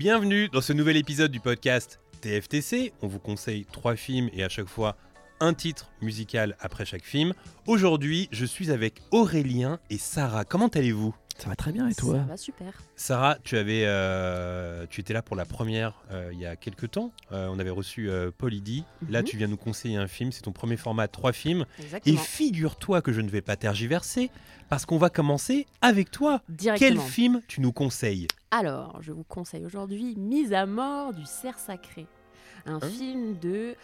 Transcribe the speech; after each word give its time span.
Bienvenue 0.00 0.48
dans 0.48 0.62
ce 0.62 0.72
nouvel 0.72 0.96
épisode 0.96 1.30
du 1.30 1.40
podcast 1.40 2.00
TFTC. 2.22 2.94
On 3.02 3.06
vous 3.06 3.18
conseille 3.18 3.66
trois 3.70 3.96
films 3.96 4.30
et 4.32 4.42
à 4.42 4.48
chaque 4.48 4.66
fois 4.66 4.96
un 5.40 5.52
titre 5.52 5.90
musical 6.00 6.56
après 6.58 6.86
chaque 6.86 7.04
film. 7.04 7.34
Aujourd'hui, 7.66 8.26
je 8.32 8.46
suis 8.46 8.70
avec 8.70 9.02
Aurélien 9.10 9.78
et 9.90 9.98
Sarah. 9.98 10.46
Comment 10.46 10.68
allez-vous? 10.68 11.14
Ça 11.40 11.48
va 11.48 11.56
très 11.56 11.72
bien 11.72 11.88
et 11.88 11.94
toi 11.94 12.16
Ça 12.18 12.22
va 12.24 12.36
super. 12.36 12.72
Sarah, 12.96 13.38
tu 13.42 13.56
avais, 13.56 13.84
euh, 13.86 14.84
tu 14.90 15.00
étais 15.00 15.14
là 15.14 15.22
pour 15.22 15.36
la 15.36 15.44
première 15.46 15.94
euh, 16.10 16.28
il 16.32 16.38
y 16.38 16.44
a 16.46 16.54
quelques 16.54 16.90
temps. 16.90 17.12
Euh, 17.32 17.48
on 17.50 17.58
avait 17.58 17.70
reçu 17.70 18.10
euh, 18.10 18.30
Paul 18.36 18.52
Idi. 18.52 18.84
Là, 19.08 19.20
Mhm. 19.22 19.26
tu 19.26 19.36
viens 19.38 19.46
nous 19.46 19.56
conseiller 19.56 19.96
un 19.96 20.06
film. 20.06 20.32
C'est 20.32 20.42
ton 20.42 20.52
premier 20.52 20.76
format, 20.76 21.08
trois 21.08 21.32
films. 21.32 21.64
Et 21.78 21.82
Exactement. 21.84 22.18
figure-toi 22.18 23.00
que 23.00 23.12
je 23.12 23.20
ne 23.22 23.30
vais 23.30 23.40
pas 23.40 23.56
tergiverser 23.56 24.30
parce 24.68 24.84
qu'on 24.84 24.98
va 24.98 25.08
commencer 25.08 25.66
avec 25.80 26.10
toi. 26.10 26.42
Quel 26.76 26.98
film 27.00 27.40
tu 27.48 27.60
nous 27.62 27.72
conseilles? 27.72 28.26
Alors, 28.50 28.98
je 29.00 29.12
vous 29.12 29.24
conseille 29.24 29.64
aujourd'hui 29.64 30.16
Mise 30.16 30.52
à 30.52 30.66
mort 30.66 31.14
du 31.14 31.24
cerf 31.24 31.58
sacré. 31.58 32.06
Un 32.66 32.74
Hein? 32.76 32.80
film 32.90 33.38
de 33.38 33.74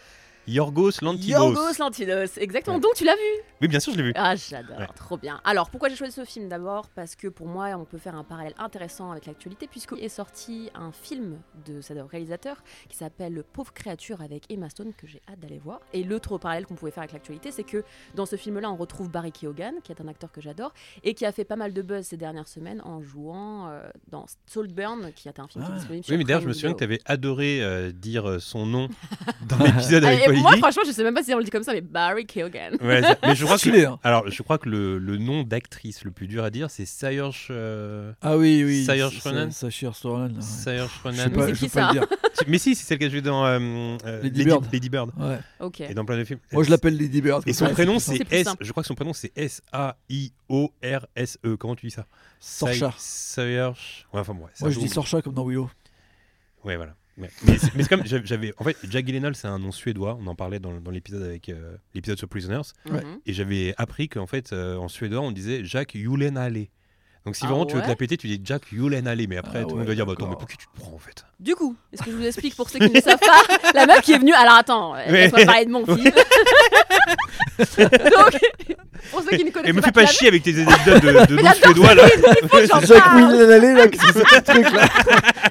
Yorgos 0.47 1.01
Lanthimos. 1.01 1.27
Yorgos 1.37 1.77
Lanthimos. 1.79 2.37
Exactement. 2.37 2.75
Ouais. 2.77 2.81
Donc 2.81 2.93
tu 2.95 3.03
l'as 3.03 3.15
vu 3.15 3.43
Oui, 3.61 3.67
bien 3.67 3.79
sûr, 3.79 3.93
je 3.93 3.97
l'ai 3.97 4.03
vu. 4.03 4.13
Ah, 4.15 4.35
j'adore. 4.35 4.77
Ouais. 4.79 4.87
Trop 4.95 5.17
bien. 5.17 5.41
Alors, 5.43 5.69
pourquoi 5.69 5.89
j'ai 5.89 5.95
choisi 5.95 6.13
ce 6.13 6.23
film 6.25 6.47
D'abord? 6.47 6.87
Parce 6.95 7.15
que 7.15 7.27
pour 7.27 7.47
moi, 7.47 7.67
on 7.77 7.85
peut 7.85 7.97
faire 7.97 8.15
un 8.15 8.23
parallèle 8.23 8.53
intéressant 8.57 9.11
avec 9.11 9.25
l'actualité 9.25 9.67
puisqu'il 9.67 10.03
est 10.03 10.09
sorti 10.09 10.69
un 10.75 10.91
film 10.91 11.37
de 11.65 11.81
ce 11.81 11.93
réalisateur 11.93 12.57
qui 12.89 12.97
s'appelle 12.97 13.33
Le 13.33 13.43
pauvre 13.43 13.73
créature 13.73 14.21
avec 14.21 14.43
Emma 14.51 14.69
Stone 14.69 14.93
que 14.95 15.07
j'ai 15.07 15.21
hâte 15.29 15.39
d'aller 15.39 15.59
voir. 15.59 15.79
Et 15.93 16.03
l'autre 16.03 16.37
parallèle 16.37 16.65
qu'on 16.65 16.75
pouvait 16.75 16.91
faire 16.91 17.03
avec 17.03 17.13
l'actualité, 17.13 17.51
c'est 17.51 17.63
que 17.63 17.83
dans 18.15 18.25
ce 18.25 18.35
film-là, 18.35 18.69
on 18.71 18.75
retrouve 18.75 19.09
Barry 19.09 19.31
Keoghan, 19.31 19.73
qui 19.83 19.91
est 19.91 20.01
un 20.01 20.07
acteur 20.07 20.31
que 20.31 20.41
j'adore 20.41 20.73
et 21.03 21.13
qui 21.13 21.25
a 21.25 21.31
fait 21.31 21.45
pas 21.45 21.55
mal 21.55 21.73
de 21.73 21.81
buzz 21.81 22.05
ces 22.05 22.17
dernières 22.17 22.47
semaines 22.47 22.81
en 22.85 23.01
jouant 23.01 23.69
euh, 23.69 23.81
dans 24.09 24.25
Saltburn, 24.45 25.11
qui 25.15 25.27
est 25.27 25.39
un 25.39 25.47
film 25.47 25.63
qui 25.65 25.69
est 25.71 25.73
Ah. 25.73 25.77
disponible 25.77 26.03
sur 26.05 26.11
Oui, 26.13 26.17
mais 26.19 26.23
d'ailleurs, 26.23 26.41
je 26.41 26.47
me 26.47 26.53
souviens 26.53 26.73
que 26.73 26.77
tu 26.77 26.83
avais 26.83 26.99
adoré 27.05 27.61
euh, 27.61 27.91
dire 27.91 28.29
euh, 28.29 28.39
son 28.39 28.65
nom 28.65 28.87
dans 29.49 29.57
l'épisode 29.57 30.03
avec 30.05 30.27
Moi, 30.41 30.57
franchement, 30.57 30.83
je 30.85 30.91
sais 30.91 31.03
même 31.03 31.13
pas 31.13 31.23
si 31.23 31.33
on 31.33 31.37
le 31.37 31.43
dit 31.43 31.49
comme 31.49 31.63
ça, 31.63 31.73
mais 31.73 31.81
Barry 31.81 32.25
Keoghan. 32.25 32.71
Ouais, 32.81 33.01
c'est- 33.01 33.17
mais 33.23 33.35
je 33.35 33.43
crois 33.45 33.55
que, 33.55 33.61
Stylé, 33.61 33.85
hein. 33.85 33.99
alors, 34.03 34.29
je 34.29 34.41
crois 34.43 34.57
que 34.57 34.69
le, 34.69 34.97
le 34.97 35.17
nom 35.17 35.43
d'actrice 35.43 36.03
le 36.03 36.11
plus 36.11 36.27
dur 36.27 36.43
à 36.43 36.49
dire, 36.49 36.69
c'est 36.69 36.85
Saoirse 36.85 37.47
euh, 37.49 38.11
Ah 38.21 38.37
oui, 38.37 38.63
oui. 38.65 38.85
Saoirse 38.85 39.17
Ronan 39.19 39.51
Saoirse 39.51 40.05
Ronan. 40.05 40.41
Saoirse 40.41 40.91
Je 41.03 41.03
Ronan. 41.03 41.29
pas, 41.29 41.51
qui 41.51 41.65
peux 41.65 41.71
pas 41.71 41.87
le 41.87 41.93
dire. 41.99 42.07
Mais 42.47 42.57
si, 42.59 42.75
c'est 42.75 42.85
celle 42.85 42.99
qui 42.99 43.05
a 43.05 43.09
joué 43.09 43.21
dans 43.21 43.45
euh, 43.45 43.59
euh, 44.05 44.21
Lady 44.21 44.43
Bird. 44.43 44.65
Lady 44.71 44.89
Bird. 44.89 45.11
Ouais. 45.17 45.39
Ok. 45.59 45.81
Et 45.81 45.93
dans 45.93 46.05
plein 46.05 46.17
de 46.17 46.23
films. 46.23 46.39
Moi, 46.51 46.63
je 46.63 46.69
l'appelle 46.69 46.97
Lady 46.97 47.21
Bird. 47.21 47.43
Et 47.47 47.53
son 47.53 47.65
ça, 47.65 47.71
prénom, 47.71 47.99
c'est 47.99 48.31
S. 48.31 48.47
Je 48.61 48.71
crois 48.71 48.83
que 48.83 48.87
son 48.87 48.95
prénom, 48.95 49.13
c'est 49.13 49.31
S-A-I-O-R-S-E. 49.35 51.47
E. 51.47 51.55
Comment 51.57 51.75
tu 51.75 51.87
dis 51.87 51.91
ça? 51.91 52.05
Sorcha. 52.39 52.93
Saoirse. 52.97 54.05
Ouais, 54.13 54.19
enfin, 54.19 54.33
bon, 54.33 54.43
ouais, 54.43 54.49
ça 54.53 54.65
Moi, 54.65 54.71
je 54.73 54.79
dis 54.79 54.89
Sorcha 54.89 55.21
comme 55.21 55.33
dans 55.33 55.45
Willow. 55.45 55.69
Ouais, 56.63 56.75
voilà. 56.75 56.95
Ouais. 57.17 57.29
Mais 57.45 57.57
c'est 57.57 57.73
mais 57.75 57.83
c'est 57.83 57.89
comme 57.89 58.03
j'avais-. 58.05 58.53
En 58.57 58.63
fait, 58.63 58.77
Jack 58.89 59.05
Gyllenhaal, 59.05 59.35
c'est 59.35 59.47
un 59.47 59.57
nom 59.59 59.71
suédois. 59.71 60.17
On 60.21 60.27
en 60.27 60.35
parlait 60.35 60.59
dans, 60.59 60.79
dans 60.79 60.91
l'épisode 60.91 61.23
avec 61.23 61.49
euh, 61.49 61.75
l'épisode 61.95 62.17
sur 62.19 62.27
Prisoners. 62.29 62.61
Ouais. 62.91 63.01
Et 63.25 63.33
j'avais 63.33 63.73
appris 63.77 64.07
qu'en 64.07 64.27
fait, 64.27 64.53
euh, 64.53 64.75
en 64.77 64.87
suédois, 64.87 65.21
on 65.21 65.31
disait 65.31 65.61
Jack 65.63 65.93
Julenale. 65.95 66.67
Donc 67.25 67.35
si 67.35 67.41
Ah 67.43 67.47
vraiment 67.47 67.65
tu 67.65 67.73
veux 67.75 67.81
te 67.81 67.85
ouais 67.87 67.89
la 67.91 67.95
péter, 67.97 68.15
tu 68.15 68.27
dis 68.27 68.39
Jack 68.43 68.61
Julenale. 68.71 69.19
Mais 69.27 69.35
après, 69.37 69.59
Ah 69.59 69.63
tout 69.63 69.69
le 69.69 69.73
ouais, 69.73 69.79
monde 69.79 69.87
va 69.87 69.95
dire 69.95 70.05
bah, 70.05 70.13
attends, 70.13 70.29
mais 70.29 70.35
pour 70.37 70.47
qui 70.47 70.57
tu 70.57 70.67
te 70.67 70.71
prends 70.79 70.93
en 70.93 70.97
fait? 70.99 71.25
Du 71.39 71.55
coup, 71.55 71.75
est-ce 71.91 72.03
que 72.03 72.11
je 72.11 72.15
vous 72.15 72.25
explique 72.25 72.55
pour 72.55 72.69
ceux 72.69 72.79
qui 72.79 72.89
ne 72.89 73.01
savent 73.01 73.19
pas? 73.19 73.71
La 73.73 73.85
meuf 73.87 74.01
qui 74.01 74.13
est 74.13 74.17
venue 74.19 74.33
Alors 74.33 74.53
attends, 74.53 74.93
Ouais. 74.93 75.11
laisse-moi 75.11 75.45
parler 75.45 75.65
de 75.65 75.71
mon 75.71 75.85
film. 75.97 75.97
Donc, 77.57 78.39
pour 79.11 79.21
ceux 79.23 79.37
qui 79.37 79.43
ne 79.43 79.51
connaissent 79.51 79.69
Et 79.69 79.73
me 79.73 79.81
pas, 79.81 79.87
fais 79.87 79.91
pas 79.91 80.05
chier 80.05 80.27
avec 80.27 80.43
tes 80.43 80.55
anecdotes 80.55 81.03
de, 81.03 81.35
de 81.35 81.41
noms 81.41 81.53
suédois 81.53 81.95
là. 81.95 82.07
Jack. 82.85 83.03
Willenale, 83.15 83.75
là, 83.75 83.87
qu'est-ce 83.87 84.05
que 84.05 84.13
c'est 84.13 84.23
que 84.23 84.35
ce 84.35 84.41
truc 84.41 84.71
là? 84.73 84.87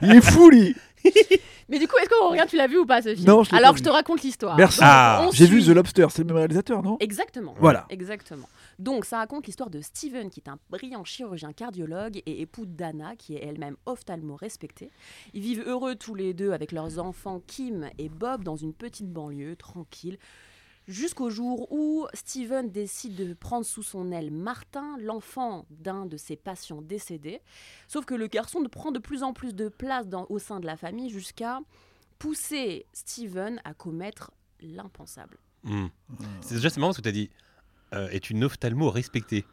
Il 0.02 0.14
est 0.16 0.20
fou, 0.20 0.50
lui 0.50 0.74
Mais 1.68 1.78
du 1.80 1.88
coup, 1.88 1.96
est-ce 2.00 2.08
qu'on 2.08 2.30
regarde 2.30 2.48
Tu 2.48 2.56
l'as 2.56 2.68
vu 2.68 2.78
ou 2.78 2.86
pas 2.86 3.02
ce 3.02 3.14
film 3.14 3.26
Non, 3.26 3.42
je 3.42 3.50
l'ai 3.50 3.56
Alors 3.58 3.70
pas 3.72 3.76
je 3.78 3.82
vu. 3.82 3.86
te 3.88 3.90
raconte 3.92 4.22
l'histoire. 4.22 4.56
Merci. 4.56 4.78
Donc, 4.78 4.88
Ah. 4.88 5.24
on 5.26 5.32
J'ai 5.32 5.46
vu 5.46 5.60
suit- 5.60 5.72
The 5.72 5.74
Lobster, 5.74 6.06
c'est 6.10 6.18
le 6.22 6.26
même 6.26 6.36
réalisateur, 6.36 6.82
non? 6.82 6.96
Exactement. 7.00 7.54
Voilà. 7.58 7.86
Exactement. 7.90 8.48
Donc, 8.78 9.04
ça 9.04 9.18
raconte 9.18 9.46
l'histoire 9.46 9.70
de 9.70 9.80
Steven, 9.80 10.30
qui 10.30 10.40
est 10.40 10.48
un 10.48 10.58
brillant 10.70 11.02
chirurgien 11.04 11.52
cardiologue 11.52 12.18
et 12.26 12.40
époux 12.42 12.66
d'Anna, 12.66 13.16
qui 13.16 13.34
est 13.34 13.42
elle-même 13.44 13.76
ophtalmo 13.86 14.36
respectée. 14.36 14.90
Ils 15.34 15.40
vivent 15.42 15.64
heureux 15.66 15.94
tous 15.96 16.14
les 16.14 16.34
deux 16.34 16.52
avec 16.52 16.72
leurs 16.72 16.98
enfants 16.98 17.40
Kim 17.46 17.88
et 17.98 18.08
Bob 18.08 18.44
dans 18.44 18.56
une 18.56 18.72
petite 18.74 19.10
banlieue 19.10 19.56
tranquille. 19.56 20.18
Jusqu'au 20.86 21.30
jour 21.30 21.70
où 21.72 22.06
Steven 22.14 22.70
décide 22.70 23.16
de 23.16 23.34
prendre 23.34 23.66
sous 23.66 23.82
son 23.82 24.12
aile 24.12 24.30
Martin, 24.30 24.96
l'enfant 25.00 25.66
d'un 25.70 26.06
de 26.06 26.16
ses 26.16 26.36
patients 26.36 26.80
décédés. 26.80 27.40
Sauf 27.88 28.04
que 28.04 28.14
le 28.14 28.28
garçon 28.28 28.62
prend 28.70 28.92
de 28.92 29.00
plus 29.00 29.22
en 29.24 29.32
plus 29.32 29.52
de 29.54 29.68
place 29.68 30.06
dans- 30.06 30.26
au 30.28 30.38
sein 30.38 30.60
de 30.60 30.66
la 30.66 30.76
famille 30.76 31.10
jusqu'à 31.10 31.60
pousser 32.18 32.86
Steven 32.92 33.60
à 33.64 33.74
commettre 33.74 34.30
l'impensable. 34.60 35.38
Hmm. 35.64 35.86
C'est 36.40 36.54
déjà 36.54 36.70
c'est 36.70 36.78
marrant 36.80 36.92
ce 36.92 36.98
que 36.98 37.02
tu 37.02 37.08
as 37.08 37.12
dit. 37.12 37.30
Euh, 37.92 38.08
est 38.10 38.30
une 38.30 38.44
ophtalmo 38.44 38.90
respectée. 38.90 39.44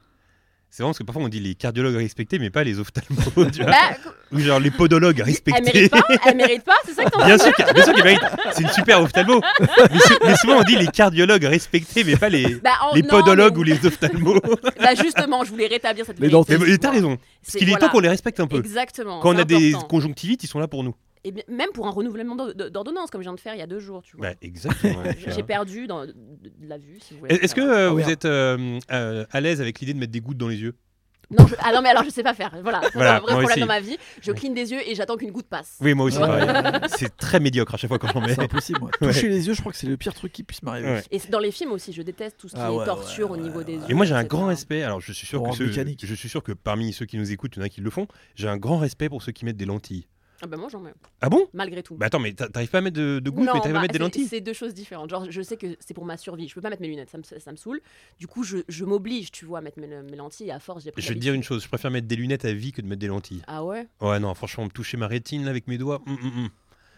C'est 0.76 0.82
vraiment 0.82 0.90
parce 0.90 0.98
que 0.98 1.04
parfois 1.04 1.22
on 1.22 1.28
dit 1.30 1.40
les 1.40 1.54
cardiologues 1.54 1.94
respectés, 1.98 2.40
mais 2.40 2.50
pas 2.50 2.64
les 2.64 2.80
ophtalmos. 2.80 3.24
tu 3.54 3.62
vois. 3.62 3.70
Bah, 3.70 3.96
Ou 4.32 4.40
genre 4.40 4.60
les 4.60 4.72
podologues 4.72 5.20
Elle 5.20 5.26
respectés. 5.26 5.62
mérite 5.62 5.92
pas, 5.92 6.02
elle 6.26 6.36
mérite 6.36 6.64
pas, 6.64 6.74
c'est 6.84 6.94
ça 6.96 7.04
que 7.06 7.12
t'en 7.12 7.24
Bien 7.28 7.38
sûr, 7.38 7.52
bien 7.76 7.84
sûr 7.84 7.94
qu'il 7.94 8.04
mérite. 8.04 8.22
C'est 8.54 8.64
une 8.64 8.70
super 8.70 9.00
ophtalmo. 9.00 9.40
Mais, 9.60 10.00
sou- 10.00 10.18
mais 10.26 10.36
souvent 10.38 10.56
on 10.62 10.64
dit 10.64 10.76
les 10.76 10.88
cardiologues 10.88 11.44
respectés, 11.44 12.04
mais 12.04 12.16
pas 12.16 12.30
les, 12.30 12.56
Bah, 12.56 12.72
en- 12.90 12.96
les 12.96 13.04
non, 13.04 13.08
podologues 13.10 13.54
mais- 13.54 13.60
ou 13.60 13.64
les 13.64 13.86
ophtalmos. 13.86 14.40
Bah 14.82 14.96
justement, 15.00 15.44
je 15.44 15.52
voulais 15.52 15.68
rétablir 15.68 16.08
cette. 16.08 16.20
Mais, 16.20 16.28
mais 16.28 16.78
t'as 16.80 16.90
raison. 16.90 17.18
Parce 17.18 17.28
C'est- 17.44 17.60
qu'il 17.60 17.70
est 17.70 17.76
temps 17.78 17.90
qu'on 17.90 18.00
les 18.00 18.10
respecte 18.10 18.40
un 18.40 18.48
peu. 18.48 18.58
Exactement. 18.58 19.20
Quand 19.20 19.36
on 19.36 19.38
a 19.38 19.44
des 19.44 19.74
conjonctivites, 19.88 20.44
ils 20.44 20.48
sont 20.48 20.58
là 20.60 20.68
pour 20.68 20.84
nous. 20.84 20.96
Et 21.26 21.32
bien, 21.32 21.44
même 21.48 21.70
pour 21.74 21.88
un 21.88 21.92
renouvellement 21.92 22.36
d'or- 22.36 22.54
d'ordonnance, 22.72 23.10
comme 23.10 23.22
je 23.22 23.26
viens 23.26 23.34
de 23.34 23.40
faire 23.40 23.54
il 23.56 23.60
y 23.60 23.64
a 23.64 23.68
deux 23.68 23.80
jours, 23.80 24.02
tu 24.04 24.18
vois. 24.18 24.32
Bah, 24.32 24.36
exactement. 24.42 25.02
J'ai 25.28 25.44
perdu 25.44 25.88
dans, 25.88 26.06
de, 26.06 26.12
de 26.12 26.68
la 26.68 26.78
vue, 26.78 26.98
si 27.00 27.14
vous 27.14 27.22
voulez. 27.22 27.36
Est-ce 27.36 27.56
que 27.56 27.62
euh, 27.62 27.88
Ah, 27.88 27.90
vous 27.92 27.98
merde. 27.98 28.10
êtes 28.12 28.26
euh, 28.26 28.80
euh, 28.92 29.26
à 29.32 29.40
l'aise 29.42 29.62
avec 29.62 29.80
l'idée 29.80 29.94
de 29.94 30.00
mettre 30.00 30.12
des 30.12 30.20
gouttes 30.22 30.38
dans 30.38 30.50
les 30.50 30.60
yeux? 30.62 30.76
Non, 31.32 31.48
je- 31.48 31.56
Ah 31.60 31.72
non, 31.74 31.82
mais 31.82 31.88
alors 31.90 32.04
je 32.04 32.10
sais 32.10 32.22
pas 32.22 32.34
faire. 32.34 32.54
Voilà, 32.62 32.82
c'est 32.84 32.94
Voilà, 32.94 33.16
un 33.16 33.20
vrai 33.20 33.28
problème 33.32 33.46
aussi. 33.52 33.60
dans 33.62 33.66
ma 33.66 33.80
vie. 33.80 33.98
Je 34.22 34.32
cligne 34.34 34.54
des 34.54 34.72
yeux 34.72 34.82
et 34.88 34.94
j'attends 34.94 35.16
qu'une 35.16 35.32
goutte 35.32 35.48
passe. 35.48 35.78
Oui, 35.80 35.94
moi 35.94 36.08
aussi. 36.08 36.18
Ouais. 36.18 36.28
C'est 36.90 37.16
très 37.16 37.40
médiocre 37.40 37.74
à 37.74 37.78
chaque 37.78 37.88
fois 37.88 37.98
quand 37.98 38.10
j'en 38.12 38.20
mets. 38.22 38.36
C'est 38.36 38.42
impossible, 38.44 38.82
moi. 38.82 38.92
Ouais. 39.02 39.08
Toucher 39.14 39.30
les 39.30 39.48
yeux, 39.48 39.54
je 39.54 39.62
crois 39.62 39.72
que 39.72 39.78
c'est 39.78 39.88
le 39.88 39.96
pire 39.98 40.14
truc 40.14 40.34
qui 40.34 40.44
puisse 40.44 40.62
m'arriver. 40.62 40.90
Ouais. 40.90 41.04
Et 41.10 41.20
c'est 41.20 41.32
dans 41.32 41.40
les 41.40 41.52
films 41.52 41.72
aussi, 41.72 41.94
je 41.94 42.02
déteste 42.02 42.38
tout 42.38 42.50
ce 42.50 42.56
qui 42.56 42.60
Ah 42.62 42.70
est 42.70 42.76
ouais, 42.76 42.86
torture 42.86 43.32
ouais, 43.32 43.40
au 43.40 43.42
niveau 43.42 43.60
ouais, 43.60 43.66
des 43.66 43.78
ouais. 43.78 43.84
yeux. 43.84 43.92
Et 43.92 43.94
moi 43.94 44.06
j'ai 44.06 44.14
un 44.14 44.26
grand 44.26 44.48
respect. 44.48 44.84
Alors 44.84 45.00
je 45.00 45.14
suis 45.14 45.26
sûr 45.26 45.42
que 45.42 45.56
ceux, 45.56 45.72
je 45.72 46.14
suis 46.14 46.30
sûr 46.30 46.44
que 46.44 46.52
parmi 46.52 46.92
ceux 46.92 47.06
qui 47.06 47.18
nous 47.18 47.32
écoutent, 47.32 47.56
il 47.56 47.60
y 47.60 47.62
en 47.64 47.66
a 47.66 47.70
qui 47.70 47.80
le 47.82 47.90
font. 47.90 48.08
J'ai 48.36 48.50
un 48.50 48.58
grand 48.58 48.78
respect 48.78 49.08
pour 49.08 49.24
ceux 49.24 49.32
qui 49.32 49.46
mettent 49.46 49.58
des 49.58 49.66
lentilles. 49.66 50.08
Ah 50.44 50.48
bah 50.48 50.58
moi 50.58 50.68
j'en 50.68 50.82
mets, 50.82 50.94
Ah 51.22 51.30
bon? 51.30 51.48
Malgré 51.54 51.82
tout. 51.84 51.96
Bah 51.96 52.08
attends, 52.08 52.20
mais 52.20 52.34
t'a- 52.34 52.50
t'arrives 52.50 52.70
pas 52.70 52.80
à 52.80 52.82
mettre 52.82 52.98
de, 52.98 53.20
de 53.24 53.30
gouttes, 53.30 53.46
Non, 53.46 53.54
mais 53.54 53.60
t'arrives 53.62 53.74
bah, 53.76 53.80
à 53.80 53.82
mettre 53.84 53.94
des 53.94 54.00
lentilles. 54.00 54.28
C'est 54.28 54.42
deux 54.42 54.52
choses 54.52 54.74
différentes. 54.74 55.10
Genre, 55.10 55.26
je 55.32 55.42
sais 55.42 55.56
que 55.56 55.78
c'est 55.80 55.94
pour 55.94 56.04
ma 56.04 56.18
survie. 56.18 56.50
Je 56.50 56.54
peux 56.54 56.60
pas 56.60 56.70
mettre 56.70 56.82
mes 56.82 56.90
lunettes, 56.90 57.10
ça 57.10 57.18
me, 57.18 57.24
ça 57.24 57.52
me 57.54 57.56
saoule. 57.56 57.80
Du 58.20 58.28
coup, 58.28 58.44
je, 58.44 58.58
je 58.68 58.84
m'oblige, 58.84 59.32
tu 59.32 59.46
vois, 59.46 59.60
à 59.60 59.62
mettre 59.62 59.80
mes, 59.80 59.88
mes 59.88 60.18
lentilles. 60.18 60.48
Et 60.50 60.52
à 60.52 60.60
force, 60.60 60.84
j'ai 60.84 60.92
pris 60.92 61.02
Je 61.02 61.08
vais 61.08 61.16
te 61.16 61.20
dire 61.22 61.34
une 61.34 61.44
chose, 61.44 61.64
je 61.64 61.70
préfère 61.70 61.92
mettre 61.92 62.08
des 62.08 62.18
lunettes 62.18 62.44
à 62.44 62.52
vie 62.52 62.74
que 62.74 62.82
de 62.82 62.88
mettre 62.88 63.00
des 63.00 63.08
lentilles. 63.08 63.42
Ah 63.48 63.64
ouais? 63.64 63.88
Ouais, 64.02 64.20
non, 64.20 64.34
franchement, 64.34 64.66
me 64.66 64.70
toucher 64.70 64.98
ma 64.98 65.08
rétine 65.08 65.46
là, 65.46 65.52
avec 65.52 65.68
mes 65.70 65.78
doigts, 65.78 66.02
hum, 66.08 66.18
hum, 66.22 66.32
hum. 66.38 66.50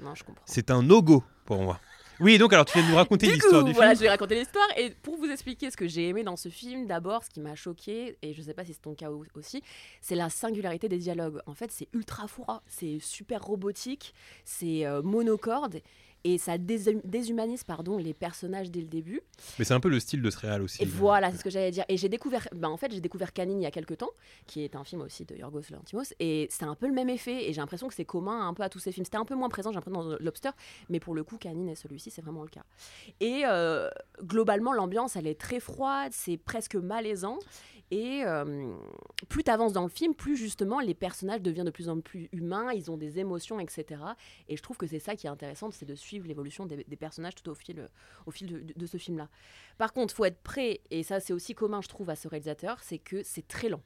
Non, 0.02 0.16
je 0.16 0.24
comprends. 0.24 0.44
c'est 0.48 0.72
un 0.72 0.82
no-go 0.82 1.24
pour 1.46 1.62
moi. 1.62 1.80
Oui, 2.20 2.38
donc 2.38 2.54
alors 2.54 2.66
tu 2.66 2.78
viens 2.78 2.86
de 2.88 2.92
nous 2.92 2.98
raconter 2.98 3.28
l'histoire 3.28 3.64
du 3.64 3.74
voilà, 3.74 3.90
film. 3.92 4.00
je 4.00 4.04
vais 4.04 4.10
raconter 4.10 4.36
l'histoire. 4.36 4.68
Et 4.78 4.90
pour 4.90 5.18
vous 5.18 5.26
expliquer 5.30 5.70
ce 5.72 5.78
que 5.78 5.88
j'ai 5.88 6.08
aimé 6.08 6.24
dans 6.24 6.36
ce 6.38 6.50
film, 6.50 6.88
d'abord, 6.88 7.24
ce 7.24 7.30
qui 7.30 7.40
m'a 7.42 7.56
choqué, 7.56 8.18
et 8.22 8.34
je 8.34 8.42
sais 8.42 8.54
pas 8.54 8.64
si 8.66 8.74
c'est 8.74 8.82
ton 8.82 8.96
cas 8.96 9.12
au- 9.12 9.26
aussi, 9.36 9.62
c'est 10.02 10.16
la 10.16 10.30
singularité 10.30 10.88
des 10.90 10.98
dialogues. 10.98 11.40
En 11.46 11.54
fait, 11.54 11.72
c'est 11.72 11.88
ultra 11.94 12.28
froid, 12.28 12.62
c'est 12.68 13.00
super 13.02 13.44
robotique, 13.44 14.14
c'est 14.46 14.86
euh, 14.86 15.02
monocorde. 15.02 15.82
Et 16.26 16.40
ça 16.40 16.58
déshumanise 16.58 17.64
pardon, 17.64 17.98
les 17.98 18.16
personnages 18.16 18.72
dès 18.72 18.82
le 18.82 18.88
début. 18.88 19.22
Mais 19.60 19.64
c'est 19.64 19.76
un 19.76 19.80
peu 19.80 19.90
le 19.90 20.00
style 20.00 20.24
de 20.24 20.30
ce 20.32 20.40
réal 20.40 20.64
aussi. 20.64 20.82
Et 20.82 20.86
voilà, 20.86 21.32
c'est 21.32 21.38
ce 21.38 21.44
que 21.44 21.52
j'allais 21.52 21.70
dire. 21.70 21.86
Et 21.88 21.98
j'ai 21.98 22.10
découvert, 22.10 22.48
ben, 22.52 22.70
en 22.70 22.78
fait, 22.78 22.92
j'ai 22.92 23.00
découvert 23.00 23.32
Canine 23.32 23.62
il 23.62 23.64
y 23.64 23.68
a 23.68 23.72
quelques 23.72 24.00
temps, 24.00 24.10
qui 24.48 24.64
est 24.64 24.76
un 24.76 24.84
film 24.84 25.02
aussi 25.02 25.24
de 25.24 25.36
Yorgos 25.36 25.62
Lanthimos, 25.70 26.16
et 26.20 26.48
c'est 26.50 26.66
un 26.66 26.74
peu 26.74 26.88
le 26.88 26.94
même 26.94 27.10
effet. 27.10 27.48
Et 27.48 27.54
j'ai 27.54 27.62
l'impression 27.62 27.88
que 27.88 27.94
c'est 27.94 28.06
commun 28.06 28.48
un 28.48 28.56
peu 28.56 28.64
à 28.64 28.70
tous 28.70 28.80
ces 28.80 28.92
films. 28.92 29.06
C'était 29.06 29.18
un 29.18 29.26
peu 29.26 29.36
moins 29.36 29.50
présent, 29.50 29.70
j'ai 29.70 29.76
l'impression 29.76 30.04
dans 30.04 30.18
Lobster, 30.20 30.50
mais 30.90 31.00
pour 31.00 31.14
le 31.14 31.24
coup, 31.24 31.38
Canine 31.38 31.70
et 31.70 31.76
celui-ci, 31.76 32.10
c'est 32.10 32.24
vraiment 32.24 32.42
le 32.42 32.50
cas. 32.50 32.64
Et 33.20 33.44
euh, 33.46 33.92
globalement, 34.24 34.74
l'ambiance, 34.74 35.16
elle 35.16 35.28
est 35.28 35.40
très 35.40 35.60
froide, 35.60 36.12
c'est 36.12 36.38
presque 36.38 36.76
malaisant. 36.76 37.38
Et 37.92 38.24
euh, 38.26 38.74
plus 39.30 39.44
tu 39.44 39.52
avances 39.52 39.74
dans 39.74 39.84
le 39.84 39.90
film, 39.90 40.16
plus 40.16 40.36
justement 40.36 40.80
les 40.80 40.96
personnages 40.96 41.42
deviennent 41.42 41.68
de 41.68 41.72
plus 41.72 41.88
en 41.88 42.00
plus 42.00 42.30
humains, 42.32 42.72
ils 42.74 42.90
ont 42.90 42.98
des 42.98 43.20
émotions, 43.20 43.60
etc. 43.60 44.02
Et 44.50 44.58
je 44.58 44.64
trouve 44.64 44.78
que 44.78 44.88
c'est 44.88 45.00
ça 45.00 45.16
qui 45.16 45.28
est 45.28 45.30
intéressant, 45.30 45.70
c'est 45.72 45.86
de 45.86 45.96
suivre 45.96 46.15
l'évolution 46.24 46.66
des, 46.66 46.84
personnages 46.96 47.36
tout 47.36 47.50
au 47.50 47.56
fil, 47.56 47.90
au 48.26 48.32
fil 48.32 48.48
de, 48.48 48.74
de 48.74 48.86
ce 48.86 48.98
film-là. 48.98 49.30
Par 49.78 49.94
contre, 49.94 50.14
faut 50.14 50.26
être 50.26 50.42
prêt, 50.42 50.82
et 50.92 51.04
ça 51.04 51.20
c'est 51.20 51.34
aussi 51.34 51.56
commun, 51.56 51.82
je 51.82 51.88
trouve, 51.88 52.10
à 52.10 52.16
ce 52.16 52.28
réalisateur, 52.28 52.82
c'est 52.82 53.00
que 53.00 53.24
c'est 53.24 53.48
très 53.48 53.70
lent. 53.70 53.82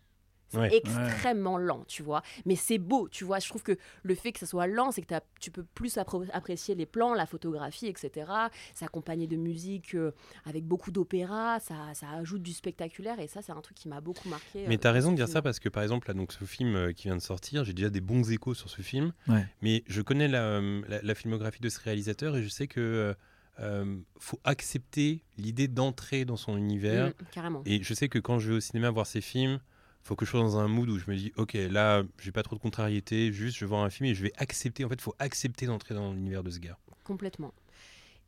C'est 0.50 0.58
Ouais. 0.58 0.76
extrêmement 0.76 1.58
lent, 1.58 1.84
tu 1.88 2.04
vois. 2.04 2.22
Mais 2.46 2.56
c'est 2.56 2.78
beau, 2.80 3.08
tu 3.10 3.24
vois. 3.24 3.40
Je 3.40 3.48
trouve 3.50 3.64
que 3.64 3.78
le 4.04 4.16
fait 4.16 4.32
que 4.32 4.40
ça 4.40 4.46
soit 4.46 4.68
lent, 4.68 4.92
c'est 4.92 5.02
que 5.04 5.14
tu 5.40 5.52
peux 5.52 5.64
plus 5.64 5.98
apprécier 6.34 6.76
les 6.76 6.86
plans, 6.86 7.14
la 7.14 7.26
photographie, 7.26 7.86
etc. 7.88 8.30
C'est 8.74 8.86
accompagné 8.86 9.28
de 9.28 9.36
musique 9.36 9.94
euh, 9.96 10.12
avec 10.46 10.66
beaucoup 10.66 10.92
d'opéra, 10.92 11.60
ça, 11.60 11.76
ça 11.94 12.10
ajoute 12.12 12.42
du 12.42 12.52
spectaculaire, 12.54 13.20
et 13.20 13.28
ça, 13.28 13.42
c'est 13.42 13.52
un 13.52 13.62
truc 13.62 13.78
qui 13.78 13.88
m'a 13.88 14.02
beaucoup 14.02 14.28
marqué. 14.28 14.66
Mais 14.68 14.76
euh, 14.76 14.78
t'as 14.80 14.90
dans 14.90 14.94
raison 14.96 15.12
de 15.12 15.18
dire 15.18 15.28
ça 15.28 15.42
parce 15.42 15.60
que 15.60 15.70
par 15.70 15.84
exemple 15.84 16.08
là 16.08 16.14
donc 16.14 16.34
ce 16.34 16.44
film 16.46 16.76
euh, 16.76 16.92
qui 16.94 17.04
vient 17.08 17.16
de 17.16 17.22
sortir, 17.22 17.64
j'ai 17.64 17.74
déjà 17.74 17.90
des 17.90 18.02
bons 18.02 18.32
échos 18.32 18.54
sur 18.56 18.70
ce 18.70 18.82
film. 18.82 19.14
Ouais. 19.28 19.46
Mais 19.62 19.84
je 19.88 20.02
connais 20.02 20.28
la, 20.28 20.42
euh, 20.44 20.82
la- 20.88 21.02
la 21.02 21.16
filmographie 21.16 21.62
de 21.62 21.70
ce 21.70 21.80
réalisateur 21.80 22.36
et 22.38 22.44
je 22.44 22.50
sais 22.50 22.68
que 22.68 22.80
euh, 22.80 23.14
euh, 23.62 23.98
faut 24.20 24.40
accepter 24.46 25.22
l'idée 25.38 25.68
d'entrer 25.68 26.26
dans 26.26 26.38
son 26.38 26.58
univers. 26.58 27.08
Mm, 27.10 27.14
carrément. 27.32 27.62
Et 27.66 27.84
je 27.84 27.94
sais 27.94 28.08
que 28.10 28.18
quand 28.20 28.40
je 28.40 28.50
vais 28.52 28.56
au 28.56 28.60
cinéma 28.62 28.90
voir 28.90 29.06
ces 29.06 29.22
films, 29.22 29.60
faut 30.04 30.16
que 30.16 30.26
je 30.26 30.32
sois 30.32 30.40
dans 30.40 30.58
un 30.58 30.68
mood 30.68 30.90
où 30.90 30.98
je 30.98 31.10
me 31.10 31.16
dis 31.16 31.32
ok 31.38 31.54
là 31.70 32.04
j'ai 32.20 32.32
pas 32.32 32.44
trop 32.44 32.56
de 32.56 32.62
contrariété, 32.62 33.32
juste 33.32 33.58
je 33.58 33.66
vais 33.66 33.70
voir 33.70 33.84
un 33.84 33.90
film 33.90 34.10
et 34.10 34.16
je 34.16 34.24
vais 34.24 34.34
accepter. 34.38 34.84
En 34.86 34.90
fait, 34.90 35.00
faut 35.02 35.16
accepter 35.20 35.66
d'entrer 35.66 35.94
dans 35.96 36.14
l'univers 36.14 36.44
de 36.44 36.50
ce 36.50 36.60
gars. 36.60 36.78
Complètement. 37.04 37.54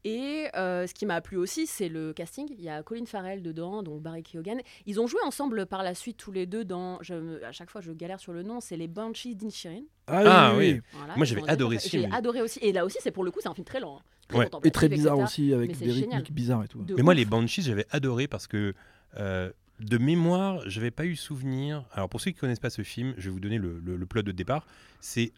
Et 0.04 0.48
euh, 0.56 0.88
ce 0.88 0.96
qui 0.96 1.06
m'a 1.06 1.22
plu 1.22 1.38
aussi, 1.38 1.68
c'est 1.68 1.88
le 1.88 2.12
casting. 2.12 2.48
Il 2.58 2.62
y 2.64 2.70
a 2.70 2.82
Colin 2.82 3.06
Farrell 3.06 3.44
dedans, 3.44 3.84
donc 3.84 4.02
Barry 4.02 4.24
Keoghan. 4.24 4.58
Ils 4.88 5.00
ont 5.00 5.06
joué 5.06 5.20
ensemble 5.24 5.68
par 5.68 5.84
la 5.84 5.94
suite 5.94 6.18
tous 6.18 6.32
les 6.32 6.48
deux 6.48 6.66
dans. 6.66 6.98
Je, 7.04 7.44
à 7.44 7.52
chaque 7.52 7.70
fois, 7.70 7.82
je 7.82 7.92
galère 7.92 8.20
sur 8.20 8.34
le 8.34 8.42
nom. 8.42 8.62
C'est 8.62 8.78
les 8.78 8.88
Banshees 8.88 9.36
d'Inisherin. 9.36 9.84
Ah 10.08 10.56
oui. 10.58 10.82
Voilà, 10.94 11.16
Moi, 11.18 11.26
j'avais 11.28 11.48
adoré 11.48 11.78
ce 11.78 11.88
J'ai 11.88 12.00
film. 12.00 12.14
adoré 12.14 12.42
aussi. 12.42 12.58
Et 12.64 12.72
là 12.72 12.84
aussi, 12.84 12.98
c'est 13.00 13.12
pour 13.12 13.24
le 13.24 13.30
coup, 13.30 13.42
c'est 13.44 13.50
un 13.50 13.54
film 13.54 13.66
très 13.66 13.80
lent. 13.80 13.98
hein. 14.00 14.02
Très 14.28 14.38
Ouais. 14.40 14.50
Et 14.64 14.72
très 14.72 14.90
bizarre 14.90 15.20
etc. 15.20 15.24
aussi, 15.26 15.54
avec 15.54 15.78
des 15.78 15.92
rythmiques 15.92 16.32
bizarres 16.32 16.64
et 16.64 16.68
tout. 16.68 16.82
De 16.82 16.96
Mais 16.96 17.04
moi, 17.04 17.14
les 17.14 17.26
Banshees, 17.26 17.62
j'avais 17.62 17.86
adoré 17.92 18.28
parce 18.28 18.48
que 18.48 18.74
euh, 19.18 19.52
de 19.82 19.98
mémoire, 19.98 20.62
j'avais 20.68 20.92
pas 20.92 21.06
eu 21.06 21.16
souvenir. 21.16 21.86
Alors, 21.92 22.08
pour 22.10 22.22
ceux 22.22 22.32
qui 22.32 22.38
connaissent 22.38 22.60
pas 22.60 22.70
ce 22.70 22.84
film, 22.84 23.14
je 23.18 23.24
vais 23.26 23.30
vous 23.32 23.40
donner 23.40 23.58
le, 23.58 23.80
le- 23.80 23.96
le 23.98 24.06
plot 24.06 24.22
de 24.22 24.32
départ. 24.32 24.66
C'est 25.00 25.34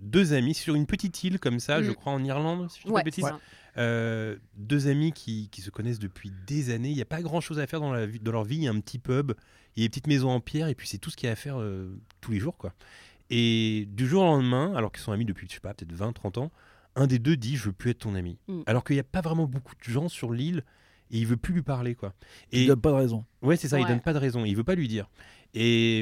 deux 0.00 0.34
amis 0.34 0.54
sur 0.54 0.74
une 0.74 0.86
petite 0.86 1.24
île 1.24 1.38
comme 1.38 1.58
ça, 1.60 1.82
je 1.82 1.90
Mm. 1.90 1.94
crois 1.94 2.12
en 2.12 2.22
Irlande, 2.24 2.70
si 2.70 2.80
je 2.84 2.88
pas 2.88 3.02
Ouais. 3.02 3.32
Euh, 3.78 4.36
deux 4.56 4.88
amis 4.88 5.12
qui, 5.12 5.48
qui 5.50 5.60
se 5.60 5.70
connaissent 5.70 5.98
depuis 5.98 6.32
des 6.46 6.70
années. 6.70 6.88
Il 6.90 6.94
n'y 6.96 7.02
a 7.02 7.06
pas 7.06 7.20
grand 7.22 7.40
chose 7.40 7.58
à 7.58 7.66
faire 7.66 7.80
dans, 7.80 7.92
la 7.92 8.06
dans 8.06 8.32
leur 8.32 8.44
vie. 8.44 8.56
Il 8.56 8.62
y 8.62 8.68
a 8.68 8.70
un 8.70 8.80
petit 8.80 8.98
pub, 8.98 9.32
il 9.76 9.82
y 9.82 9.84
a 9.84 9.86
des 9.86 9.90
petites 9.90 10.06
maisons 10.06 10.30
en 10.30 10.40
pierre, 10.40 10.68
et 10.68 10.74
puis 10.74 10.88
c'est 10.88 10.98
tout 10.98 11.10
ce 11.10 11.16
qu'il 11.16 11.26
y 11.26 11.30
a 11.30 11.32
à 11.32 11.36
faire 11.36 11.58
euh, 11.60 11.94
tous 12.20 12.30
les 12.32 12.38
jours. 12.38 12.56
quoi. 12.56 12.72
Et 13.30 13.86
du 13.90 14.06
jour 14.06 14.22
au 14.22 14.26
lendemain, 14.26 14.72
alors 14.76 14.92
qu'ils 14.92 15.02
sont 15.02 15.12
amis 15.12 15.24
depuis, 15.24 15.46
je 15.48 15.54
sais 15.54 15.60
pas, 15.60 15.74
peut-être 15.74 15.92
20, 15.92 16.12
30 16.12 16.38
ans, 16.38 16.52
un 16.94 17.06
des 17.06 17.18
deux 17.18 17.36
dit 17.36 17.56
Je 17.56 17.64
veux 17.64 17.72
plus 17.72 17.90
être 17.90 17.98
ton 18.00 18.14
ami. 18.14 18.38
Mm. 18.48 18.62
Alors 18.66 18.84
qu'il 18.84 18.96
n'y 18.96 19.00
a 19.00 19.04
pas 19.04 19.20
vraiment 19.20 19.46
beaucoup 19.46 19.74
de 19.74 19.82
gens 19.90 20.08
sur 20.08 20.32
l'île, 20.32 20.62
et 21.10 21.18
il 21.18 21.26
veut 21.26 21.36
plus 21.36 21.54
lui 21.54 21.62
parler. 21.62 21.94
quoi. 21.94 22.14
Il 22.52 22.62
Et 22.62 22.66
donne 22.66 22.80
pas 22.80 22.90
de 22.90 22.96
raison. 22.96 23.24
Ouais, 23.42 23.56
c'est 23.56 23.68
ça, 23.68 23.78
il 23.78 23.82
Ouais. 23.84 23.88
donne 23.88 24.00
pas 24.00 24.12
de 24.12 24.18
raison, 24.18 24.44
il 24.44 24.54
veut 24.56 24.64
pas 24.64 24.74
lui 24.74 24.88
dire. 24.88 25.08
Et, 25.54 26.00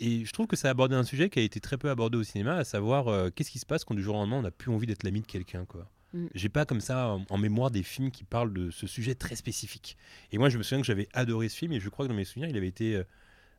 et 0.00 0.24
je 0.24 0.32
trouve 0.32 0.46
que 0.46 0.56
ça 0.56 0.68
a 0.68 0.70
abordé 0.72 0.94
un 0.96 1.04
sujet 1.04 1.28
qui 1.30 1.38
a 1.38 1.42
été 1.42 1.60
très 1.60 1.76
peu 1.78 1.90
abordé 1.90 2.16
au 2.18 2.22
cinéma, 2.24 2.56
à 2.56 2.64
savoir 2.64 3.08
euh, 3.08 3.30
qu'est-ce 3.30 3.50
qui 3.50 3.58
se 3.58 3.66
passe 3.66 3.84
quand 3.84 3.94
du 3.94 4.02
jour 4.02 4.14
au 4.16 4.18
lendemain 4.18 4.36
on 4.38 4.42
n'a 4.42 4.50
plus 4.50 4.72
envie 4.72 4.86
d'être 4.86 5.04
l'ami 5.04 5.20
de 5.20 5.26
quelqu'un. 5.26 5.64
quoi. 5.64 5.88
Mm. 6.12 6.26
J'ai 6.34 6.48
pas 6.48 6.64
comme 6.64 6.80
ça 6.80 7.08
en, 7.10 7.24
en 7.28 7.38
mémoire 7.38 7.70
des 7.70 7.82
films 7.82 8.10
qui 8.10 8.24
parlent 8.24 8.52
de 8.52 8.70
ce 8.70 8.86
sujet 8.86 9.14
très 9.14 9.36
spécifique. 9.36 9.96
Et 10.32 10.38
moi 10.38 10.48
je 10.48 10.58
me 10.58 10.62
souviens 10.62 10.80
que 10.80 10.86
j'avais 10.86 11.08
adoré 11.12 11.48
ce 11.48 11.56
film 11.56 11.72
et 11.72 11.80
je 11.80 11.88
crois 11.88 12.06
que 12.06 12.10
dans 12.10 12.16
mes 12.16 12.24
souvenirs 12.24 12.48
il 12.50 12.56
avait 12.56 12.66
été 12.68 12.96
euh, 12.96 13.04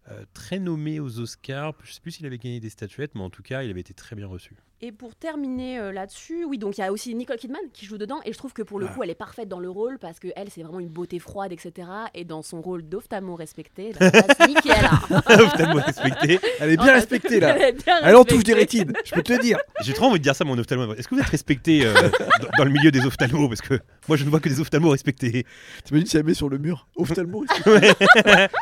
euh, 0.10 0.24
très 0.34 0.60
nommé 0.60 1.00
aux 1.00 1.20
Oscars. 1.20 1.74
Je 1.84 1.92
sais 1.94 2.00
plus 2.02 2.12
s'il 2.12 2.26
avait 2.26 2.38
gagné 2.38 2.60
des 2.60 2.70
statuettes, 2.70 3.12
mais 3.16 3.22
en 3.22 3.30
tout 3.30 3.44
cas 3.44 3.64
il 3.64 3.70
avait 3.70 3.82
été 3.82 3.94
très 3.94 4.16
bien 4.16 4.28
reçu. 4.28 4.56
Et 4.80 4.92
pour 4.92 5.16
terminer 5.16 5.80
euh, 5.80 5.92
là-dessus, 5.92 6.46
oui, 6.46 6.60
donc 6.60 6.78
il 6.78 6.82
y 6.82 6.84
a 6.84 6.92
aussi 6.92 7.16
Nicole 7.16 7.38
Kidman 7.38 7.60
qui 7.74 7.88
joue 7.88 7.98
dedans, 7.98 8.20
et 8.26 8.32
je 8.32 8.38
trouve 8.38 8.54
que 8.54 8.62
pour 8.62 8.80
le 8.80 8.86
Ah. 8.88 8.94
coup, 8.94 9.02
elle 9.02 9.10
est 9.10 9.16
parfaite 9.16 9.50
dans 9.50 9.60
le 9.60 9.72
rôle 9.72 9.98
parce 9.98 10.20
que 10.20 10.28
elle, 10.36 10.50
c'est 10.52 10.62
vraiment 10.62 10.80
une 10.80 10.88
beauté 10.90 11.18
froide, 11.18 11.52
etc. 11.52 11.88
Et 12.14 12.26
dans 12.26 12.44
son 12.44 12.62
rôle 12.62 12.88
d'ophtalmo 12.88 13.36
respecté, 13.36 13.92
bah, 14.00 14.12
nickel. 14.48 14.76
hein. 14.86 15.00
Ophtalmo 15.40 15.80
respecté. 15.82 16.40
Elle 16.60 16.70
est 16.74 16.80
En 16.80 16.84
bien 16.84 16.86
fait, 16.94 17.00
respectée 17.00 17.40
là. 17.40 17.58
elle 17.58 17.62
est 17.76 17.84
bien 17.84 17.98
Elle 18.04 18.16
en 18.16 18.24
touche 18.24 18.44
des 18.44 18.54
respectée. 18.54 18.84
rétines, 18.84 18.94
je 19.04 19.14
peux 19.16 19.24
te 19.24 19.34
le 19.34 19.40
dire. 19.40 19.58
J'ai 19.82 19.94
trop 19.94 20.06
envie 20.06 20.20
de 20.20 20.24
dire 20.24 20.36
ça 20.36 20.46
mon 20.46 20.56
ophtalmo. 20.60 20.94
Est-ce 20.94 21.08
que 21.08 21.16
vous 21.16 21.22
êtes 21.22 21.28
respecté 21.30 21.84
euh, 21.84 21.94
dans, 22.42 22.48
dans 22.60 22.64
le 22.66 22.70
milieu 22.72 22.92
des 22.92 23.04
ophtalmos? 23.04 23.48
Parce 23.50 23.62
que 23.62 23.80
moi 24.08 24.16
je 24.16 24.26
ne 24.26 24.30
vois 24.30 24.40
que 24.40 24.48
des 24.50 24.60
ophtalmos 24.60 24.92
respectés. 24.92 25.44
T'imagines 25.86 26.06
si 26.08 26.18
elle 26.18 26.24
met 26.24 26.36
sur 26.36 26.50
le 26.50 26.60
mur 26.60 26.88
Ophtalmo 26.98 27.46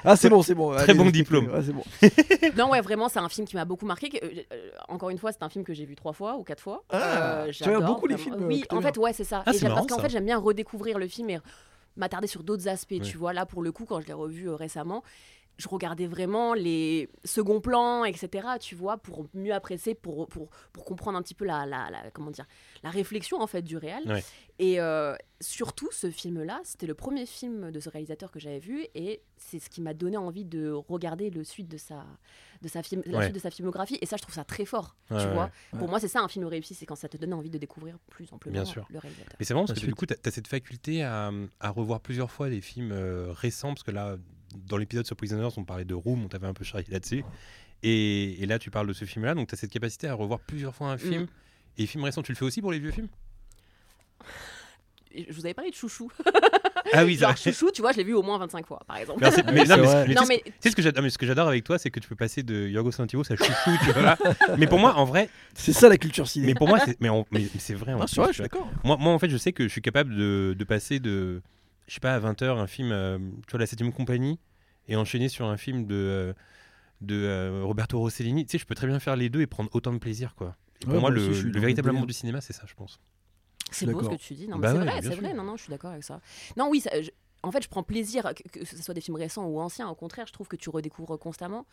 Ah, 0.06 0.16
c'est 0.16 0.30
bon, 0.30 0.42
c'est 0.42 0.56
bon. 0.56 0.72
Très 0.72 0.84
Allez, 0.84 0.94
bon 0.94 1.04
respectez. 1.04 1.20
Diplôme. 1.42 1.56
Ouais, 1.56 1.74
bon. 1.74 1.84
Non, 2.58 2.70
ouais, 2.72 2.82
vraiment, 2.82 3.10
c'est 3.10 3.20
un 3.20 3.30
film 3.30 3.48
qui 3.48 3.56
m'a 3.56 3.66
beaucoup 3.66 3.86
marqué. 3.86 4.10
que, 4.10 4.24
euh, 4.26 4.30
euh, 4.54 4.70
encore 4.88 5.10
une 5.10 5.18
fois, 5.18 5.32
c'est 5.32 5.44
un 5.44 5.50
film 5.50 5.64
que 5.66 5.74
j'ai 5.74 5.86
vu 5.86 5.96
trois 5.96 6.14
fois 6.14 6.36
ou 6.38 6.44
quatre 6.44 6.62
fois. 6.62 6.84
Ah, 6.90 7.44
Euh, 7.46 7.52
tu 7.52 7.64
beaucoup 7.86 8.08
les 8.08 8.18
films, 8.18 8.38
Oui, 8.46 8.64
en 8.72 8.82
fait, 8.82 8.98
ouais, 8.98 9.14
c'est 9.14 9.24
ça. 9.24 9.44
Ah, 9.46 9.52
Et 9.54 9.60
marrant, 9.64 9.76
parce 9.76 9.88
qu'en 9.88 10.00
fait, 10.00 10.10
j'aime 10.10 10.26
bien 10.26 10.38
redécouvrir 10.38 10.98
le 10.98 11.08
film 11.08 11.30
et 11.30 11.40
m'attarder 11.98 12.28
sur 12.28 12.44
d'autres 12.44 12.68
aspects, 12.68 12.92
Ouais. 12.92 13.00
tu 13.00 13.18
vois. 13.18 13.34
Là, 13.34 13.46
pour 13.46 13.62
le 13.64 13.72
coup, 13.72 13.86
quand 13.86 14.02
je 14.02 14.08
l'ai 14.08 14.14
revu 14.14 14.50
euh, 14.50 14.56
récemment, 14.56 15.04
je 15.58 15.68
regardais 15.70 16.08
vraiment 16.08 16.54
les 16.54 17.10
seconds 17.24 17.62
plans, 17.62 18.04
etc., 18.04 18.48
tu 18.60 18.76
vois, 18.76 18.98
pour 18.98 19.28
mieux 19.34 19.54
apprécier, 19.54 19.96
pour, 19.96 20.28
pour, 20.28 20.50
pour 20.74 20.84
comprendre 20.86 21.18
un 21.18 21.22
petit 21.22 21.34
peu 21.34 21.46
la, 21.46 21.66
la, 21.66 21.90
la- 21.90 22.12
comment 22.12 22.32
dire, 22.32 22.46
la 22.84 22.90
réflexion, 22.90 23.40
en 23.42 23.48
fait, 23.48 23.62
du 23.62 23.78
réel. 23.78 24.04
Ouais. 24.06 24.24
Et 24.60 24.80
euh, 24.82 25.16
surtout, 25.42 25.88
ce 25.92 26.10
film-là, 26.12 26.60
c'était 26.64 26.88
le 26.88 26.94
premier 26.94 27.26
film 27.26 27.72
de 27.72 27.80
ce 27.80 27.90
réalisateur 27.90 28.32
que 28.32 28.40
j'avais 28.40 28.60
vu, 28.60 28.86
et 28.96 29.22
c'est 29.38 29.60
ce 29.60 29.70
qui 29.70 29.82
m'a 29.82 29.94
donné 29.94 30.18
envie 30.18 30.44
de 30.46 30.72
regarder 30.72 31.30
le 31.30 31.44
suite 31.44 31.68
de 31.70 31.78
sa, 31.78 32.06
de 32.62 32.68
sa, 32.68 32.84
film, 32.84 33.02
la 33.06 33.18
Ouais. 33.20 33.24
suite 33.26 33.36
de 33.36 33.40
sa 33.40 33.50
filmographie. 33.52 33.98
Et 34.02 34.06
ça, 34.06 34.18
je 34.18 34.22
trouve 34.24 34.36
ça 34.36 34.44
très 34.44 34.66
fort, 34.66 34.96
Ouais, 35.10 35.20
tu 35.22 35.26
ouais, 35.28 35.34
vois. 35.34 35.50
ouais. 35.74 35.80
Pour 35.80 35.88
moi, 35.90 36.00
c'est 36.02 36.08
ça 36.10 36.22
un 36.22 36.28
film 36.28 36.46
réussi, 36.48 36.74
c'est 36.74 36.86
quand 36.86 36.96
ça 36.96 37.08
te 37.08 37.16
donne 37.18 37.34
envie 37.34 37.50
de 37.50 37.58
découvrir 37.58 37.98
plus 38.10 38.32
amplement 38.34 38.54
Bien 38.54 38.66
sûr. 38.66 38.86
le 38.90 39.00
réalisateur. 39.00 39.36
Mais 39.40 39.46
c'est 39.46 39.54
marrant 39.54 39.66
parce 39.66 39.74
que 39.80 39.80
suite. 39.80 39.90
du 39.92 39.96
coup, 39.96 40.06
tu 40.06 40.14
as, 40.22 40.32
cette 40.32 40.48
faculté 40.48 41.04
à, 41.04 41.32
à 41.62 41.70
revoir 41.70 42.02
plusieurs 42.02 42.32
fois 42.32 42.50
des 42.50 42.62
films 42.62 42.92
euh, 42.92 43.32
récents, 43.32 43.70
parce 43.70 43.84
que 43.84 43.92
là, 43.92 44.18
dans 44.68 44.78
l'épisode 44.78 45.06
sur 45.06 45.16
Prisoners, 45.16 45.50
on 45.58 45.64
parlait 45.64 45.86
de 45.86 45.94
Room, 45.94 46.24
on 46.26 46.28
t'avait 46.28 46.48
un 46.48 46.54
peu 46.54 46.64
charrié 46.64 46.88
là-dessus. 46.92 47.24
Et, 47.84 48.42
et 48.42 48.46
là, 48.46 48.58
tu 48.60 48.72
parles 48.72 48.88
de 48.88 48.94
ce 48.94 49.06
film-là, 49.06 49.36
donc 49.36 49.48
tu 49.50 49.56
as 49.56 49.58
cette 49.58 49.72
capacité 49.72 50.08
à 50.08 50.14
revoir 50.14 50.40
plusieurs 50.40 50.74
fois 50.74 50.92
un 50.92 50.98
film. 50.98 51.24
Mm. 51.24 51.28
Et 51.78 51.82
les 51.82 51.88
films 51.88 52.04
récents, 52.04 52.24
tu 52.24 52.32
le 52.32 52.38
fais 52.38 52.46
aussi 52.46 52.62
pour 52.62 52.72
les 52.72 52.80
vieux 52.80 52.92
films? 52.92 53.10
Je 55.16 55.32
vous 55.34 55.46
avais 55.46 55.54
parlé 55.54 55.72
de 55.72 55.76
Chouchou. 55.76 56.12
Ah 56.94 57.04
oui, 57.04 57.16
Genre, 57.18 57.36
Chouchou, 57.36 57.72
tu 57.72 57.82
vois, 57.82 57.92
je 57.94 57.98
l'ai 57.98 58.04
vu 58.04 58.14
au 58.14 58.22
moins 58.22 58.38
25 58.38 58.68
fois, 58.68 58.80
par 58.88 58.98
exemple. 58.98 59.20
Mais 59.52 59.66
non, 59.66 59.76
mais- 59.78 59.84
vrai. 59.84 60.08
mais 60.08 60.14
non, 60.14 60.22
tu 60.22 60.28
sais 60.28 60.34
mais 60.36 60.38
ce- 60.46 60.50
tu 60.52 60.54
sais 60.62 60.70
ce 60.70 60.76
que 60.76 60.82
j'adore, 60.84 61.04
mais 61.04 61.10
ce 61.10 61.18
que 61.18 61.26
j'adore 61.26 61.48
avec 61.48 61.64
toi, 61.64 61.80
c'est 61.80 61.90
que 61.90 62.00
tu 62.00 62.08
peux 62.08 62.16
passer 62.16 62.44
de 62.44 62.68
Yorgos 62.68 62.92
Lanthimos 63.00 63.24
à 63.32 63.36
Chouchou, 63.36 63.72
tu 63.84 63.92
vois 63.92 64.02
là. 64.04 64.18
Mais 64.60 64.68
pour 64.68 64.78
moi, 64.78 64.94
en 64.96 65.04
vrai, 65.04 65.30
C'est 65.56 65.74
ça 65.74 65.90
la 65.90 65.98
culture 65.98 66.28
ciné. 66.28 66.46
mais 66.46 66.54
pour 66.54 66.68
moi, 66.68 66.78
c'est, 66.86 67.02
mais, 67.02 67.10
en- 67.10 67.26
mais 67.32 67.48
c'est 67.58 67.74
vrai. 67.74 67.94
en 67.94 67.98
Non, 68.00 68.06
vrai, 68.06 68.08
tu 68.08 68.14
je 68.16 68.22
suis 68.34 68.36
vois. 68.38 68.44
d'accord. 68.44 68.70
Moi, 68.84 68.98
moi, 68.98 69.14
en 69.14 69.20
fait, 69.20 69.30
je 69.30 69.38
sais 69.38 69.52
que 69.52 69.64
je 69.64 69.70
suis 69.70 69.82
capable 69.82 70.16
de, 70.16 70.56
de 70.58 70.64
passer 70.64 71.00
de, 71.00 71.42
je 71.88 71.94
sais 71.96 72.00
pas, 72.00 72.16
à 72.16 72.20
20h, 72.20 72.58
un 72.60 72.68
film, 72.68 72.92
euh, 72.92 73.18
tu 73.48 73.52
vois, 73.52 73.60
La 73.60 73.66
7ème 73.68 73.92
compagnie, 73.94 74.40
et 74.88 74.96
enchaîner 74.96 75.30
sur 75.30 75.48
un 75.48 75.58
film 75.58 75.86
de, 75.86 75.96
euh, 75.96 76.34
de 77.02 77.16
euh, 77.16 77.64
Roberto 77.64 78.00
Rossellini. 78.00 78.46
Tu 78.46 78.54
sais, 78.54 78.58
je 78.60 78.66
peux 78.66 78.76
très 78.76 78.88
bien 78.88 79.00
faire 79.00 79.16
les 79.16 79.30
deux 79.30 79.42
et 79.42 79.48
prendre 79.48 79.70
autant 79.74 79.94
de 79.94 80.00
plaisir, 80.00 80.36
quoi. 80.36 80.56
Et 80.82 80.88
pour 80.88 80.94
Ouais, 80.96 81.00
moi, 81.00 81.10
moi 81.10 81.12
le, 81.12 81.22
aussi, 81.32 81.44
véritable 81.52 81.90
le 81.90 81.96
amour 81.96 82.08
du 82.08 82.14
cinéma, 82.14 82.42
c'est 82.42 82.54
ça, 82.54 82.64
je 82.68 82.74
pense. 82.76 83.00
c'est 83.72 83.88
beau 83.88 84.04
ce 84.04 84.10
que 84.10 84.16
tu 84.16 84.34
dis. 84.34 84.48
Non, 84.48 84.58
mais 84.58 84.62
Bah 84.62 84.72
c'est 84.72 84.78
ouais, 84.80 84.86
vrai, 84.86 85.02
c'est 85.02 85.16
vrai. 85.16 85.34
Non, 85.34 85.44
non, 85.44 85.58
je 85.58 85.64
suis 85.64 85.70
d'accord 85.72 85.92
avec 85.92 86.04
ça. 86.04 86.22
Non, 86.56 86.70
oui, 86.70 86.82
ça- 86.82 87.02
je- 87.02 87.12
en 87.44 87.52
fait, 87.52 87.62
je 87.64 87.70
prends 87.70 87.84
plaisir, 87.84 88.24
que, 88.36 88.60
que 88.60 88.66
ce 88.66 88.78
soit 88.82 88.94
des 88.94 89.02
films 89.02 89.18
récents 89.18 89.46
ou 89.46 89.60
anciens. 89.60 89.88
Au 89.90 89.96
contraire, 89.96 90.26
je 90.28 90.34
trouve 90.34 90.48
que 90.48 90.56
tu 90.56 90.70
redécouvres 90.70 91.18
constamment. 91.20 91.66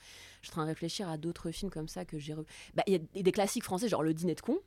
Je 0.42 0.46
suis 0.48 0.52
en 0.52 0.56
train 0.56 0.62
de 0.64 0.68
réfléchir 0.68 1.08
à 1.08 1.16
d'autres 1.16 1.50
films 1.50 1.70
comme 1.70 1.88
ça 1.88 2.04
que 2.04 2.18
j'ai. 2.18 2.34
re- 2.34 2.44
Bah, 2.74 2.82
Il 2.86 2.92
y 2.92 2.96
a 2.96 2.98
des- 2.98 3.22
des 3.22 3.32
classiques 3.32 3.64
français, 3.64 3.88
genre 3.88 4.02
Le 4.02 4.14
Dîner 4.14 4.34
de 4.34 4.40
con. 4.40 4.58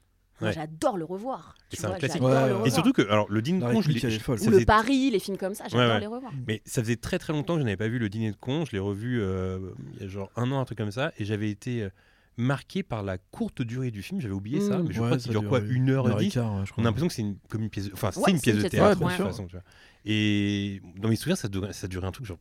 Ouais. 0.42 0.52
j'adore 0.54 0.98
le 0.98 1.06
revoir. 1.06 1.56
C'est 1.70 1.86
un 1.86 1.90
vois, 1.90 1.98
classique. 1.98 2.22
Ouais, 2.22 2.50
le 2.50 2.56
ouais. 2.58 2.68
Et 2.68 2.72
surtout 2.72 2.92
que, 2.92 3.02
alors, 3.04 3.26
le 3.32 3.42
dîner 3.42 3.60
de 3.66 3.72
con, 3.72 3.82
je 3.82 3.90
l'ai. 3.90 4.00
Ou 4.06 4.32
le 4.32 4.38
faisait- 4.38 4.66
Paris, 4.66 5.10
les 5.12 5.20
films 5.20 5.38
comme 5.38 5.54
ça, 5.56 5.64
j'adore 5.70 5.88
Ouais, 5.88 5.94
ouais. 5.94 6.00
les 6.02 6.08
revoir. 6.08 6.32
Mais 6.48 6.62
ça 6.66 6.82
faisait 6.82 6.98
très 6.98 7.20
très 7.20 7.32
longtemps 7.34 7.54
que 7.54 7.60
je 7.62 7.66
n'avais 7.66 7.78
pas 7.78 7.88
vu 7.88 8.00
le 8.00 8.10
dîner 8.10 8.32
de 8.32 8.36
con. 8.36 8.66
Je 8.66 8.72
l'ai 8.74 8.80
revu 8.80 9.22
euh, 9.22 9.60
il 9.96 10.02
y 10.02 10.06
a 10.06 10.08
genre 10.10 10.30
un 10.36 10.52
an, 10.52 10.60
un 10.60 10.66
truc 10.66 10.78
comme 10.78 10.92
ça, 10.92 11.14
et 11.18 11.26
j'avais 11.26 11.50
été 11.50 11.84
euh, 11.84 11.90
marqué 12.38 12.84
par 12.84 13.02
la 13.02 13.18
courte 13.18 13.62
durée 13.62 13.92
du 13.92 14.02
film. 14.02 14.20
J'avais 14.20 14.34
oublié 14.34 14.60
ça, 14.60 14.78
Mm. 14.80 14.88
mais 14.88 14.94
je 14.94 15.00
Ouais, 15.00 15.06
crois 15.08 15.18
qu'il 15.18 15.32
dure 15.32 15.40
dure, 15.42 15.50
quoi 15.50 15.60
oui. 15.60 15.68
Une 15.70 15.90
heure 15.90 16.10
et 16.12 16.24
dix 16.24 16.34
quart, 16.34 16.54
ouais, 16.54 16.64
On 16.78 16.82
a 16.82 16.84
l'impression 16.86 17.08
que 17.08 17.14
c'est 17.14 17.22
une, 17.22 17.38
comme 17.50 17.64
une 17.64 17.70
pièce, 17.70 17.88
de- 17.88 17.94
enfin 17.94 18.08
Ouais, 18.18 18.24
c'est 18.26 18.32
une 18.32 18.42
pièce 18.42 18.56
de 18.56 18.60
pièce 18.62 18.72
de 18.74 18.78
théâtre 18.78 19.00
de 19.00 19.06
toute 19.06 19.14
sûr. 19.16 19.26
façon, 19.28 19.46
tu 19.48 19.54
vois. 19.56 19.64
Et 20.06 20.82
dans 20.98 21.08
mes 21.10 21.16
souvenirs, 21.16 21.38
ça 21.38 21.48
durait, 21.48 21.72
ça 21.74 21.88
durait 21.88 22.08
un 22.08 22.12
truc 22.12 22.26
genre 22.26 22.38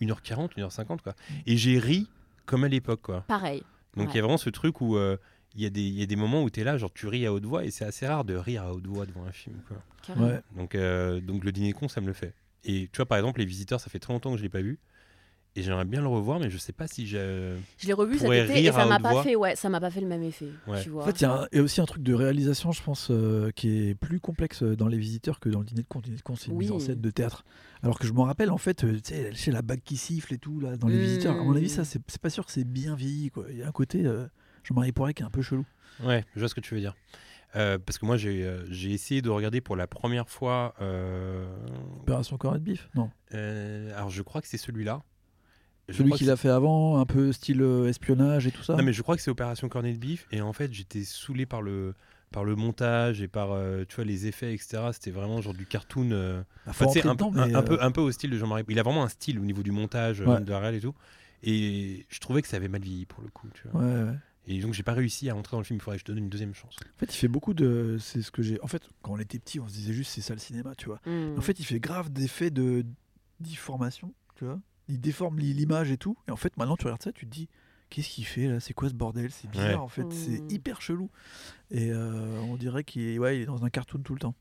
1h40, 0.00 0.50
1h50 0.56 1.00
quoi. 1.02 1.14
Et 1.46 1.56
j'ai 1.56 1.78
ri 1.78 2.08
comme 2.44 2.64
à 2.64 2.68
l'époque 2.68 3.02
quoi. 3.02 3.22
Pareil. 3.28 3.62
Donc 3.96 4.06
il 4.06 4.10
Ouais. 4.10 4.16
y 4.16 4.18
a 4.18 4.22
vraiment 4.22 4.36
ce 4.36 4.50
truc 4.50 4.80
où 4.82 4.96
euh, 4.96 5.16
il 5.56 5.62
y, 5.62 5.66
a 5.66 5.70
des- 5.70 5.80
il 5.82 5.98
y 5.98 6.02
a 6.02 6.06
des 6.06 6.16
moments 6.16 6.42
où 6.42 6.50
tu 6.50 6.60
es 6.60 6.64
là, 6.64 6.76
genre 6.78 6.92
tu 6.92 7.06
ris 7.08 7.26
à 7.26 7.32
haute 7.32 7.44
voix, 7.46 7.64
et 7.64 7.70
c'est 7.70 7.84
assez 7.84 8.06
rare 8.06 8.24
de 8.24 8.34
rire 8.34 8.62
à 8.62 8.72
haute 8.72 8.86
voix 8.86 9.06
devant 9.06 9.24
un 9.24 9.32
film. 9.32 9.56
Quoi. 9.68 9.78
Carrément. 10.06 10.26
Ouais. 10.28 10.40
Donc, 10.56 10.74
euh, 10.74 11.20
donc 11.20 11.44
le 11.44 11.52
dîner 11.52 11.72
con, 11.72 11.88
ça 11.88 12.00
me 12.00 12.06
le 12.06 12.12
fait. 12.12 12.34
Et 12.64 12.88
tu 12.92 12.96
vois, 12.96 13.06
par 13.06 13.18
exemple, 13.18 13.40
Les 13.40 13.46
Visiteurs, 13.46 13.80
ça 13.80 13.88
fait 13.90 13.98
très 13.98 14.12
longtemps 14.12 14.32
que 14.32 14.38
je 14.38 14.42
l'ai 14.42 14.48
pas 14.48 14.60
vu. 14.62 14.78
Et 15.58 15.62
j'aimerais 15.62 15.86
bien 15.86 16.02
le 16.02 16.08
revoir, 16.08 16.38
mais 16.38 16.50
je 16.50 16.58
sais 16.58 16.74
pas 16.74 16.86
si 16.86 17.06
j'ai. 17.06 17.54
Je 17.78 17.86
l'ai 17.86 17.94
revu 17.94 18.18
cet 18.18 18.30
été 18.30 18.64
et 18.64 18.72
ça 18.72 18.84
m'a 18.84 19.00
pas 19.00 19.12
voix. 19.12 19.22
fait, 19.22 19.36
ouais, 19.36 19.56
ça 19.56 19.70
m'a 19.70 19.80
pas 19.80 19.90
fait 19.90 20.02
le 20.02 20.06
même 20.06 20.22
effet. 20.22 20.50
Ouais. 20.66 20.82
Tu 20.82 20.90
vois. 20.90 21.02
En 21.04 21.06
fait, 21.06 21.18
il 21.18 21.22
y, 21.22 21.58
a 21.58 21.62
aussi 21.62 21.80
un 21.80 21.86
truc 21.86 22.02
de 22.02 22.12
réalisation, 22.12 22.72
je 22.72 22.82
pense, 22.82 23.08
euh, 23.10 23.50
qui 23.56 23.88
est 23.88 23.94
plus 23.94 24.20
complexe 24.20 24.62
dans 24.62 24.86
Les 24.86 24.98
Visiteurs 24.98 25.40
que 25.40 25.48
dans 25.48 25.60
le 25.60 25.64
Dîner 25.64 25.80
de 25.80 25.86
con. 25.88 26.00
Le 26.00 26.04
Dîner 26.04 26.16
de 26.18 26.22
con, 26.22 26.36
c'est 26.36 26.48
une 26.48 26.58
Oui. 26.58 26.64
mise 26.66 26.72
en 26.72 26.78
scène 26.78 27.00
de 27.00 27.10
théâtre. 27.10 27.46
Alors 27.82 27.98
que 27.98 28.06
je 28.06 28.12
me 28.12 28.20
rappelle, 28.20 28.50
en 28.50 28.58
fait, 28.58 28.84
euh, 28.84 28.96
tu 28.96 29.14
sais, 29.14 29.32
chez 29.32 29.50
la 29.50 29.62
bague 29.62 29.80
qui 29.82 29.96
siffle 29.96 30.34
et 30.34 30.38
tout, 30.38 30.60
là, 30.60 30.76
dans 30.76 30.88
Les 30.88 30.98
Mm. 30.98 31.00
Visiteurs, 31.00 31.40
à 31.40 31.42
mon 31.42 31.56
avis, 31.56 31.70
ça, 31.70 31.84
c'est 31.86 32.02
c'est 32.06 32.20
pas 32.20 32.28
sûr 32.30 32.44
que 32.44 32.52
c'est 32.52 32.64
bien 32.64 32.94
vieilli. 32.94 33.30
Quoi. 33.30 33.46
Il 33.50 33.56
y 33.56 33.62
a 33.62 33.68
un 33.68 33.72
côté, 33.72 34.04
euh, 34.04 34.26
Jean-Marie 34.66 34.92
Poiret 34.92 35.14
qui 35.14 35.22
est 35.22 35.26
un 35.26 35.30
peu 35.30 35.42
chelou. 35.42 35.64
Ouais, 36.02 36.24
je 36.34 36.40
vois 36.40 36.48
ce 36.48 36.54
que 36.54 36.60
tu 36.60 36.74
veux 36.74 36.80
dire. 36.80 36.94
Euh, 37.54 37.78
parce 37.78 37.96
que 37.98 38.04
moi, 38.04 38.16
j'ai 38.18 38.44
euh, 38.44 38.66
j'ai 38.70 38.90
essayé 38.92 39.22
de 39.22 39.30
regarder 39.30 39.60
pour 39.60 39.76
la 39.76 39.86
première 39.86 40.28
fois. 40.28 40.74
euh, 40.80 41.46
Opération 42.02 42.36
Cornet 42.36 42.60
Bif 42.60 42.88
Non. 42.94 43.10
euh, 43.34 43.96
alors, 43.96 44.10
je 44.10 44.22
crois 44.22 44.42
que 44.42 44.48
c'est 44.48 44.58
celui-là. 44.58 45.02
Celui 45.88 46.12
qu'il 46.12 46.30
a 46.30 46.36
fait 46.36 46.48
avant, 46.48 46.98
un 46.98 47.06
peu 47.06 47.30
style 47.32 47.62
euh, 47.62 47.88
espionnage 47.88 48.46
et 48.48 48.50
tout 48.50 48.62
ça? 48.64 48.74
Non, 48.74 48.82
mais 48.82 48.92
je 48.92 49.02
crois 49.02 49.14
que 49.14 49.22
c'est 49.22 49.30
Opération 49.30 49.68
Cornet 49.68 49.92
de 49.92 49.98
Bif. 49.98 50.26
Et 50.32 50.40
en 50.40 50.52
fait, 50.52 50.72
j'étais 50.72 51.04
saoulé 51.04 51.46
par 51.46 51.62
le, 51.62 51.94
par 52.32 52.42
le 52.44 52.56
montage 52.56 53.22
et 53.22 53.28
par 53.28 53.52
euh, 53.52 53.84
tu 53.88 53.94
vois, 53.94 54.04
les 54.04 54.26
effets, 54.26 54.52
etc. 54.52 54.82
C'était 54.92 55.12
vraiment 55.12 55.40
genre 55.40 55.54
du 55.54 55.64
cartoon. 55.64 56.10
euh, 56.10 56.42
Bah, 56.66 56.72
Enfin, 56.72 56.86
un, 57.04 57.14
dedans, 57.14 57.30
un- 57.36 57.54
euh, 57.54 57.62
peu, 57.62 57.78
un 57.80 57.92
peu 57.92 58.00
au 58.00 58.10
style 58.10 58.30
de 58.30 58.36
Jean-Marie. 58.36 58.64
Il 58.68 58.78
a 58.80 58.82
vraiment 58.82 59.04
un 59.04 59.08
style 59.08 59.38
au 59.38 59.44
niveau 59.44 59.62
du 59.62 59.70
montage, 59.70 60.20
Ouais. 60.22 60.40
de 60.40 60.50
la 60.50 60.58
réal 60.58 60.74
et 60.74 60.80
tout. 60.80 60.94
Et 61.44 62.04
je 62.08 62.18
trouvais 62.18 62.42
que 62.42 62.48
ça 62.48 62.56
avait 62.56 62.66
mal 62.68 62.80
vieilli 62.82 63.06
pour 63.06 63.22
le 63.22 63.28
coup. 63.28 63.48
Tu 63.54 63.68
vois. 63.68 63.80
ouais, 63.80 64.02
ouais. 64.10 64.16
Et 64.48 64.60
donc, 64.60 64.74
j'ai 64.74 64.82
pas 64.84 64.92
réussi 64.92 65.28
à 65.28 65.34
rentrer 65.34 65.52
dans 65.56 65.60
le 65.60 65.64
film. 65.64 65.78
Il 65.78 65.82
faudrait 65.82 65.96
que 65.96 66.00
je 66.00 66.04
te 66.04 66.12
donne 66.12 66.22
une 66.22 66.28
deuxième 66.30 66.54
chance. 66.54 66.76
En 66.80 66.98
fait, 66.98 67.12
il 67.12 67.16
fait 67.16 67.28
beaucoup 67.28 67.52
de. 67.54 67.96
C'est 68.00 68.22
ce 68.22 68.30
que 68.30 68.42
j'ai. 68.42 68.60
En 68.62 68.66
fait, 68.68 68.82
quand 69.02 69.12
on 69.12 69.18
était 69.18 69.38
petit, 69.38 69.58
on 69.60 69.66
se 69.68 69.72
disait 69.74 69.92
juste 69.92 70.12
c'est 70.12 70.20
ça 70.20 70.34
le 70.34 70.40
cinéma, 70.40 70.74
tu 70.76 70.86
vois. 70.86 71.00
Mm. 71.06 71.36
En 71.36 71.40
fait, 71.40 71.58
il 71.58 71.64
fait 71.64 71.80
grave 71.80 72.10
d'effets 72.10 72.50
de 72.50 72.84
déformation, 73.40 74.12
tu 74.36 74.44
vois. 74.44 74.60
Il 74.88 75.00
déforme 75.00 75.38
li- 75.38 75.52
l'image 75.52 75.90
et 75.90 75.96
tout. 75.96 76.16
Et 76.28 76.30
en 76.30 76.36
fait, 76.36 76.56
maintenant, 76.56 76.76
tu 76.76 76.84
regardes 76.84 77.02
ça, 77.02 77.12
tu 77.12 77.26
te 77.26 77.30
dis, 77.30 77.48
qu'est-ce 77.90 78.08
qu'il 78.08 78.24
fait 78.24 78.46
là? 78.46 78.60
C'est 78.60 78.72
quoi 78.72 78.88
ce 78.88 78.94
bordel? 78.94 79.30
C'est 79.32 79.50
bizarre, 79.50 79.68
Ouais. 79.70 79.74
en 79.76 79.88
fait. 79.88 80.06
C'est 80.12 80.40
Mm. 80.40 80.50
hyper 80.50 80.80
chelou. 80.80 81.10
Et 81.72 81.90
euh, 81.90 82.38
on 82.48 82.56
dirait 82.56 82.84
qu'il 82.84 83.02
est, 83.02 83.18
ouais, 83.18 83.38
il 83.38 83.42
est 83.42 83.46
dans 83.46 83.64
un 83.64 83.70
cartoon 83.70 83.98
tout 84.00 84.14
le 84.14 84.20
temps. 84.20 84.34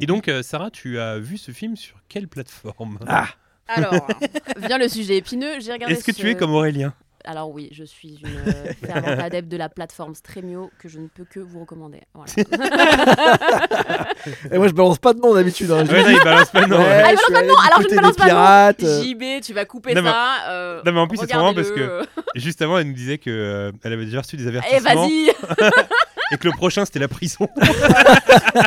Et 0.00 0.06
donc, 0.06 0.28
euh, 0.28 0.42
Sarah, 0.42 0.70
tu 0.70 0.98
as 0.98 1.18
vu 1.18 1.36
ce 1.38 1.52
film 1.52 1.76
sur 1.76 2.02
quelle 2.08 2.28
plateforme? 2.28 2.98
Ah 3.06 3.28
Alors, 3.68 4.06
vient 4.58 4.78
le 4.78 4.88
sujet 4.88 5.16
épineux. 5.18 5.60
J'ai 5.60 5.72
regardé. 5.72 5.94
Est-ce 5.94 6.04
que 6.04 6.12
ce- 6.12 6.20
tu 6.20 6.28
es 6.28 6.34
comme 6.36 6.50
Aurélien? 6.52 6.94
Alors 7.24 7.50
oui, 7.50 7.68
je 7.72 7.84
suis 7.84 8.20
une 8.24 8.28
euh, 8.54 8.72
fervente 8.84 9.18
adepte 9.20 9.48
de 9.48 9.56
la 9.56 9.68
plateforme 9.68 10.14
Stremio 10.14 10.70
que 10.78 10.88
je 10.88 10.98
ne 10.98 11.08
peux 11.08 11.24
que 11.24 11.40
vous 11.40 11.60
recommander. 11.60 12.00
Voilà. 12.14 12.32
Et 14.52 14.58
moi, 14.58 14.68
je 14.68 14.72
balance 14.72 14.98
pas 14.98 15.12
de 15.14 15.20
nom 15.20 15.34
d'habitude. 15.34 15.70
hein. 15.70 15.84
Je 15.84 15.92
Ouais, 15.92 16.02
non, 16.02 16.10
il 16.10 16.22
balance 16.24 16.50
pas, 16.50 16.66
non. 16.66 16.78
ouais, 16.78 16.84
ouais. 16.84 17.02
Ah, 17.04 17.10
je 17.10 17.32
de 17.32 17.46
nom, 17.46 17.54
alors 17.58 17.82
je 17.82 17.88
ne 17.88 17.94
balance 17.96 18.16
pas 18.16 18.24
de 18.24 18.28
nom. 18.30 18.34
pirates. 18.36 18.82
euh. 18.82 19.02
JB, 19.02 19.42
tu 19.42 19.52
vas 19.52 19.64
couper 19.64 19.94
Non, 19.94 20.02
mais- 20.02 20.10
ça. 20.10 20.50
euh, 20.50 20.80
Non, 20.84 20.92
mais 20.92 21.00
en 21.00 21.06
plus, 21.08 21.18
c'est 21.18 21.26
trop 21.26 21.38
marrant 21.38 21.54
parce 21.54 21.70
que- 21.70 22.02
Juste 22.34 22.62
avant, 22.62 22.78
elle 22.78 22.86
nous 22.88 22.92
disait 22.94 23.18
qu'elle 23.18 23.72
avait 23.84 24.04
déjà 24.04 24.20
reçu 24.20 24.36
des 24.36 24.46
euh. 24.46 24.60
Eh, 24.70 24.76
avertissements 24.76 25.06
vas-y 25.06 25.30
et 26.32 26.38
que 26.38 26.48
le 26.48 26.52
prochain, 26.52 26.84
c'était 26.84 26.98
la 26.98 27.08
prison. 27.08 27.48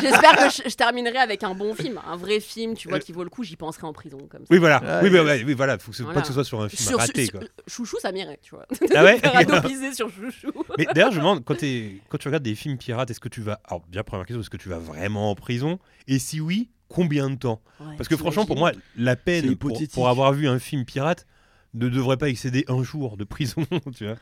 J'espère 0.01 0.37
que 0.37 0.49
je, 0.63 0.69
je 0.69 0.75
terminerai 0.75 1.17
avec 1.17 1.43
un 1.43 1.55
bon 1.55 1.73
film, 1.73 1.99
un 2.07 2.15
vrai 2.15 2.39
film, 2.39 2.75
tu 2.75 2.87
vois, 2.87 2.99
qui 2.99 3.11
vaut 3.11 3.23
le 3.23 3.29
coup. 3.29 3.43
J'y 3.43 3.55
penserai 3.55 3.87
en 3.87 3.93
prison 3.93 4.17
comme 4.29 4.41
ça. 4.41 4.47
Oui, 4.51 4.57
voilà. 4.59 4.81
Ah, 4.85 4.99
oui, 5.03 5.09
bah, 5.09 5.23
ouais, 5.23 5.43
oui, 5.45 5.53
voilà. 5.53 5.77
Faut 5.79 5.91
que 5.91 5.97
ce, 5.97 6.03
Voilà. 6.03 6.15
pas 6.15 6.21
que 6.21 6.27
ce 6.27 6.33
soit 6.33 6.43
sur 6.43 6.61
un 6.61 6.69
film 6.69 6.87
Sur- 6.87 6.97
raté, 6.99 7.25
sur- 7.25 7.39
quoi. 7.39 7.47
Chouchou, 7.67 7.97
ça 7.99 8.11
m'irait, 8.11 8.39
tu 8.41 8.55
vois. 8.55 8.65
Ah 8.95 9.03
ouais? 9.03 9.19
Sur 9.95 10.09
Chouchou. 10.09 10.51
Mais 10.77 10.85
d'ailleurs, 10.93 11.11
je 11.11 11.17
me 11.17 11.21
demande, 11.21 11.43
quand, 11.43 11.55
tu 11.57 12.01
regardes 12.25 12.43
des 12.43 12.55
films 12.55 12.77
pirates, 12.77 13.09
est-ce 13.09 13.19
que 13.19 13.29
tu 13.29 13.41
vas. 13.41 13.59
Alors, 13.65 13.83
déjà, 13.87 14.03
première 14.03 14.25
question, 14.25 14.41
est-ce 14.41 14.49
que 14.49 14.57
tu 14.57 14.69
vas 14.69 14.79
vraiment 14.79 15.31
en 15.31 15.35
prison? 15.35 15.79
Et 16.07 16.19
si 16.19 16.39
oui, 16.39 16.69
combien 16.87 17.29
de 17.29 17.35
temps? 17.35 17.61
Ouais, 17.79 17.95
Parce 17.97 18.09
que 18.09 18.17
franchement, 18.17 18.45
pour 18.45 18.57
moi, 18.57 18.71
la 18.97 19.15
peine 19.15 19.55
pour, 19.55 20.09
avoir 20.09 20.33
vu 20.33 20.47
un 20.47 20.59
film 20.59 20.85
pirate 20.85 21.25
ne 21.73 21.89
devrait 21.89 22.17
pas 22.17 22.29
excéder 22.29 22.63
un 22.67 22.83
jour 22.83 23.17
de 23.17 23.23
prison, 23.23 23.65
tu 23.97 24.05
vois. 24.05 24.15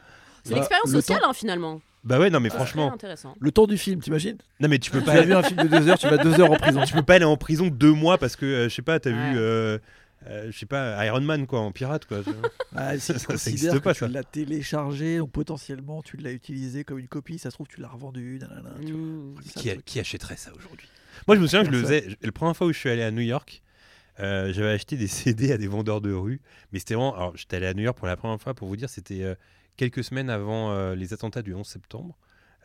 C'est 0.43 0.51
une 0.51 0.57
expérience 0.57 0.91
le 0.91 1.01
sociale, 1.01 1.21
hein, 1.25 1.33
finalement. 1.33 1.81
Bah 2.03 2.19
ouais, 2.19 2.29
non, 2.29 2.39
mais 2.39 2.49
C'est 2.49 2.55
franchement. 2.57 2.91
intéressant. 2.93 3.33
Le 3.39 3.51
temps 3.51 3.65
du 3.67 3.77
film, 3.77 4.01
t'imagines? 4.01 4.37
Non, 4.59 4.67
mais 4.67 4.77
tu 4.79 4.91
peux 4.91 4.99
Tu 4.99 5.05
pas. 5.05 5.13
as 5.13 5.21
vu 5.21 5.33
un 5.33 5.43
film 5.43 5.61
de 5.63 5.67
deux 5.67 5.87
heures, 5.87 5.97
tu 5.97 6.07
vas 6.09 6.17
deux 6.17 6.39
heures 6.39 6.51
en 6.51 6.55
prison. 6.57 6.83
tu 6.85 6.93
peux 6.93 7.01
pas 7.03 7.15
aller 7.15 7.25
en 7.25 7.37
prison 7.37 7.67
deux 7.67 7.93
mois 7.93 8.17
parce 8.17 8.35
que, 8.35 8.45
euh, 8.45 8.69
je 8.69 8.75
sais 8.75 8.81
pas, 8.81 8.99
t'as 8.99 9.11
Ouais. 9.11 9.31
vu. 9.31 9.37
euh, 9.37 9.77
euh, 10.27 10.51
je 10.51 10.57
sais 10.57 10.65
pas, 10.65 11.05
Iron 11.05 11.21
Man 11.21 11.45
quoi, 11.47 11.59
en 11.59 11.71
pirate 11.71 12.05
quoi. 12.05 12.19
Ah, 12.75 12.97
Ça, 12.97 13.13
si 13.13 13.19
ça 13.19 13.27
tu 13.27 13.33
existe 13.33 13.51
considères 13.67 13.81
pas, 13.81 13.93
ça. 13.93 14.07
tu 14.07 14.13
l'as 14.13 14.23
téléchargé, 14.23 15.17
donc 15.17 15.31
potentiellement 15.31 16.01
tu 16.01 16.17
l'as 16.17 16.31
utilisé 16.31 16.83
comme 16.83 16.99
une 16.99 17.07
copie, 17.07 17.37
ça 17.39 17.49
se 17.49 17.55
trouve 17.55 17.67
tu 17.67 17.79
l'as 17.81 17.87
revendu. 17.89 18.39
nanana, 18.39 18.71
tu 18.85 18.91
vois. 18.93 19.41
C'est 19.43 19.51
ça, 19.53 19.59
qui, 19.61 19.67
le 19.67 19.71
a- 19.71 19.75
truc. 19.75 19.85
qui 19.85 19.99
achèterait 19.99 20.37
ça 20.37 20.51
aujourd'hui? 20.57 20.87
Moi, 21.27 21.35
je 21.37 21.41
me 21.41 21.47
souviens 21.47 21.61
que 21.61 21.67
je 21.67 21.71
le 21.71 21.81
Personne. 21.81 21.99
faisais. 22.01 22.09
je- 22.21 22.25
La 22.25 22.31
première 22.31 22.55
fois 22.57 22.67
où 22.67 22.73
je 22.73 22.77
suis 22.79 22.89
allé 22.89 23.03
à 23.03 23.11
New 23.11 23.21
York, 23.21 23.61
euh, 24.19 24.51
j'avais 24.53 24.71
acheté 24.71 24.95
des 24.97 25.07
CD 25.07 25.51
à 25.51 25.57
des 25.57 25.67
vendeurs 25.67 26.01
de 26.01 26.11
rue. 26.13 26.41
Mais 26.71 26.79
c'était 26.79 26.95
vraiment. 26.95 27.15
Alors, 27.15 27.35
j'étais 27.37 27.57
allé 27.57 27.67
à 27.67 27.73
New 27.73 27.83
York 27.83 27.97
pour 27.97 28.07
la 28.07 28.15
première 28.17 28.41
fois, 28.41 28.53
pour 28.53 28.67
vous 28.67 28.75
dire, 28.77 28.89
c'était 28.89 29.23
euh, 29.23 29.35
quelques 29.77 30.03
semaines 30.03 30.29
avant 30.29 30.71
euh, 30.71 30.95
les 30.95 31.13
attentats 31.13 31.41
du 31.41 31.53
11 31.53 31.65
septembre. 31.65 32.17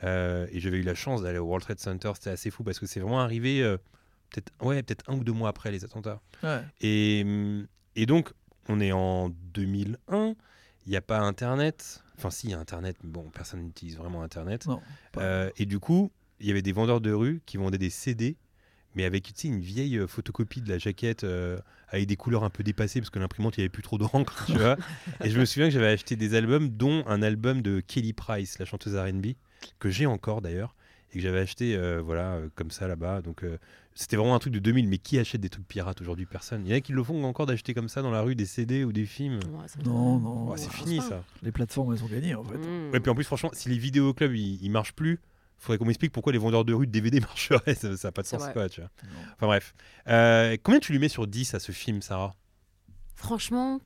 Euh, 0.05 0.47
et 0.53 0.61
j'avais 0.61 0.79
eu 0.79 0.83
la 0.83 0.95
chance 0.95 1.23
d'aller 1.23 1.39
au 1.39 1.47
World 1.47 1.65
Trade 1.65 1.81
Center. 1.81 2.13
C'était 2.15 2.31
assez 2.31 2.51
fou 2.51 2.63
parce 2.63 2.79
que 2.79 2.87
c'est 2.87 3.01
vraiment 3.01 3.21
arrivé 3.21 3.63
euh, 3.63 3.77
peut-être 4.31 4.53
ouais, 4.61 4.83
peut 4.83 4.97
un 5.09 5.17
ou 5.17 5.25
deux 5.25 5.33
mois 5.33 5.49
après 5.49 5.71
les 5.71 5.85
attentats. 5.85 6.21
Ouais. 6.43 6.61
Et, 6.81 7.25
et 7.97 8.07
donc, 8.07 8.33
on 8.69 8.81
est 8.81 8.93
en 8.93 9.31
2001. 9.55 10.35
Il 10.87 10.91
n'y 10.91 10.97
a 10.97 11.03
pas 11.03 11.19
Internet. 11.21 12.03
Enfin, 12.17 12.31
si, 12.31 12.49
il 12.49 12.51
y 12.51 12.55
a 12.55 12.59
Internet, 12.59 12.97
mais 13.03 13.11
bon, 13.11 13.31
personne 13.31 13.63
n'utilise 13.63 13.97
vraiment 13.97 14.23
Internet. 14.23 14.67
Non. 14.67 14.81
Euh, 15.17 15.51
et 15.57 15.67
du 15.67 15.79
coup, 15.79 16.11
il 16.41 16.47
y 16.47 16.51
avait 16.51 16.63
des 16.63 16.73
vendeurs 16.73 17.01
de 17.01 17.13
rue 17.13 17.43
qui 17.47 17.57
vendaient 17.57 17.79
des 17.79 17.91
CD, 17.91 18.37
mais 18.95 19.05
avec 19.05 19.25
tu 19.25 19.33
sais, 19.35 19.49
une 19.49 19.61
vieille 19.61 19.99
euh, 19.99 20.07
photocopie 20.07 20.61
de 20.61 20.69
la 20.69 20.79
jaquette 20.79 21.25
euh, 21.25 21.59
avec 21.89 22.07
des 22.07 22.17
couleurs 22.17 22.45
un 22.45 22.51
peu 22.51 22.63
dépassées 22.63 23.01
parce 23.01 23.11
que 23.11 23.19
l'imprimante, 23.19 23.57
il 23.57 23.61
n'y 23.61 23.65
avait 23.65 23.69
plus 23.71 23.83
trop 23.83 23.99
d'encre, 23.99 24.45
tu 24.47 24.53
vois. 24.59 24.77
Et 25.23 25.31
je 25.31 25.39
me 25.39 25.45
souviens 25.45 25.69
que 25.69 25.73
j'avais 25.75 25.89
acheté 25.89 26.17
des 26.17 26.35
albums, 26.35 26.69
dont 26.69 27.05
un 27.07 27.23
album 27.23 27.63
de 27.63 27.81
Kelly 27.81 28.13
Price, 28.13 28.59
la 28.59 28.65
chanteuse 28.65 28.97
RB, 28.97 29.35
que 29.79 29.91
j'ai 29.91 30.07
encore 30.07 30.41
d'ailleurs, 30.43 30.75
et 31.13 31.17
que 31.17 31.21
j'avais 31.21 31.41
acheté 31.41 31.77
euh, 31.77 32.01
voilà, 32.03 32.41
comme 32.55 32.71
ça 32.71 32.89
là-bas. 32.89 33.23
Donc 33.23 33.45
euh, 33.45 33.59
c'était 33.95 34.17
vraiment 34.17 34.35
un 34.35 34.39
truc 34.39 34.53
de 34.53 34.59
2000, 34.59 34.89
mais 34.89 34.99
qui 34.99 35.19
achète 35.19 35.41
des 35.41 35.49
trucs 35.49 35.67
pirates 35.67 36.01
aujourd'hui? 36.01 36.27
Personne. 36.27 36.63
Il 36.67 36.71
y 36.71 36.75
en 36.75 36.77
a 36.77 36.81
qui 36.81 36.93
le 36.93 37.03
font 37.03 37.25
encore 37.25 37.47
d'acheter 37.47 37.75
comme 37.75 37.89
ça 37.89 38.03
dans 38.03 38.11
la 38.11 38.21
rue 38.23 38.35
des 38.35 38.47
CD 38.47 38.85
ou 38.85 38.93
des 38.93 39.07
films? 39.07 39.41
Ouais, 39.53 39.67
Non, 39.85 40.19
non. 40.19 40.51
Ouais, 40.51 40.59
c'est 40.59 40.73
fini 40.73 41.01
ça. 41.01 41.25
Les 41.43 41.53
plateformes, 41.53 41.95
elles 41.95 42.05
ont 42.05 42.09
gagné 42.09 42.35
en 42.35 42.45
fait. 42.45 42.59
Mm. 42.59 42.93
Ouais, 42.93 43.01
puis 43.01 43.11
en 43.11 43.15
plus, 43.15 43.25
franchement, 43.25 43.51
si 43.53 43.69
les 43.69 43.79
vidéoclubs 43.79 44.35
ils, 44.35 44.63
ils 44.63 44.71
marchent 44.71 44.95
plus, 44.95 45.19
faudrait 45.59 45.79
qu'on 45.79 45.85
m'explique 45.87 46.13
pourquoi 46.13 46.33
les 46.33 46.39
vendeurs 46.39 46.65
de 46.65 46.73
rue 46.75 46.87
de 46.87 46.93
DVD 46.93 47.21
marcheraient. 47.21 47.75
Ça 47.75 47.89
n'a 48.05 48.13
pas 48.13 48.23
de 48.23 48.27
sens, 48.27 48.43
quoi, 48.53 48.69
tu 48.69 48.81
vois. 48.81 48.91
Non. 49.05 49.11
Enfin 49.37 49.47
bref. 49.47 49.75
Euh, 50.09 50.57
combien 50.63 50.81
tu 50.81 50.93
lui 50.93 50.99
mets 50.99 51.09
sur 51.09 51.27
10 51.27 51.55
à 51.55 51.59
ce 51.61 51.73
film, 51.73 52.01
Sarah? 52.03 52.35
Franchement, 53.15 53.81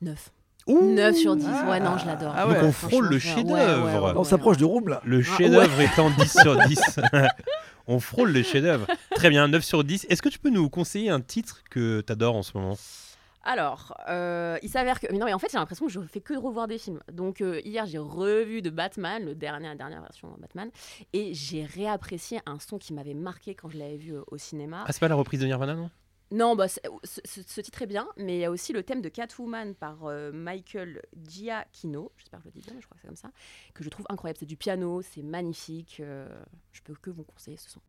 9. 0.00 0.30
Ouh 0.68 0.94
9 0.94 1.16
sur 1.16 1.36
10. 1.36 1.46
Ah. 1.48 1.70
ouais, 1.70 1.80
non, 1.80 1.98
je 1.98 2.06
l'adore. 2.06 2.34
Ah 2.36 2.44
Donc 2.44 2.52
ouais. 2.54 2.62
on 2.64 2.72
frôle 2.72 3.08
le 3.08 3.18
chef-d'œuvre. 3.18 3.84
ouais, 3.84 3.98
ouais, 3.98 4.12
On 4.16 4.24
s'approche 4.24 4.56
ouais. 4.56 4.60
de 4.60 4.64
Room 4.64 4.88
là. 4.88 5.00
Le 5.04 5.20
Ah, 5.20 5.36
chef-d'œuvre 5.36 5.80
étant 5.80 6.10
10 6.10 6.40
sur 6.40 6.56
10. 6.68 7.00
on 7.88 7.98
frôle 8.00 8.32
le 8.32 8.42
chef-d'œuvre. 8.42 8.86
Très 9.14 9.28
bien, 9.30 9.48
9 9.48 9.64
sur 9.64 9.82
10. 9.84 10.06
Est-ce 10.08 10.22
que 10.22 10.28
tu 10.28 10.38
peux 10.38 10.50
nous 10.50 10.68
conseiller 10.70 11.10
un 11.10 11.20
titre 11.20 11.62
que 11.70 12.00
tu 12.06 12.12
adores 12.12 12.36
en 12.36 12.42
ce 12.42 12.56
moment? 12.56 12.76
Alors, 13.44 13.94
euh, 14.08 14.58
il 14.62 14.68
s'avère 14.68 15.00
que. 15.00 15.06
Mais 15.10 15.18
non, 15.18 15.26
mais 15.26 15.32
en 15.32 15.38
fait, 15.38 15.50
j'ai 15.50 15.58
l'impression 15.58 15.86
que 15.86 15.92
je 15.92 16.00
fais 16.00 16.20
que 16.20 16.32
de 16.32 16.38
revoir 16.38 16.68
des 16.68 16.78
films. 16.78 17.00
Donc, 17.10 17.40
euh, 17.40 17.60
hier, 17.64 17.86
j'ai 17.86 17.98
revu 17.98 18.62
de 18.62 18.70
Batman, 18.70 19.24
le 19.24 19.34
dernier, 19.34 19.68
la 19.68 19.74
dernière 19.74 20.00
version 20.00 20.30
de 20.30 20.40
Batman, 20.40 20.70
et 21.12 21.34
j'ai 21.34 21.64
réapprécié 21.64 22.40
un 22.46 22.58
son 22.58 22.78
qui 22.78 22.92
m'avait 22.92 23.14
marqué 23.14 23.54
quand 23.54 23.68
je 23.68 23.78
l'avais 23.78 23.96
vu 23.96 24.14
euh, 24.14 24.22
au 24.30 24.38
cinéma. 24.38 24.84
Ah, 24.86 24.92
c'est 24.92 25.00
pas 25.00 25.08
la 25.08 25.16
reprise 25.16 25.40
de 25.40 25.46
Nirvana, 25.46 25.74
non? 25.74 25.90
Non, 26.30 26.56
bah, 26.56 26.66
ce, 26.68 27.60
titre 27.60 27.82
est 27.82 27.86
bien, 27.86 28.08
mais 28.16 28.36
il 28.38 28.40
y 28.40 28.44
a 28.46 28.50
aussi 28.50 28.72
le 28.72 28.82
thème 28.82 29.02
de 29.02 29.10
Catwoman 29.10 29.74
par 29.74 30.06
Michael 30.32 31.02
Giacchino, 31.28 32.10
j'espère 32.16 32.38
que 32.38 32.44
je 32.44 32.48
le 32.48 32.52
dis 32.54 32.66
bien, 32.66 32.72
mais 32.74 32.80
je 32.80 32.86
crois 32.86 32.94
que 32.94 33.02
c'est 33.02 33.08
comme 33.08 33.16
ça, 33.16 33.30
que 33.74 33.84
je 33.84 33.90
trouve 33.90 34.06
incroyable. 34.08 34.38
C'est 34.40 34.46
du 34.46 34.56
piano, 34.56 35.02
c'est 35.02 35.22
magnifique. 35.22 36.00
je 36.00 36.82
peux 36.82 36.94
que 36.94 37.10
vous 37.10 37.24
conseiller 37.24 37.58
ce 37.58 37.68
son. 37.68 37.82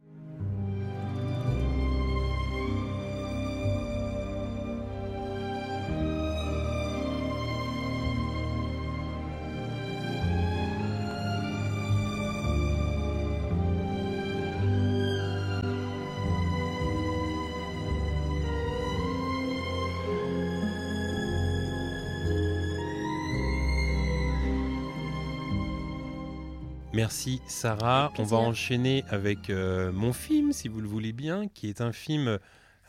Merci 26.93 27.41
Sarah. 27.47 28.11
On 28.19 28.23
va 28.23 28.37
enchaîner 28.37 29.03
avec 29.09 29.49
euh, 29.49 29.91
mon 29.91 30.13
film, 30.13 30.51
si 30.53 30.67
vous 30.67 30.79
le 30.79 30.87
voulez 30.87 31.11
bien, 31.11 31.47
qui 31.47 31.67
est 31.67 31.81
un 31.81 31.91
film 31.91 32.37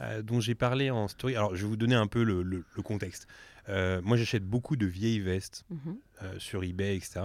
euh, 0.00 0.22
dont 0.22 0.40
j'ai 0.40 0.54
parlé 0.54 0.90
en 0.90 1.08
story. 1.08 1.36
Alors, 1.36 1.54
je 1.56 1.62
vais 1.62 1.68
vous 1.68 1.76
donner 1.76 1.94
un 1.94 2.06
peu 2.06 2.22
le, 2.22 2.42
le- 2.42 2.64
le 2.76 2.82
contexte. 2.82 3.26
Euh, 3.70 4.02
moi, 4.04 4.16
j'achète 4.18 4.44
beaucoup 4.44 4.76
de 4.76 4.86
vieilles 4.86 5.20
vestes 5.20 5.64
Mhm. 5.70 5.96
sur 6.38 6.62
eBay, 6.64 6.96
etc. 6.96 7.20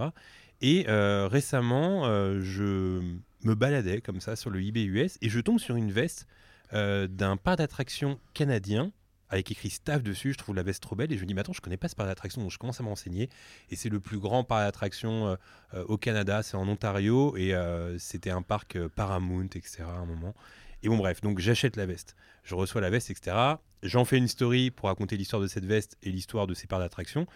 Et 0.62 0.84
récemment, 0.88 2.04
je 2.40 3.00
me 3.44 3.54
baladais 3.54 4.00
comme 4.00 4.20
ça 4.20 4.36
sur 4.36 4.50
le 4.50 4.60
eBay 4.62 4.84
US 4.84 5.16
et 5.22 5.28
je 5.28 5.40
tombe 5.40 5.58
sur 5.58 5.76
une 5.76 5.90
veste 5.92 6.26
d'un 6.72 7.36
parc 7.36 7.58
d'attractions 7.58 8.18
canadien 8.34 8.92
avec 9.30 9.50
écrit 9.50 9.70
staff 9.70 10.02
dessus. 10.02 10.32
Je 10.32 10.38
trouve 10.38 10.54
la 10.54 10.62
veste 10.62 10.82
trop 10.82 10.96
belle 10.96 11.12
et 11.12 11.16
je 11.16 11.22
me 11.22 11.26
dis, 11.26 11.34
mais 11.34 11.40
attends, 11.40 11.52
je 11.52 11.60
connais 11.60 11.76
pas 11.76 11.88
ce 11.88 11.96
parc 11.96 12.08
d'attractions, 12.08 12.42
donc 12.42 12.50
je 12.50 12.58
commence 12.58 12.80
à 12.80 12.82
me 12.82 12.88
renseigner. 12.88 13.30
Et 13.70 13.76
c'est 13.76 13.88
le 13.88 14.00
plus 14.00 14.18
grand 14.18 14.44
parc 14.44 14.64
d'attractions 14.64 15.28
euh, 15.28 15.36
euh, 15.74 15.84
au 15.84 15.96
Canada, 15.96 16.42
c'est 16.42 16.56
en 16.56 16.68
Ontario 16.68 17.36
et 17.36 17.54
euh, 17.54 17.98
c'était 17.98 18.30
un 18.30 18.42
parc 18.42 18.78
Paramount, 18.88 19.48
etc. 19.54 19.82
à 19.82 19.98
un 19.98 20.06
moment. 20.06 20.34
Et 20.82 20.88
bon, 20.88 20.96
bref, 20.96 21.20
donc 21.20 21.38
j'achète 21.38 21.76
la 21.76 21.86
veste. 21.86 22.16
Je 22.42 22.54
reçois 22.54 22.80
la 22.80 22.90
veste, 22.90 23.10
etc. 23.10 23.36
J'en 23.82 24.04
fais 24.04 24.18
une 24.18 24.28
story 24.28 24.70
pour 24.70 24.88
raconter 24.88 25.16
l'histoire 25.16 25.40
de 25.40 25.46
cette 25.46 25.64
veste 25.64 25.96
et 26.02 26.10
l'histoire 26.10 26.46
de 26.46 26.54
ces 26.54 26.66
parcs 26.66 26.82
d'attractions. 26.82 27.26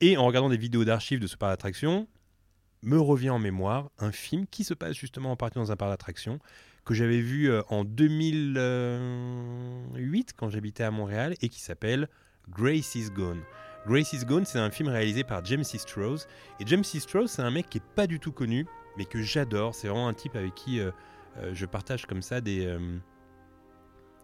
Et 0.00 0.16
en 0.16 0.26
regardant 0.26 0.48
des 0.48 0.56
vidéos 0.56 0.84
d'archives 0.84 1.20
de 1.20 1.26
ce 1.26 1.36
parc 1.36 1.52
d'attractions, 1.52 2.08
me 2.82 3.00
revient 3.00 3.30
en 3.30 3.38
mémoire 3.38 3.90
un 3.98 4.12
film 4.12 4.46
qui 4.46 4.64
se 4.64 4.74
passe 4.74 4.96
justement 4.96 5.32
en 5.32 5.36
partie 5.36 5.58
dans 5.58 5.72
un 5.72 5.76
parc 5.76 5.90
d'attractions 5.90 6.38
que 6.84 6.94
j'avais 6.94 7.20
vu 7.20 7.50
euh, 7.50 7.62
en 7.68 7.84
2008 7.84 10.34
quand 10.36 10.50
j'habitais 10.50 10.84
à 10.84 10.90
Montréal 10.90 11.34
et 11.40 11.48
qui 11.48 11.60
s'appelle 11.60 12.08
Grace 12.48 12.94
is 12.94 13.10
Gone. 13.10 13.42
Grace 13.86 14.14
is 14.14 14.24
Gone, 14.24 14.46
c'est 14.46 14.58
un 14.58 14.70
film 14.70 14.88
réalisé 14.88 15.24
par 15.24 15.44
James 15.44 15.64
C. 15.64 15.78
Et 16.58 16.66
James 16.66 16.84
C. 16.84 17.00
C'est 17.26 17.42
un 17.42 17.50
mec 17.50 17.68
qui 17.68 17.78
est 17.78 17.84
pas 17.94 18.06
du 18.06 18.18
tout 18.18 18.32
connu, 18.32 18.66
mais 18.96 19.04
que 19.04 19.22
j'adore. 19.22 19.74
C'est 19.74 19.88
vraiment 19.88 20.08
un 20.08 20.14
type 20.14 20.36
avec 20.36 20.54
qui 20.54 20.80
euh, 20.80 20.90
euh, 21.38 21.50
je 21.52 21.66
partage 21.66 22.06
comme 22.06 22.22
ça 22.22 22.40
des. 22.40 22.64
euh, 22.64 22.98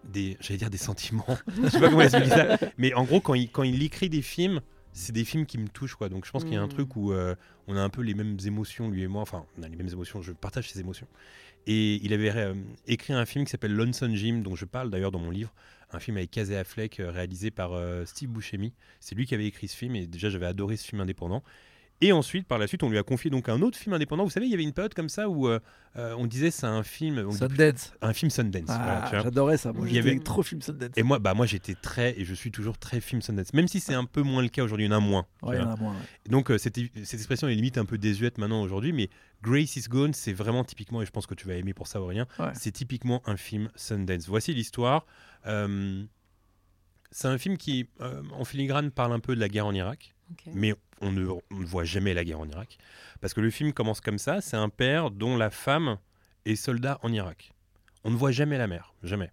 des 0.05 0.39
j'allais 0.41 0.59
dire 0.59 0.71
des 0.71 0.79
sentiments. 0.79 1.27
je 1.63 1.69
sais 1.69 1.81
pas 1.81 1.91
comment 1.91 2.01
expliquer 2.01 2.31
ça. 2.31 2.57
Mais 2.79 2.95
en 2.95 3.05
gros, 3.05 3.21
quand 3.21 3.35
il, 3.35 3.51
quand 3.51 3.65
il 3.65 3.83
écrit 3.83 4.09
des 4.09 4.23
films, 4.23 4.63
c'est 4.93 5.13
des 5.13 5.25
films 5.25 5.47
qui 5.47 5.59
me 5.59 5.69
touchent. 5.69 5.95
Quoi. 5.95 6.09
Donc 6.09 6.25
je 6.27 6.31
pense 6.31 6.45
qu'il 6.45 6.55
y 6.55 6.57
a 6.57 6.63
un 6.63 6.67
Mm. 6.67 6.71
truc 6.71 6.97
où 6.97 7.13
euh, 7.13 7.35
on 7.69 7.77
a 7.77 7.81
un 7.83 7.89
peu 7.89 8.03
les 8.03 8.15
mêmes 8.15 8.37
émotions, 8.45 8.89
lui 8.91 9.03
et 9.03 9.09
moi. 9.09 9.23
Enfin, 9.23 9.45
on 9.59 9.63
a 9.63 9.69
les 9.69 9.77
mêmes 9.77 9.89
émotions, 9.89 10.23
je 10.23 10.33
partage 10.33 10.71
ses 10.71 10.81
émotions. 10.81 11.07
Et 11.67 11.97
il 12.05 12.13
avait 12.13 12.31
euh, 12.35 12.55
écrit 12.87 13.13
un 13.13 13.27
film 13.27 13.45
qui 13.45 13.51
s'appelle 13.51 13.75
Lonesome 13.75 14.15
Jim, 14.15 14.41
dont 14.43 14.57
je 14.57 14.65
parle 14.65 14.91
d'ailleurs 14.91 15.13
dans 15.13 15.19
mon 15.19 15.31
livre. 15.31 15.53
Un 15.93 15.99
film 16.01 16.17
avec 16.17 16.31
Casey 16.31 16.57
Affleck, 16.57 17.01
euh, 17.01 17.11
réalisé 17.11 17.51
par 17.51 17.73
Steve 18.07 18.31
Buscemi. 18.31 18.73
C'est 19.01 19.15
lui 19.15 19.27
qui 19.27 19.35
avait 19.35 19.47
écrit 19.47 19.69
ce 19.69 19.77
film 19.77 19.95
et 19.97 20.07
déjà 20.07 20.31
j'avais 20.31 20.47
adoré 20.47 20.77
ce 20.77 20.87
film 20.87 21.01
indépendant. 21.01 21.43
Et 22.03 22.13
ensuite, 22.13 22.47
par 22.49 22.59
la 22.59 22.67
suite, 22.67 22.83
on 22.83 22.89
lui 22.89 22.97
a 22.97 23.03
confié 23.03 23.31
donc 23.31 23.49
un 23.51 23.61
autre 23.61 23.77
film 23.77 23.93
indépendant. 23.93 24.25
Vous 24.25 24.31
savez, 24.31 24.47
il 24.47 24.51
y 24.51 24.55
avait 24.55 24.63
une 24.63 24.73
période 24.73 24.95
comme 24.95 25.11
ça 25.11 25.29
où 25.29 25.49
euh, 25.49 25.61
euh, 25.97 26.15
on 26.17 26.27
disait 26.27 26.51
c'est 26.51 26.67
un 26.67 26.83
film, 26.83 27.31
Sundance. 27.31 27.93
un 28.01 28.13
film 28.15 28.31
Sundance. 28.31 28.69
Ah. 28.71 29.11
J'adorais 29.13 29.59
ça. 29.59 29.73
Moi, 29.75 29.87
Il 29.87 29.95
y 29.95 29.99
avait- 29.99 30.19
trop 30.21 30.43
film 30.43 30.63
Sundance. 30.63 30.93
Et 30.97 31.03
moi, 31.03 31.19
bah 31.19 31.35
moi 31.35 31.45
j'étais 31.45 31.75
très, 31.75 32.19
et 32.19 32.25
je 32.25 32.33
suis 32.33 32.51
toujours 32.51 32.79
très 32.79 33.01
film 33.03 33.21
Sundance, 33.21 33.53
même 33.53 33.69
si 33.69 33.81
c'est 33.81 33.93
un 33.95 34.07
peu 34.07 34.23
moins 34.23 34.41
le 34.43 34.49
cas 34.49 34.63
aujourd'hui, 34.65 34.87
il 34.87 34.91
y 34.91 34.95
en 34.95 34.97
a 34.97 35.01
moins. 35.01 35.27
Ouais, 35.43 35.57
il 35.57 35.61
y 35.61 35.63
vois. 35.63 35.73
en 35.73 35.75
a 35.75 35.77
moins. 35.79 35.93
ouais. 35.93 36.31
Donc 36.31 36.51
euh, 36.51 36.57
cette, 36.57 36.77
cette 36.77 37.21
expression 37.21 37.49
est 37.49 37.55
limite 37.55 37.77
un 37.77 37.85
peu 37.85 37.99
désuète 37.99 38.39
maintenant 38.39 38.63
aujourd'hui, 38.63 38.93
mais 38.95 39.11
Grace 39.43 39.77
is 39.77 39.83
Gone, 39.89 40.15
c'est 40.15 40.33
vraiment 40.33 40.65
typiquement, 40.65 41.03
et 41.03 41.07
je 41.07 41.11
pense 41.11 41.27
que 41.27 41.35
tu 41.35 41.47
vas 41.47 41.55
aimer 41.55 41.75
pour 41.75 41.87
ça 41.87 42.01
Aurélien, 42.01 42.27
Ouais. 42.39 42.53
c'est 42.55 42.73
typiquement 42.73 43.21
un 43.27 43.37
film 43.37 43.69
Sundance. 43.75 44.27
Voici 44.27 44.55
l'histoire. 44.55 45.05
Euh, 45.47 46.03
c'est 47.11 47.29
un 47.29 47.39
film 47.39 47.57
qui, 47.57 47.89
euh, 48.01 48.23
en 48.33 48.45
filigrane, 48.45 48.91
parle 48.91 49.13
un 49.13 49.21
peu 49.21 49.35
de 49.35 49.41
la 49.41 49.49
guerre 49.49 49.67
en 49.67 49.75
Irak, 49.75 50.15
mais 50.47 50.75
on 51.01 51.13
ne, 51.13 51.27
on 51.27 51.43
ne 51.51 51.65
voit 51.65 51.85
jamais 51.85 52.15
la 52.15 52.25
guerre 52.25 52.41
en 52.41 52.49
Irak. 52.49 52.79
Parce 53.21 53.35
que 53.35 53.41
le 53.41 53.51
film 53.51 53.73
commence 53.73 54.01
comme 54.01 54.19
ça, 54.19 54.41
c'est 54.41 54.57
un 54.57 54.69
père 54.69 55.11
dont 55.11 55.37
la 55.37 55.51
femme 55.51 55.99
est 56.45 56.57
soldat 56.57 56.99
en 57.03 57.13
Irak. 57.13 57.53
On 58.05 58.11
ne 58.11 58.17
voit 58.17 58.31
jamais 58.31 58.59
la 58.59 58.67
mère, 58.67 58.95
jamais. 59.03 59.33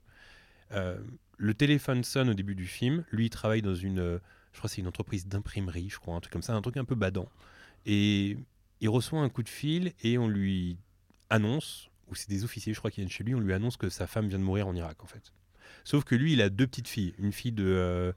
Euh, 0.72 0.98
le 1.38 1.54
téléphone 1.54 2.04
sonne 2.04 2.30
au 2.30 2.34
début 2.34 2.56
du 2.56 2.66
film, 2.66 3.06
lui 3.12 3.28
il 3.28 3.30
travaille 3.30 3.62
dans 3.62 3.76
une, 3.76 4.00
euh, 4.00 4.20
je 4.54 4.58
crois 4.58 4.70
c'est 4.70 4.82
une 4.82 4.88
entreprise 4.88 5.28
d'imprimerie, 5.28 5.90
je 5.90 6.00
crois, 6.00 6.16
un 6.16 6.20
truc 6.20 6.34
comme 6.34 6.42
ça, 6.42 6.56
un 6.56 6.62
truc 6.62 6.78
un 6.78 6.86
peu 6.86 6.96
badant. 6.96 7.30
Et 7.86 8.38
il 8.82 8.90
reçoit 8.90 9.22
un 9.22 9.30
coup 9.30 9.44
de 9.44 9.50
fil 9.50 9.94
et 10.02 10.18
on 10.18 10.28
lui 10.28 10.78
annonce, 11.30 11.90
ou 12.08 12.16
c'est 12.16 12.30
des 12.30 12.44
officiers, 12.44 12.74
je 12.74 12.80
crois, 12.80 12.92
qui 12.92 13.02
viennent 13.02 13.10
chez 13.10 13.24
lui, 13.24 13.36
on 13.36 13.40
lui 13.40 13.54
annonce 13.54 13.78
que 13.78 13.90
sa 13.90 14.08
femme 14.08 14.28
vient 14.28 14.40
de 14.40 14.44
mourir 14.44 14.68
en 14.68 14.76
Irak, 14.76 15.04
en 15.04 15.08
fait. 15.08 15.32
Sauf 15.88 16.03
que 16.03 16.15
lui, 16.15 16.34
il 16.34 16.41
a 16.41 16.50
deux 16.50 16.67
petites 16.67 16.89
filles, 16.89 17.13
une 17.17 17.32
fille 17.32 17.53
de 17.53 17.63
euh, 17.65 18.12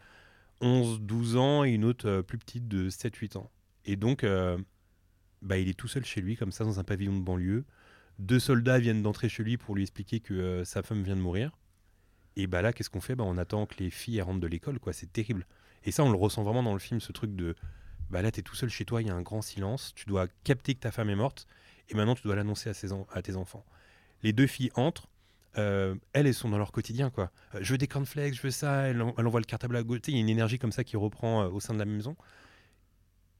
11, 0.60 1.02
12 1.02 1.36
ans 1.36 1.62
et 1.62 1.70
une 1.70 1.84
autre 1.84 2.08
euh, 2.08 2.20
plus 2.20 2.36
petite 2.36 2.66
de 2.66 2.88
7, 2.88 3.14
8 3.14 3.36
ans. 3.36 3.48
Et 3.84 3.94
donc, 3.94 4.24
euh, 4.24 4.58
bah, 5.40 5.56
il 5.56 5.68
est 5.68 5.78
tout 5.78 5.86
seul 5.86 6.04
chez 6.04 6.20
lui, 6.20 6.34
comme 6.34 6.50
ça, 6.50 6.64
dans 6.64 6.80
un 6.80 6.82
pavillon 6.82 7.16
de 7.16 7.22
banlieue. 7.22 7.64
Deux 8.18 8.40
soldats 8.40 8.80
viennent 8.80 9.02
d'entrer 9.02 9.28
chez 9.28 9.44
lui 9.44 9.56
pour 9.56 9.76
lui 9.76 9.82
expliquer 9.82 10.18
que 10.18 10.34
euh, 10.34 10.64
sa 10.64 10.82
femme 10.82 11.04
vient 11.04 11.14
de 11.14 11.20
mourir. 11.20 11.56
Et 12.34 12.48
bah 12.48 12.60
là, 12.60 12.72
qu'est-ce 12.72 12.90
qu'on 12.90 13.00
fait? 13.00 13.14
Bah, 13.14 13.22
On 13.24 13.38
attend 13.38 13.66
que 13.66 13.76
les 13.78 13.90
filles 13.90 14.20
rentrent 14.20 14.40
de 14.40 14.48
l'école, 14.48 14.80
quoi. 14.80 14.92
C'est 14.92 15.12
terrible. 15.12 15.46
Et 15.84 15.92
ça, 15.92 16.02
on 16.02 16.10
le 16.10 16.18
ressent 16.18 16.42
vraiment 16.42 16.64
dans 16.64 16.72
le 16.72 16.80
film, 16.80 17.00
ce 17.00 17.12
truc 17.12 17.36
de 17.36 17.54
bah 18.10 18.20
là, 18.20 18.32
t'es 18.32 18.42
tout 18.42 18.56
seul 18.56 18.68
chez 18.68 18.84
toi, 18.84 19.00
il 19.00 19.06
y 19.06 19.10
a 19.10 19.14
un 19.14 19.22
grand 19.22 19.42
silence, 19.42 19.92
tu 19.94 20.06
dois 20.06 20.26
capter 20.42 20.74
que 20.74 20.80
ta 20.80 20.90
femme 20.90 21.08
est 21.08 21.14
morte, 21.14 21.46
et 21.88 21.94
maintenant 21.94 22.16
tu 22.16 22.24
dois 22.24 22.35
l'annoncer 22.35 22.68
à 22.68 23.22
tes 23.22 23.37
enfants. 23.37 23.64
Les 24.24 24.33
deux 24.33 24.48
filles 24.48 24.72
entrent, 24.74 25.09
euh, 25.58 25.94
elles, 26.12 26.26
elles 26.26 26.34
sont 26.34 26.48
dans 26.48 26.58
leur 26.58 26.72
quotidien, 26.72 27.10
quoi. 27.10 27.30
Euh, 27.54 27.58
je 27.62 27.72
veux 27.72 27.78
des 27.78 27.88
cornflakes, 27.88 28.34
je 28.34 28.42
veux 28.42 28.50
ça, 28.50 28.82
elle, 28.88 29.02
en- 29.02 29.14
elle 29.18 29.26
envoie 29.26 29.40
le 29.40 29.46
cartable 29.46 29.76
à 29.76 29.80
sais, 29.80 29.86
il 30.08 30.14
y 30.14 30.16
a 30.18 30.20
une 30.20 30.28
énergie 30.28 30.58
comme 30.58 30.72
ça 30.72 30.84
qui 30.84 30.96
reprend 30.96 31.42
euh, 31.42 31.48
au 31.48 31.60
sein 31.60 31.74
de 31.74 31.78
la 31.78 31.84
maison. 31.84 32.16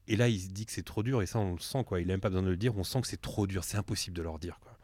Et 0.07 0.15
là, 0.15 0.27
il 0.27 0.39
se 0.39 0.49
dit 0.49 0.65
que 0.65 0.71
c'est 0.71 0.83
trop 0.83 1.03
dur, 1.03 1.21
et 1.21 1.25
ça, 1.25 1.39
on 1.39 1.53
le 1.53 1.59
sent, 1.59 1.83
quoi. 1.85 2.01
Il 2.01 2.07
n'a 2.07 2.13
même 2.13 2.19
pas 2.21 2.29
besoin 2.29 2.43
de 2.43 2.49
le 2.49 2.57
dire, 2.57 2.75
on 2.77 2.83
sent 2.83 3.01
que 3.01 3.07
c'est 3.07 3.21
trop 3.21 3.47
dur, 3.47 3.63
c'est 3.63 3.77
impossible 3.77 4.15
de 4.17 4.21
leur 4.21 4.39
dire, 4.39 4.59
quoi. 4.59 4.77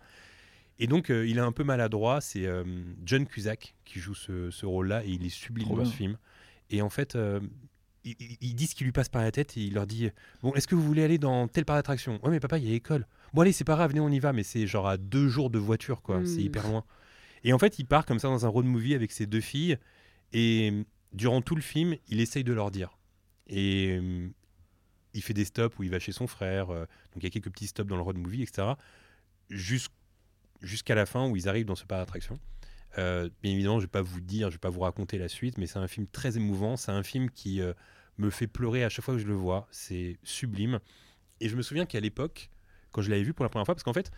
Et 0.79 0.85
donc, 0.87 1.09
euh, 1.09 1.27
il 1.27 1.37
est 1.37 1.41
un 1.41 1.51
peu 1.51 1.63
maladroit, 1.63 2.21
c'est 2.21 2.45
euh, 2.45 2.63
John 3.03 3.25
Cusack 3.25 3.73
qui 3.83 3.99
joue 3.99 4.13
ce, 4.13 4.51
ce 4.51 4.65
rôle-là, 4.65 5.03
et 5.03 5.09
il 5.09 5.25
est 5.25 5.29
sublime 5.29 5.67
dans 5.69 5.85
ce 5.85 5.95
film. 5.95 6.17
Et 6.69 6.81
en 6.83 6.89
fait, 6.89 7.15
euh, 7.15 7.39
il, 8.03 8.15
il- 8.19 8.37
il 8.41 8.53
dit 8.55 8.67
ce 8.67 8.75
qui 8.75 8.83
lui 8.83 8.91
passe 8.91 9.09
par 9.09 9.23
la 9.23 9.31
tête, 9.31 9.57
et 9.57 9.61
il 9.61 9.73
leur 9.73 9.87
dit 9.87 10.11
Bon, 10.43 10.53
est-ce 10.53 10.67
que 10.67 10.75
vous 10.75 10.83
voulez 10.83 11.03
aller 11.03 11.17
dans 11.17 11.47
telle 11.47 11.65
part 11.65 11.75
d'attraction? 11.77 12.19
Ouais, 12.23 12.29
mais 12.29 12.39
papa, 12.39 12.59
il 12.59 12.65
y 12.65 12.67
a 12.67 12.71
l'école. 12.71 13.07
Bon, 13.33 13.41
allez, 13.41 13.51
c'est 13.53 13.63
pas 13.63 13.73
grave, 13.75 13.89
venez, 13.89 13.99
on 14.01 14.09
y 14.09 14.19
va, 14.19 14.33
mais 14.33 14.43
c'est 14.43 14.67
genre 14.67 14.87
à 14.87 14.97
deux 14.97 15.27
jours 15.29 15.49
de 15.49 15.57
voiture, 15.57 16.03
quoi. 16.03 16.21
C'est 16.25 16.37
Mm. 16.41 16.45
hyper 16.45 16.67
loin. 16.67 16.83
Et 17.43 17.54
en 17.54 17.60
fait, 17.60 17.80
il 17.80 17.86
part 17.86 18.06
comme 18.06 18.19
ça 18.19 18.28
dans 18.28 18.45
un 18.45 18.50
road 18.50 18.65
movie 18.65 18.93
avec 18.95 19.12
ses 19.12 19.26
deux 19.26 19.41
filles, 19.41 19.78
et 20.34 20.71
euh, 20.71 20.84
durant 21.13 21.41
tout 21.41 21.56
le 21.56 21.62
film, 21.62 21.95
il 22.08 22.19
essaye 22.19 22.43
de 22.43 22.54
leur 22.54 22.71
dire. 22.71 22.97
Et 23.47 23.97
euh, 24.00 24.30
il 25.13 25.21
fait 25.23 25.34
des 25.34 25.45
stops 25.45 25.78
où 25.80 25.84
il 25.84 25.89
va 25.89 26.00
chez 26.00 26.12
son 26.12 26.28
frère, 26.28 26.69
euh, 26.69 26.82
donc 27.13 27.17
il 27.17 27.23
y 27.23 27.28
a 27.28 27.30
quelques 27.30 27.52
petits 27.52 27.67
stops 27.67 27.88
dans 27.89 27.95
le 27.95 28.02
road 28.02 28.17
movie, 28.17 28.43
etc. 28.43 28.69
Jus- 29.50 29.89
Jusqu'à 30.62 30.95
la 30.95 31.06
fin 31.06 31.30
où 31.30 31.36
ils 31.36 31.47
arrivent 31.47 31.67
dans 31.67 31.76
ce 31.76 31.86
parc 31.86 32.02
d'attraction. 32.02 32.39
Bien 32.95 33.30
évidemment, 33.43 33.80
je 33.80 33.86
vais 33.86 33.91
pas 33.91 34.02
vous 34.02 34.21
dire, 34.21 34.50
je 34.50 34.56
vais 34.56 34.60
pas 34.60 34.71
vous 34.71 34.80
raconter 34.80 35.19
la 35.19 35.28
suite, 35.28 35.60
mais 35.60 35.67
c'est 35.67 35.78
un 35.78 35.88
film 35.88 36.08
très 36.08 36.36
émouvant. 36.36 36.78
C'est 36.78 36.91
un 36.91 37.04
film 37.04 37.30
qui 37.30 37.62
me 38.17 38.30
fait 38.32 38.47
pleurer 38.47 38.84
à 38.84 38.89
chaque 38.89 39.06
fois 39.06 39.13
que 39.13 39.19
je 39.19 39.28
le 39.28 39.36
vois. 39.36 39.67
C'est 39.69 40.17
sublime. 40.23 40.80
Et 41.41 41.47
je 41.47 41.56
me 41.56 41.62
souviens 41.62 41.86
qu'à 41.86 42.00
l'époque, 42.00 42.50
quand 42.91 43.04
je 43.04 43.12
l'avais 43.12 43.21
vu 43.21 43.36
pour 43.36 43.43
la 43.45 43.50
première 43.50 43.67
fois, 43.67 43.76
parce 43.76 43.84
qu'en 43.84 43.93
fait, 43.93 44.10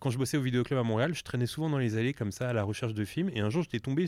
quand 0.00 0.10
je 0.10 0.18
bossais 0.18 0.36
au 0.36 0.42
vidéoclub 0.42 0.78
à 0.78 0.82
Montréal, 0.82 1.14
je 1.14 1.22
traînais 1.22 1.46
souvent 1.46 1.70
dans 1.70 1.78
les 1.78 1.96
allées 1.96 2.12
comme 2.14 2.32
ça 2.32 2.48
à 2.48 2.52
la 2.52 2.62
recherche 2.64 2.94
de 2.94 3.04
films. 3.04 3.30
Et 3.34 3.40
un 3.40 3.50
jour, 3.50 3.62
j'étais 3.62 3.78
tombé. 3.80 4.06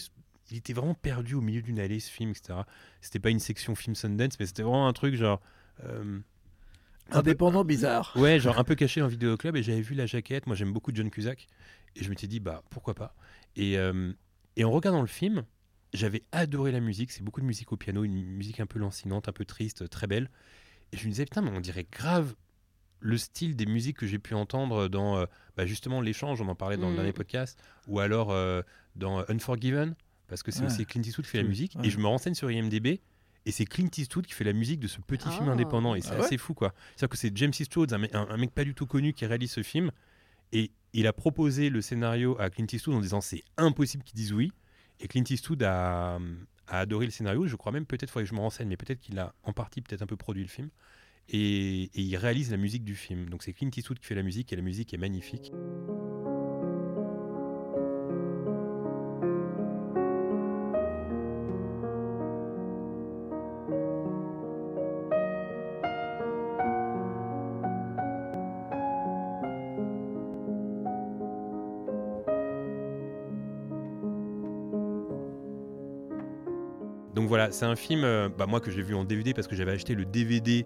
Il 0.50 0.56
était 0.56 0.72
vraiment 0.72 0.94
perdu 0.94 1.34
au 1.34 1.40
milieu 1.40 1.60
d'une 1.62 1.78
allée, 1.78 2.00
ce 2.00 2.10
film, 2.10 2.30
etc. 2.30 2.60
C'était 3.00 3.18
pas 3.18 3.30
une 3.30 3.38
section 3.38 3.74
film 3.74 3.94
Sundance, 3.94 4.40
mais 4.40 4.46
c'était 4.46 4.62
vraiment 4.62 4.88
un 4.88 4.92
truc 4.92 5.14
genre. 5.14 5.40
euh, 5.84 6.18
un 7.10 7.12
peu- 7.12 7.18
Indépendant 7.30 7.64
bizarre. 7.64 8.12
Ouais, 8.16 8.40
genre 8.40 8.58
un 8.58 8.64
peu 8.64 8.74
caché 8.74 9.00
en 9.02 9.06
vidéoclub 9.08 9.56
et 9.56 9.62
j'avais 9.62 9.80
vu 9.80 9.94
la 9.94 10.06
jaquette. 10.06 10.46
Moi, 10.46 10.56
j'aime 10.56 10.72
beaucoup 10.72 10.90
John 10.94 11.10
Cusack 11.10 11.46
et 11.96 12.02
je 12.04 12.08
m'étais 12.10 12.26
dit 12.26 12.40
bah 12.40 12.62
pourquoi 12.70 12.94
pas. 12.94 13.14
Et, 13.56 13.78
euh, 13.78 14.12
et 14.56 14.64
en 14.64 14.70
regardant 14.70 15.00
le 15.00 15.06
film, 15.06 15.44
j'avais 15.94 16.22
adoré 16.32 16.70
la 16.72 16.80
musique. 16.80 17.10
C'est 17.12 17.22
beaucoup 17.22 17.40
de 17.40 17.46
musique 17.46 17.72
au 17.72 17.76
piano, 17.76 18.04
une 18.04 18.24
musique 18.24 18.60
un 18.60 18.66
peu 18.66 18.78
lancinante, 18.78 19.28
un 19.28 19.32
peu 19.32 19.44
triste, 19.44 19.88
très 19.88 20.06
belle. 20.06 20.30
Et 20.92 20.96
je 20.96 21.04
me 21.04 21.10
disais 21.10 21.24
putain, 21.24 21.42
mais 21.42 21.50
on 21.50 21.60
dirait 21.60 21.86
grave 21.90 22.34
le 23.00 23.16
style 23.18 23.54
des 23.56 23.66
musiques 23.66 23.96
que 23.98 24.06
j'ai 24.06 24.18
pu 24.18 24.34
entendre 24.34 24.88
dans 24.88 25.18
euh, 25.18 25.26
bah, 25.56 25.66
justement 25.66 26.00
l'échange. 26.00 26.40
On 26.40 26.48
en 26.48 26.54
parlait 26.54 26.76
dans 26.76 26.86
le 26.86 26.90
Mhm. 26.92 26.96
dernier 26.96 27.12
podcast 27.12 27.58
ou 27.86 28.00
alors 28.00 28.30
euh, 28.32 28.62
dans 28.96 29.24
Unforgiven 29.28 29.94
parce 30.26 30.42
que 30.42 30.50
c'est 30.50 30.60
Ouais. 30.60 30.66
aussi 30.66 30.84
Clint 30.86 31.02
Eastwood 31.02 31.24
qui 31.24 31.30
fait 31.32 31.42
la 31.42 31.48
musique. 31.48 31.74
ouais. 31.76 31.86
Et 31.86 31.90
je 31.90 31.98
me 31.98 32.06
renseigne 32.06 32.34
sur 32.34 32.50
IMDb. 32.50 33.00
Et 33.46 33.50
c'est 33.52 33.64
Clint 33.64 33.88
Eastwood 33.96 34.26
qui 34.26 34.34
fait 34.34 34.44
la 34.44 34.52
musique 34.52 34.78
de 34.80 34.88
ce 34.88 35.00
petit 35.00 35.28
film 35.30 35.48
Ah. 35.48 35.52
indépendant. 35.52 35.94
Et 35.94 36.02
c'est 36.02 36.10
Ah 36.12 36.18
ouais 36.18 36.24
assez 36.26 36.36
fou, 36.36 36.52
quoi. 36.54 36.74
C'est-à-dire 36.96 37.08
que 37.08 37.16
c'est 37.16 37.34
James 37.36 37.52
Eastwood, 37.58 37.90
un, 37.94 37.98
me- 37.98 38.14
un- 38.16 38.28
un 38.28 38.36
mec 38.36 38.52
pas 38.52 38.64
du 38.64 38.74
tout 38.74 38.84
connu, 38.86 39.14
qui 39.14 39.24
réalise 39.24 39.52
ce 39.52 39.62
film. 39.62 39.90
Et 40.52 40.70
il 40.92 41.06
a 41.06 41.12
proposé 41.14 41.70
le 41.70 41.80
scénario 41.80 42.36
à 42.40 42.50
Clint 42.50 42.66
Eastwood 42.70 42.96
en 42.96 43.00
disant 43.00 43.20
c'est 43.22 43.42
impossible 43.56 44.02
qu'il 44.04 44.16
dise 44.16 44.32
oui. 44.32 44.52
Et 45.00 45.08
Clint 45.08 45.24
Eastwood 45.30 45.62
a, 45.62 46.16
a 46.66 46.78
adoré 46.80 47.06
le 47.06 47.10
scénario. 47.12 47.46
Je 47.46 47.56
crois 47.56 47.72
même, 47.72 47.86
peut-être, 47.86 48.10
il 48.10 48.12
faudrait 48.12 48.24
que 48.24 48.30
je 48.30 48.34
me 48.34 48.40
renseigne, 48.40 48.68
mais 48.68 48.76
peut-être 48.76 49.00
qu'il 49.00 49.18
a 49.18 49.32
en 49.44 49.52
partie 49.54 49.80
peut-être 49.80 50.02
un 50.02 50.06
peu 50.06 50.16
produit 50.16 50.42
le 50.42 50.48
film. 50.48 50.68
Et, 51.30 51.90
il 51.94 52.16
réalise 52.16 52.50
la 52.50 52.56
musique 52.56 52.84
du 52.84 52.94
film. 52.94 53.28
Donc 53.28 53.42
c'est 53.42 53.52
Clint 53.52 53.70
Eastwood 53.76 53.98
qui 53.98 54.06
fait 54.06 54.14
la 54.14 54.22
musique 54.22 54.52
et 54.52 54.56
la 54.56 54.62
musique 54.62 54.94
est 54.94 54.98
magnifique. 54.98 55.52
Donc 77.14 77.26
voilà, 77.26 77.50
c'est 77.50 77.64
un 77.64 77.74
film, 77.74 78.04
euh, 78.04 78.28
bah, 78.28 78.46
moi 78.46 78.60
que 78.60 78.70
j'ai 78.70 78.80
vu 78.80 78.94
en 78.94 79.04
DVD 79.04 79.34
parce 79.34 79.48
que 79.48 79.56
j'avais 79.56 79.72
acheté 79.72 79.96
le 79.96 80.04
DVD 80.04 80.64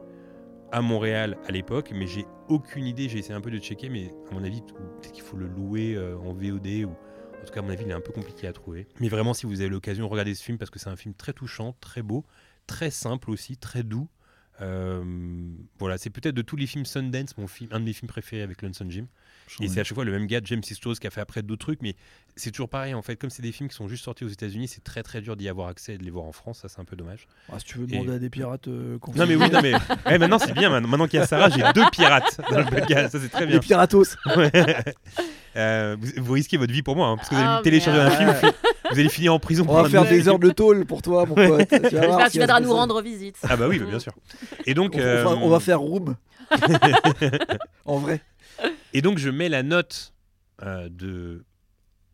à 0.72 0.80
Montréal 0.80 1.38
à 1.46 1.52
l'époque, 1.52 1.92
mais 1.94 2.06
j'ai 2.06 2.26
aucune 2.48 2.86
idée. 2.86 3.08
J'ai 3.08 3.18
essayé 3.18 3.34
un 3.34 3.40
peu 3.40 3.50
de 3.50 3.58
checker, 3.58 3.88
mais 3.88 4.12
à 4.30 4.34
mon 4.34 4.42
avis, 4.42 4.62
peut-être 4.62 5.12
qu'il 5.12 5.22
faut 5.22 5.36
le 5.36 5.46
louer 5.46 5.94
euh, 5.94 6.16
en 6.18 6.32
VOD 6.32 6.84
ou 6.86 6.90
en 6.90 7.44
tout 7.44 7.52
cas, 7.52 7.60
à 7.60 7.62
mon 7.62 7.70
avis, 7.70 7.84
il 7.84 7.90
est 7.90 7.94
un 7.94 8.00
peu 8.00 8.12
compliqué 8.12 8.46
à 8.46 8.52
trouver. 8.52 8.86
Mais 9.00 9.08
vraiment, 9.08 9.34
si 9.34 9.46
vous 9.46 9.60
avez 9.60 9.70
l'occasion, 9.70 10.08
regardez 10.08 10.34
ce 10.34 10.42
film 10.42 10.58
parce 10.58 10.70
que 10.70 10.78
c'est 10.78 10.90
un 10.90 10.96
film 10.96 11.14
très 11.14 11.32
touchant, 11.32 11.74
très 11.80 12.02
beau, 12.02 12.24
très 12.66 12.90
simple 12.90 13.30
aussi, 13.30 13.56
très 13.56 13.82
doux. 13.82 14.08
Euh, 14.60 15.02
voilà, 15.78 15.98
c'est 15.98 16.10
peut-être 16.10 16.34
de 16.34 16.42
tous 16.42 16.56
les 16.56 16.66
films 16.66 16.84
Sundance, 16.84 17.36
mon 17.38 17.46
film, 17.46 17.70
un 17.72 17.80
de 17.80 17.84
mes 17.84 17.92
films 17.92 18.08
préférés 18.08 18.42
avec 18.42 18.62
Lonesome 18.62 18.90
Jim. 18.90 19.06
Et 19.60 19.68
c'est 19.68 19.80
à 19.80 19.84
chaque 19.84 19.94
fois 19.96 20.04
le 20.04 20.12
même 20.12 20.26
gars, 20.26 20.40
James 20.44 20.62
Sistros, 20.62 20.98
qui 20.98 21.06
a 21.06 21.10
fait 21.10 21.20
après 21.20 21.42
d'autres 21.42 21.60
trucs, 21.66 21.82
mais 21.82 21.94
c'est 22.36 22.52
toujours 22.52 22.68
pareil 22.68 22.94
en 22.94 23.02
fait. 23.02 23.16
Comme 23.16 23.28
c'est 23.28 23.42
des 23.42 23.52
films 23.52 23.68
qui 23.68 23.74
sont 23.74 23.88
juste 23.88 24.04
sortis 24.04 24.24
aux 24.24 24.28
États-Unis, 24.28 24.68
c'est 24.68 24.82
très 24.84 25.02
très 25.02 25.20
dur 25.20 25.36
d'y 25.36 25.48
avoir 25.48 25.68
accès 25.68 25.94
et 25.94 25.98
de 25.98 26.04
les 26.04 26.10
voir 26.10 26.24
en 26.24 26.32
France. 26.32 26.60
Ça, 26.60 26.68
c'est 26.68 26.80
un 26.80 26.84
peu 26.84 26.96
dommage. 26.96 27.26
Ah, 27.50 27.58
si 27.58 27.64
tu 27.66 27.78
veux 27.78 27.86
demander 27.86 28.12
Et- 28.12 28.14
à 28.14 28.18
des 28.18 28.30
pirates. 28.30 28.68
euh, 28.68 28.98
Non, 29.14 29.26
mais 29.26 29.34
oui, 29.36 29.50
non, 29.50 29.60
mais 29.60 29.74
ouais, 30.06 30.18
maintenant 30.18 30.38
c'est 30.38 30.52
bien. 30.54 30.70
Maintenant, 30.70 30.88
maintenant 30.88 31.06
qu'il 31.08 31.18
y 31.18 31.22
a 31.22 31.26
Sarah, 31.26 31.50
j'ai 31.50 31.62
deux 31.74 31.84
pirates 31.90 32.40
dans 32.50 32.58
le 32.60 32.64
podcast. 32.66 33.12
Ça, 33.12 33.20
c'est 33.20 33.28
très 33.28 33.44
Les 33.46 33.52
bien. 33.52 33.60
piratos. 33.60 34.16
Ouais. 34.36 34.50
Euh, 35.56 35.96
vous, 36.00 36.24
vous 36.24 36.32
risquez 36.32 36.56
votre 36.56 36.72
vie 36.72 36.82
pour 36.82 36.96
moi, 36.96 37.08
hein, 37.08 37.16
parce 37.16 37.28
que 37.28 37.34
vous 37.34 37.40
allez 37.40 37.50
Ah, 37.50 37.58
me 37.58 37.62
télécharger 37.64 38.00
un 38.00 38.10
film, 38.34 38.52
vous 38.92 39.00
allez 39.00 39.08
finir 39.08 39.34
en 39.34 39.38
prison. 39.38 39.62
On 39.64 39.66
pour 39.66 39.82
va 39.82 39.88
faire 39.88 40.04
des 40.08 40.28
heures 40.28 40.38
de 40.38 40.50
tôle 40.50 40.84
pour 40.86 41.02
toi, 41.02 41.26
mon 41.26 41.34
pote. 41.34 41.68
Tu, 41.88 41.94
vas 41.96 42.06
voir 42.06 42.30
tu 42.30 42.38
viendras 42.38 42.60
nous 42.60 42.72
rendre 42.72 43.00
visite. 43.02 43.36
Ah 43.48 43.56
bah 43.56 43.66
oui, 43.68 43.78
bah, 43.78 43.86
bien 43.86 43.98
sûr. 43.98 44.12
Et 44.66 44.74
donc, 44.74 44.92
On, 44.94 44.98
on 44.98 45.02
euh, 45.02 45.24
va, 45.24 45.30
on 45.30 45.48
va 45.48 45.60
faire 45.60 45.80
room. 45.80 46.16
en 47.84 47.98
vrai. 47.98 48.20
et 48.92 49.00
donc 49.02 49.18
je 49.18 49.30
mets 49.30 49.48
la 49.48 49.62
note 49.62 50.12
euh, 50.62 50.88
de, 50.90 51.44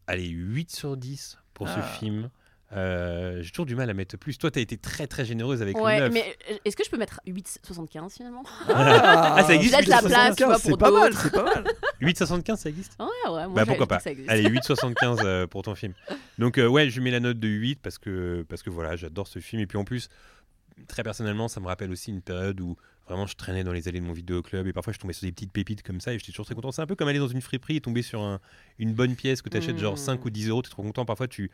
allez, 0.07 0.29
8 0.29 0.71
sur 0.71 0.97
10 0.97 1.39
pour 1.55 1.67
Ah. 1.69 1.77
ce 1.77 1.99
film. 1.99 2.31
Euh, 2.73 3.41
j'ai 3.43 3.51
toujours 3.51 3.65
du 3.65 3.75
mal 3.75 3.89
à 3.89 3.95
mettre 3.95 4.19
plus. 4.19 4.37
Toi, 4.37 4.51
t'as 4.51 4.61
été 4.61 4.77
très 4.77 5.07
très 5.07 5.25
généreuse 5.25 5.63
avec 5.63 5.79
Ouais, 5.79 5.99
le 6.01 6.05
9. 6.09 6.13
mais 6.13 6.37
euh, 6.51 6.57
est-ce 6.67 6.77
que 6.77 6.85
je 6.85 6.91
peux 6.91 6.99
mettre 6.99 7.19
8,75 7.27 8.13
finalement? 8.13 8.43
Ah, 8.69 9.43
ça 9.47 9.55
existe, 9.55 9.75
Laisse 9.79 9.89
la 9.89 10.03
place, 10.03 10.37
tu 10.37 10.45
vois, 10.45 10.59
C'est 10.59 10.69
pour 10.71 10.79
pas 10.79 10.91
mal, 10.91 11.15
c'est 11.15 11.33
pas 11.33 11.45
mal. 11.45 11.65
8,75 12.03 12.57
ça 12.57 12.69
existe? 12.69 12.93
Ouais, 13.01 13.07
ouais, 13.07 13.47
moi 13.47 13.49
Bah 13.55 13.65
pourquoi 13.67 13.87
je 14.05 14.11
pas. 14.15 14.31
Allez, 14.33 14.43
8,75 14.51 15.21
euh, 15.25 15.47
pour 15.47 15.63
ton 15.63 15.75
film. 15.75 15.95
Donc 16.39 16.59
euh, 16.59 16.67
ouais, 16.67 16.91
je 16.91 17.01
mets 17.01 17.11
la 17.11 17.21
note 17.21 17.39
de 17.41 17.49
8 17.49 17.81
parce 17.83 17.97
que, 17.97 18.45
parce 18.49 18.63
que 18.63 18.69
voilà, 18.71 18.97
j'adore 18.97 19.29
ce 19.29 19.39
film. 19.39 19.63
Et 19.63 19.67
puis 19.67 19.79
en 19.79 19.85
plus, 19.85 20.11
très 20.89 21.03
personnellement, 21.03 21.49
ça 21.49 21.61
me 21.61 21.67
rappelle 21.67 21.91
aussi 21.91 22.11
une 22.11 22.21
période 22.23 22.61
où 22.61 22.77
vraiment 23.07 23.27
je 23.27 23.35
traînais 23.35 23.65
dans 23.65 23.73
les 23.73 23.89
allées 23.89 24.01
de 24.01 24.05
mon 24.05 24.13
vidéoclub 24.13 24.67
et 24.67 24.73
parfois 24.75 24.93
je 24.93 24.99
tombais 24.99 25.15
sur 25.15 25.25
des 25.27 25.33
petites 25.33 25.53
pépites 25.53 25.83
comme 25.83 26.03
ça 26.03 26.13
et 26.13 26.19
j'étais 26.19 26.33
toujours 26.33 26.45
très 26.45 26.55
content. 26.55 26.71
C'est 26.71 26.83
un 26.83 26.87
peu 26.87 26.95
comme 26.97 27.09
aller 27.09 27.19
dans 27.19 27.29
une 27.29 27.41
friperie 27.41 27.77
et 27.77 27.81
tomber 27.81 28.03
sur 28.03 28.21
un- 28.21 28.39
une 28.79 28.93
bonne 28.93 29.17
pièce 29.17 29.41
que 29.41 29.49
tu 29.49 29.57
achètes 29.57 29.79
genre 29.79 29.95
Mm. 29.95 29.97
5 29.97 30.25
ou 30.27 30.29
10 30.31 30.49
euros, 30.51 30.61
tu 30.61 30.69
es 30.69 30.71
trop 30.71 30.83
content. 30.83 31.07
Parfois 31.07 31.27
tu, 31.27 31.51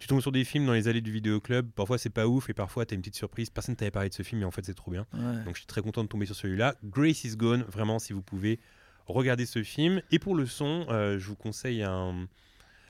tu 0.00 0.08
tombes 0.08 0.20
sur 0.20 0.32
des 0.32 0.42
films 0.44 0.66
dans 0.66 0.72
les 0.72 0.88
allées 0.88 1.00
du 1.00 1.12
vidéoclub, 1.12 1.70
parfois 1.70 1.96
c'est 1.98 2.10
pas 2.10 2.26
ouf 2.26 2.50
et 2.50 2.54
parfois 2.54 2.84
tu 2.86 2.94
as 2.94 2.96
une 2.96 3.00
petite 3.02 3.14
surprise. 3.16 3.50
Personne 3.50 3.76
t'avait 3.76 3.90
parlé 3.92 4.08
de 4.08 4.14
ce 4.14 4.24
film 4.24 4.40
mais 4.40 4.46
en 4.46 4.50
fait 4.50 4.64
c'est 4.64 4.74
trop 4.74 4.90
bien. 4.90 5.06
Ouais. 5.14 5.44
Donc 5.44 5.54
je 5.54 5.60
suis 5.60 5.66
très 5.66 5.82
content 5.82 6.02
de 6.02 6.08
tomber 6.08 6.26
sur 6.26 6.34
celui-là. 6.34 6.74
Grace 6.82 7.22
is 7.24 7.36
Gone, 7.36 7.62
vraiment 7.68 7.98
si 8.00 8.12
vous 8.12 8.22
pouvez 8.22 8.58
regarder 9.06 9.46
ce 9.46 9.62
film. 9.62 10.02
Et 10.10 10.18
pour 10.18 10.34
le 10.34 10.46
son, 10.46 10.86
euh, 10.88 11.18
je 11.18 11.26
vous 11.26 11.36
conseille 11.36 11.82
un- 11.84 12.26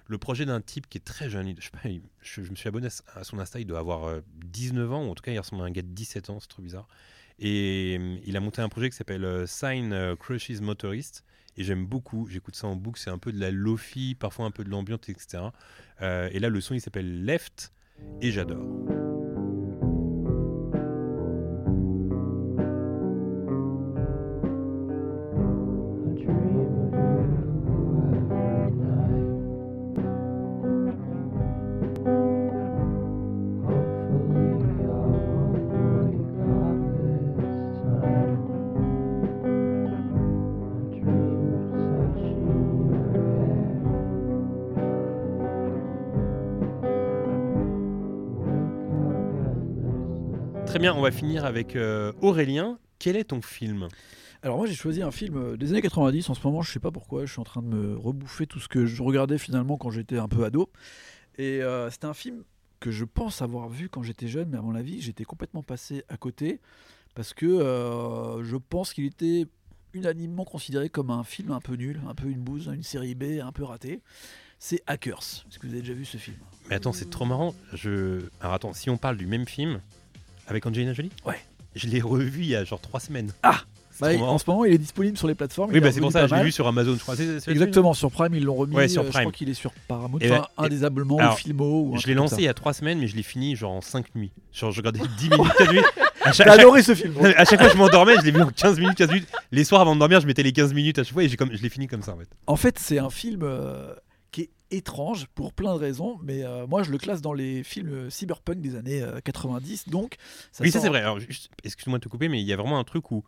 le 0.06 0.18
projet 0.18 0.44
d'un 0.44 0.60
type 0.60 0.88
qui 0.88 0.98
est 0.98 1.04
très 1.04 1.30
jeune. 1.30 1.46
Il- 1.48 1.56
Je, 1.60 1.64
sais 1.66 1.70
pas, 1.70 1.88
il- 1.88 2.02
je- 2.20 2.42
je 2.42 2.50
me 2.50 2.56
suis 2.56 2.68
abonné 2.68 2.88
à 3.14 3.24
son 3.24 3.38
Insta, 3.38 3.60
il 3.60 3.66
doit 3.66 3.78
avoir 3.78 4.04
euh, 4.04 4.20
19 4.44 4.92
ans, 4.92 5.04
ou 5.06 5.10
en 5.10 5.14
tout 5.14 5.22
cas 5.22 5.32
il 5.32 5.38
ressemble 5.38 5.62
à 5.62 5.66
un 5.66 5.70
gars 5.70 5.82
de 5.82 5.86
17 5.88 6.30
ans, 6.30 6.38
c'est 6.40 6.48
trop 6.48 6.62
bizarre. 6.62 6.88
Et 7.38 7.96
euh, 7.98 8.18
il 8.26 8.36
a 8.36 8.40
monté 8.40 8.60
un 8.60 8.68
projet 8.68 8.90
qui 8.90 8.96
s'appelle 8.96 9.24
euh, 9.24 9.46
Sign 9.46 9.92
euh, 9.92 10.14
Crushes 10.16 10.60
Motorist. 10.60 11.24
Et 11.56 11.64
j'aime 11.64 11.86
beaucoup, 11.86 12.26
j'écoute 12.28 12.56
ça 12.56 12.66
en 12.66 12.76
boucle, 12.76 13.00
c'est 13.00 13.10
un 13.10 13.18
peu 13.18 13.32
de 13.32 13.40
la 13.40 13.50
lofi, 13.50 14.14
parfois 14.14 14.46
un 14.46 14.50
peu 14.50 14.64
de 14.64 14.70
l'ambiance, 14.70 15.08
etc. 15.08 15.44
Euh, 16.00 16.28
et 16.32 16.38
là, 16.38 16.48
le 16.48 16.60
son, 16.60 16.74
il 16.74 16.80
s'appelle 16.80 17.24
Left, 17.24 17.72
et 18.20 18.30
j'adore. 18.30 19.19
Bien, 50.80 50.94
on 50.94 51.02
va 51.02 51.10
finir 51.10 51.44
avec 51.44 51.76
euh, 51.76 52.12
Aurélien. 52.22 52.78
Quel 52.98 53.16
est 53.16 53.24
ton 53.24 53.42
film? 53.42 53.88
Alors 54.42 54.56
moi 54.56 54.66
j'ai 54.66 54.74
choisi 54.74 55.02
un 55.02 55.10
film 55.10 55.36
euh, 55.36 55.56
des 55.58 55.72
années 55.72 55.82
90 55.82 56.30
en 56.30 56.34
ce 56.34 56.40
moment, 56.46 56.62
je 56.62 56.72
sais 56.72 56.80
pas 56.80 56.90
pourquoi, 56.90 57.26
je 57.26 57.32
suis 57.32 57.40
en 57.40 57.44
train 57.44 57.60
de 57.60 57.66
me 57.66 57.98
rebouffer 57.98 58.46
tout 58.46 58.58
ce 58.58 58.68
que 58.68 58.86
je 58.86 59.02
regardais 59.02 59.36
finalement 59.36 59.76
quand 59.76 59.90
j'étais 59.90 60.16
un 60.16 60.28
peu 60.28 60.42
ado. 60.42 60.70
Et 61.36 61.62
euh, 61.62 61.90
c'était 61.90 62.06
un 62.06 62.14
film 62.14 62.44
que 62.80 62.90
je 62.90 63.04
pense 63.04 63.42
avoir 63.42 63.68
vu 63.68 63.90
quand 63.90 64.02
j'étais 64.02 64.26
jeune, 64.26 64.48
mais 64.48 64.56
à 64.56 64.62
mon 64.62 64.74
avis 64.74 65.02
j'étais 65.02 65.24
complètement 65.24 65.62
passé 65.62 66.04
à 66.08 66.16
côté 66.16 66.60
parce 67.14 67.34
que 67.34 67.44
euh, 67.44 68.42
je 68.42 68.56
pense 68.56 68.94
qu'il 68.94 69.04
était 69.04 69.46
unanimement 69.92 70.46
considéré 70.46 70.88
comme 70.88 71.10
un 71.10 71.24
film 71.24 71.50
un 71.50 71.60
peu 71.60 71.74
nul, 71.74 72.00
un 72.08 72.14
peu 72.14 72.28
une 72.28 72.40
bouse, 72.40 72.70
une 72.74 72.82
série 72.82 73.14
B 73.14 73.40
un 73.42 73.52
peu 73.52 73.64
ratée. 73.64 74.00
C'est 74.58 74.82
Hackers. 74.86 75.44
Est-ce 75.48 75.58
que 75.58 75.66
vous 75.66 75.74
avez 75.74 75.82
déjà 75.82 75.94
vu 75.94 76.06
ce 76.06 76.16
film? 76.16 76.36
Mais 76.70 76.76
attends, 76.76 76.94
c'est 76.94 77.10
trop 77.10 77.26
marrant. 77.26 77.54
Je... 77.74 78.22
Alors 78.40 78.54
attends, 78.54 78.72
si 78.72 78.88
on 78.88 78.96
parle 78.96 79.18
du 79.18 79.26
même 79.26 79.46
film 79.46 79.82
avec 80.50 80.66
Angelina 80.66 80.92
Jolie? 80.92 81.10
Ouais. 81.26 81.38
Je 81.74 81.86
l'ai 81.86 82.00
revu 82.00 82.40
il 82.40 82.48
y 82.48 82.56
a 82.56 82.64
genre 82.64 82.80
trois 82.80 83.00
semaines. 83.00 83.32
Ah 83.42 83.60
Bah. 84.00 84.08
En 84.20 84.38
ce 84.38 84.44
moment 84.48 84.64
il 84.64 84.72
est 84.72 84.78
disponible 84.78 85.16
sur 85.18 85.28
les 85.28 85.34
plateformes. 85.34 85.70
Oui, 85.72 85.78
bah 85.80 85.88
est 85.88 85.92
c'est 85.92 86.00
pour 86.00 86.10
ça, 86.10 86.26
je 86.26 86.34
l'ai 86.34 86.42
vu 86.42 86.50
sur 86.52 86.66
Amazon, 86.66 86.94
je 86.96 87.00
crois. 87.00 87.14
Exactement, 87.48 87.92
sur 87.94 88.10
Prime 88.10 88.34
ils 88.34 88.42
l'ont 88.44 88.54
remis. 88.56 88.74
Ouais, 88.74 88.88
sur 88.88 89.02
euh, 89.02 89.06
Je 89.06 89.10
Prime. 89.10 89.22
crois 89.24 89.32
qu'il 89.32 89.48
est 89.50 89.54
sur 89.54 89.72
Paramount, 89.88 90.18
Et 90.20 90.30
enfin, 90.32 90.46
un 90.58 90.68
des 90.68 90.84
abonnements 90.84 91.18
alors, 91.18 91.38
Filmo. 91.38 91.82
Ou 91.92 91.98
Je 91.98 92.06
l'ai 92.06 92.14
lancé 92.14 92.36
il 92.38 92.44
y 92.44 92.48
a 92.48 92.54
trois 92.54 92.72
semaines, 92.72 92.98
mais 92.98 93.06
je 93.08 93.14
l'ai 93.16 93.22
fini 93.22 93.54
genre 93.56 93.72
en 93.72 93.80
5 93.80 94.14
nuits. 94.14 94.32
Genre, 94.52 94.72
je 94.72 94.78
regardais 94.78 95.00
10 95.18 95.30
minutes, 95.30 95.52
15 95.58 95.68
minutes. 95.68 95.84
À 96.22 96.32
chaque, 96.32 96.46
T'as 96.48 96.52
à 96.52 96.56
chaque- 96.56 96.64
adoré 96.64 96.82
ce 96.82 96.94
film. 96.94 97.14
à 97.34 97.44
chaque 97.46 97.58
fois, 97.60 97.70
je 97.70 97.76
m'endormais, 97.78 98.14
je 98.18 98.24
l'ai 98.26 98.30
vu 98.30 98.42
en 98.42 98.50
15 98.50 98.78
minutes, 98.78 98.94
15 98.94 99.08
minutes. 99.10 99.28
Les 99.52 99.64
soirs 99.64 99.80
avant 99.80 99.94
de 99.94 100.00
dormir, 100.00 100.20
je 100.20 100.26
mettais 100.26 100.42
les 100.42 100.52
15 100.52 100.74
minutes 100.74 100.98
à 100.98 101.02
chaque 101.02 101.14
fois 101.14 101.22
et 101.24 101.30
j'ai 101.30 101.36
comme, 101.38 101.48
je 101.50 101.62
l'ai 101.62 101.70
fini 101.70 101.86
comme 101.86 102.02
ça 102.02 102.12
en 102.12 102.18
fait. 102.18 102.28
En 102.46 102.56
fait, 102.56 102.78
c'est 102.78 102.98
un 102.98 103.08
film 103.08 103.40
euh, 103.42 103.94
étrange 104.70 105.26
pour 105.34 105.52
plein 105.52 105.74
de 105.74 105.78
raisons, 105.78 106.18
mais 106.22 106.44
euh, 106.44 106.66
moi 106.66 106.82
je 106.82 106.90
le 106.90 106.98
classe 106.98 107.20
dans 107.20 107.32
les 107.32 107.62
films 107.62 107.92
euh, 107.92 108.10
cyberpunk 108.10 108.60
des 108.60 108.76
années 108.76 109.02
euh, 109.02 109.20
90. 109.20 109.88
Donc, 109.88 110.16
ça 110.52 110.62
oui, 110.64 110.70
ça 110.70 110.80
c'est 110.80 110.88
vrai. 110.88 111.00
Alors, 111.00 111.18
excuse-moi 111.64 111.98
de 111.98 112.04
te 112.04 112.08
couper, 112.08 112.28
mais 112.28 112.40
il 112.40 112.46
y 112.46 112.52
a 112.52 112.56
vraiment 112.56 112.78
un 112.78 112.84
truc 112.84 113.10
où 113.10 113.24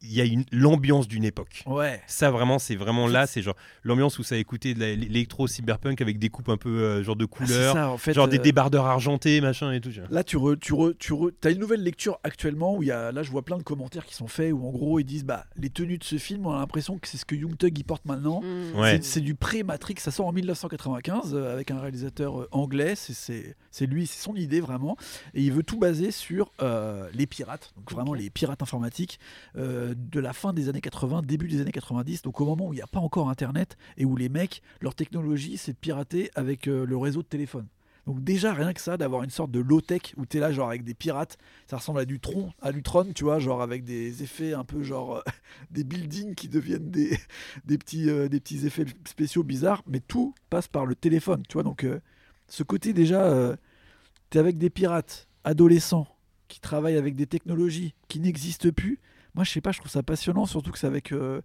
il 0.00 0.12
y 0.12 0.20
a 0.20 0.24
une- 0.24 0.44
l'ambiance 0.52 1.08
d'une 1.08 1.24
époque. 1.24 1.64
Ouais. 1.66 2.00
Ça 2.06 2.30
vraiment, 2.30 2.58
c'est 2.58 2.76
vraiment 2.76 3.08
là, 3.08 3.26
c'est 3.26 3.42
genre 3.42 3.56
l'ambiance 3.82 4.18
où 4.18 4.22
ça 4.22 4.36
a 4.36 4.38
écouté 4.38 4.74
de 4.74 4.78
l'électro 4.80 5.46
cyberpunk 5.48 6.00
avec 6.00 6.18
des 6.20 6.28
coupes 6.28 6.48
un 6.50 6.56
peu 6.56 6.68
euh, 6.82 7.02
genre 7.02 7.16
de 7.16 7.24
Ah, 7.24 7.26
couleurs, 7.36 7.72
ça, 7.74 7.90
en 7.90 7.98
fait, 7.98 8.14
genre 8.14 8.28
des 8.28 8.38
euh, 8.38 8.42
débardeurs 8.42 8.86
argentés, 8.86 9.40
machin 9.40 9.72
et 9.72 9.80
tout. 9.80 9.90
genre. 9.90 10.06
Là, 10.10 10.22
tu, 10.22 10.36
re, 10.36 10.54
tu, 10.60 10.72
re, 10.72 10.92
tu 10.98 11.12
re- 11.12 11.32
as 11.44 11.50
une 11.50 11.58
nouvelle 11.58 11.82
lecture 11.82 12.18
actuellement 12.22 12.76
où 12.76 12.82
il 12.82 12.86
y 12.86 12.92
a, 12.92 13.10
là, 13.12 13.22
je 13.22 13.30
vois 13.30 13.44
plein 13.44 13.58
de 13.58 13.62
commentaires 13.64 14.06
qui 14.06 14.14
sont 14.14 14.28
faits 14.28 14.52
où 14.52 14.64
en 14.66 14.70
gros 14.70 14.98
ils 15.00 15.04
disent 15.04 15.24
bah 15.24 15.46
les 15.56 15.68
tenues 15.70 15.98
de 15.98 16.04
ce 16.04 16.16
film, 16.16 16.46
on 16.46 16.52
a 16.52 16.58
l'impression 16.58 16.96
que 16.98 17.08
c'est 17.08 17.16
ce 17.16 17.24
que 17.24 17.34
Young 17.34 17.56
Thug 17.56 17.76
y 17.76 17.82
porte 17.82 18.04
maintenant. 18.04 18.40
Mm. 18.42 18.78
Ouais. 18.78 19.00
C'est- 19.02 19.18
du 19.20 19.34
pré-Matrix, 19.34 19.96
ça 19.98 20.12
sort 20.12 20.26
en 20.26 20.32
1995 20.32 21.34
euh, 21.34 21.52
avec 21.52 21.70
un 21.72 21.80
réalisateur 21.80 22.42
euh, 22.42 22.48
anglais, 22.52 22.94
c'est- 22.94 23.14
c'est 23.14 23.56
c'est 23.70 23.86
lui, 23.86 24.06
c'est 24.06 24.22
son 24.22 24.34
idée 24.34 24.60
vraiment, 24.60 24.96
et 25.34 25.42
il 25.42 25.52
veut 25.52 25.62
tout 25.62 25.78
baser 25.78 26.10
sur 26.10 26.50
euh, 26.62 27.08
les 27.14 27.26
pirates, 27.26 27.72
donc 27.76 27.90
vraiment 27.92 28.14
les 28.14 28.28
pirates 28.30 28.62
informatiques 28.62 29.18
euh, 29.56 29.87
de 29.96 30.20
la 30.20 30.32
fin 30.32 30.52
des 30.52 30.68
années 30.68 30.80
80, 30.80 31.22
début 31.22 31.48
des 31.48 31.60
années 31.60 31.72
90, 31.72 32.22
donc 32.22 32.40
au 32.40 32.44
moment 32.44 32.68
où 32.68 32.72
il 32.72 32.76
n'y 32.76 32.82
a 32.82 32.86
pas 32.86 33.00
encore 33.00 33.30
Internet 33.30 33.76
et 33.96 34.04
où 34.04 34.16
les 34.16 34.28
mecs, 34.28 34.62
leur 34.80 34.94
technologie 34.94 35.56
c'est 35.56 35.72
de 35.72 35.78
pirater 35.78 36.30
avec 36.34 36.68
euh, 36.68 36.84
le 36.84 36.96
réseau 36.96 37.22
de 37.22 37.28
téléphone. 37.28 37.66
Donc 38.08 38.24
déjà 38.24 38.54
rien 38.54 38.72
que 38.72 38.80
ça, 38.80 38.96
d'avoir 38.96 39.22
une 39.22 39.28
sorte 39.28 39.50
de 39.50 39.60
low-tech 39.60 40.14
où 40.16 40.24
t'es 40.24 40.38
là 40.38 40.50
genre 40.50 40.68
avec 40.68 40.82
des 40.82 40.94
pirates, 40.94 41.36
ça 41.66 41.76
ressemble 41.76 42.00
à 42.00 42.06
du 42.06 42.18
tron, 42.20 42.52
à 42.62 42.72
du 42.72 42.82
Tron, 42.82 43.12
tu 43.14 43.24
vois, 43.24 43.38
genre 43.38 43.60
avec 43.60 43.84
des 43.84 44.22
effets 44.22 44.54
un 44.54 44.64
peu 44.64 44.82
genre 44.82 45.16
euh, 45.16 45.22
des 45.70 45.84
buildings 45.84 46.34
qui 46.34 46.48
deviennent 46.48 46.90
des, 46.90 47.18
des 47.66 47.76
petits, 47.76 48.08
euh, 48.08 48.28
des 48.28 48.40
petits 48.40 48.64
effets 48.64 48.86
spéciaux 49.06 49.42
bizarres, 49.42 49.82
mais 49.86 50.00
tout 50.00 50.34
passe 50.48 50.68
par 50.68 50.86
le 50.86 50.94
téléphone, 50.94 51.42
tu 51.50 51.54
vois. 51.54 51.64
Donc, 51.64 51.84
euh, 51.84 52.00
ce 52.48 52.62
côté 52.62 52.94
déjà, 52.94 53.26
euh, 53.26 53.56
t'es 54.30 54.38
avec 54.38 54.56
des 54.56 54.70
pirates 54.70 55.28
adolescents 55.44 56.08
qui 56.48 56.60
travaillent 56.60 56.96
avec 56.96 57.14
des 57.14 57.26
technologies 57.26 57.94
qui 58.08 58.20
n'existent 58.20 58.70
plus. 58.70 59.00
Moi, 59.38 59.44
je 59.44 59.52
sais 59.52 59.60
pas, 59.60 59.70
je 59.70 59.78
trouve 59.78 59.90
ça 59.92 60.02
passionnant, 60.02 60.46
surtout 60.46 60.72
que 60.72 60.78
c'est 60.80 60.88
avec, 60.88 61.12
euh, 61.12 61.40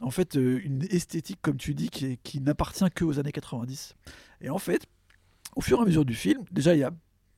en 0.00 0.10
fait, 0.10 0.36
euh, 0.36 0.60
une 0.64 0.82
esthétique, 0.90 1.38
comme 1.42 1.56
tu 1.58 1.74
dis, 1.74 1.90
qui, 1.90 2.18
qui 2.24 2.40
n'appartient 2.40 2.90
que 2.92 3.04
aux 3.04 3.20
années 3.20 3.30
90. 3.30 3.94
Et 4.40 4.50
en 4.50 4.58
fait, 4.58 4.84
au 5.54 5.60
fur 5.60 5.78
et 5.78 5.82
à 5.82 5.84
mesure 5.84 6.04
du 6.04 6.14
film, 6.14 6.42
déjà, 6.50 6.74
il 6.74 6.80
y 6.80 6.82
a, 6.82 6.90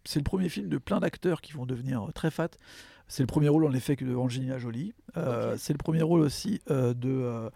c'est 0.07 0.19
le 0.19 0.25
premier 0.25 0.49
film 0.49 0.71
de 0.71 0.79
plein 0.79 0.99
d'acteurs 1.01 1.43
qui 1.43 1.53
vont 1.53 1.67
devenir 1.67 2.05
euh, 2.09 2.11
très 2.13 2.31
fat. 2.31 2.49
C'est 3.07 3.23
le 3.23 3.27
premier 3.27 3.51
rôle 3.51 3.67
en 3.67 3.73
effet 3.75 3.97
que 3.97 4.07
de 4.07 4.15
Angelina 4.15 4.57
Jolie. 4.59 4.95
Euh. 5.19 5.57
C'est 5.59 5.75
le 5.75 5.79
premier 5.79 6.01
rôle 6.01 6.21
aussi 6.23 6.63
euh, 6.71 6.95
de. 6.95 7.11
euh, 7.11 7.51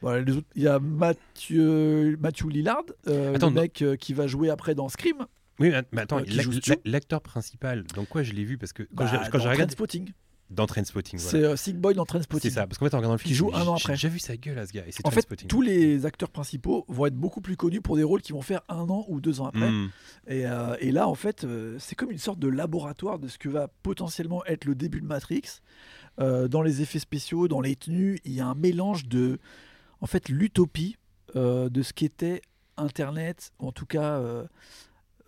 voilà, 0.00 0.22
les 0.22 0.36
autres- 0.38 0.48
il 0.56 0.62
y 0.64 0.68
a 0.68 0.80
Mathieu, 0.80 2.16
Matthew 2.20 2.48
Lillard, 2.50 2.82
Attends, 3.06 3.48
le 3.48 3.54
mec 3.54 3.84
qui 4.00 4.12
va 4.12 4.26
jouer 4.26 4.50
après 4.50 4.74
dans 4.74 4.88
Scream. 4.88 5.26
Oui, 5.58 5.70
mais 5.92 6.00
attends, 6.02 6.18
l'acteur 6.84 7.20
principal, 7.22 7.84
donc 7.94 8.08
quoi 8.08 8.22
je 8.24 8.32
l'ai 8.32 8.44
vu 8.44 8.58
parce 8.58 8.72
que 8.72 8.82
quand 8.82 9.04
Bah, 9.04 9.06
j'ai 9.06 9.16
dans 9.18 9.38
regardé, 9.38 9.56
Trainspotting. 9.74 10.12
Dans 10.48 10.66
Trainspotting, 10.66 11.18
C'est 11.18 11.38
voilà. 11.40 11.52
euh, 11.54 11.56
Sick 11.56 11.76
Boy 11.76 11.94
dans 11.94 12.04
Trainspotting. 12.04 12.50
C'est 12.50 12.54
ça, 12.54 12.66
parce 12.68 12.78
qu'en 12.78 12.86
fait, 12.86 12.94
en 12.94 12.98
regardant 12.98 13.14
le 13.14 13.18
film, 13.18 13.28
Qui 13.28 13.34
joue 13.34 13.50
j'ai- 13.52 13.58
un 13.60 13.66
an 13.66 13.76
j'ai 13.76 13.82
après. 13.84 13.92
déjà 13.94 14.08
vu 14.08 14.20
sa 14.20 14.36
gueule 14.36 14.58
à 14.60 14.66
ce 14.66 14.72
gars, 14.72 14.84
et 14.86 14.92
c'est 14.92 15.04
En 15.04 15.10
fait, 15.10 15.26
tous 15.48 15.60
les 15.60 16.06
acteurs 16.06 16.30
principaux 16.30 16.84
vont 16.88 17.06
être 17.06 17.16
beaucoup 17.16 17.40
plus 17.40 17.56
connus 17.56 17.80
pour 17.80 17.96
des 17.96 18.04
rôles 18.04 18.22
qui 18.22 18.32
vont 18.32 18.42
faire 18.42 18.62
un 18.68 18.88
an 18.88 19.04
ou 19.08 19.20
deux 19.20 19.40
ans 19.40 19.46
après. 19.46 19.68
Hmm. 19.68 19.90
Et, 20.28 20.46
euh, 20.46 20.76
et 20.80 20.92
là, 20.92 21.08
en 21.08 21.16
fait, 21.16 21.42
euh, 21.44 21.76
c'est 21.80 21.96
comme 21.96 22.12
une 22.12 22.18
sorte 22.18 22.38
de 22.38 22.46
laboratoire 22.48 23.18
de 23.18 23.26
ce 23.26 23.38
que 23.38 23.48
va 23.48 23.66
potentiellement 23.82 24.44
être 24.46 24.66
le 24.66 24.76
début 24.76 25.00
de 25.00 25.06
Matrix. 25.06 25.42
Euh, 26.20 26.46
dans 26.46 26.62
les 26.62 26.80
effets 26.80 27.00
spéciaux, 27.00 27.48
dans 27.48 27.60
les 27.60 27.74
tenues, 27.74 28.20
il 28.24 28.32
y 28.32 28.40
a 28.40 28.46
un 28.46 28.54
mélange 28.54 29.06
de, 29.08 29.38
en 30.00 30.06
fait, 30.06 30.28
l'utopie 30.28 30.96
de 31.34 31.82
ce 31.82 31.92
qu'était 31.92 32.40
Internet, 32.78 33.50
en 33.58 33.72
tout 33.72 33.84
cas 33.84 34.22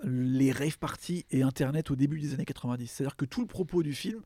les 0.04 0.52
rave 0.52 0.78
parties 0.78 1.26
et 1.30 1.42
Internet 1.42 1.90
au 1.90 1.96
début 1.96 2.20
des 2.20 2.34
années 2.34 2.44
90. 2.44 2.86
C'est-à-dire 2.86 3.16
que 3.16 3.24
tout 3.24 3.40
le 3.40 3.46
propos 3.48 3.82
du 3.82 3.92
film 3.92 4.20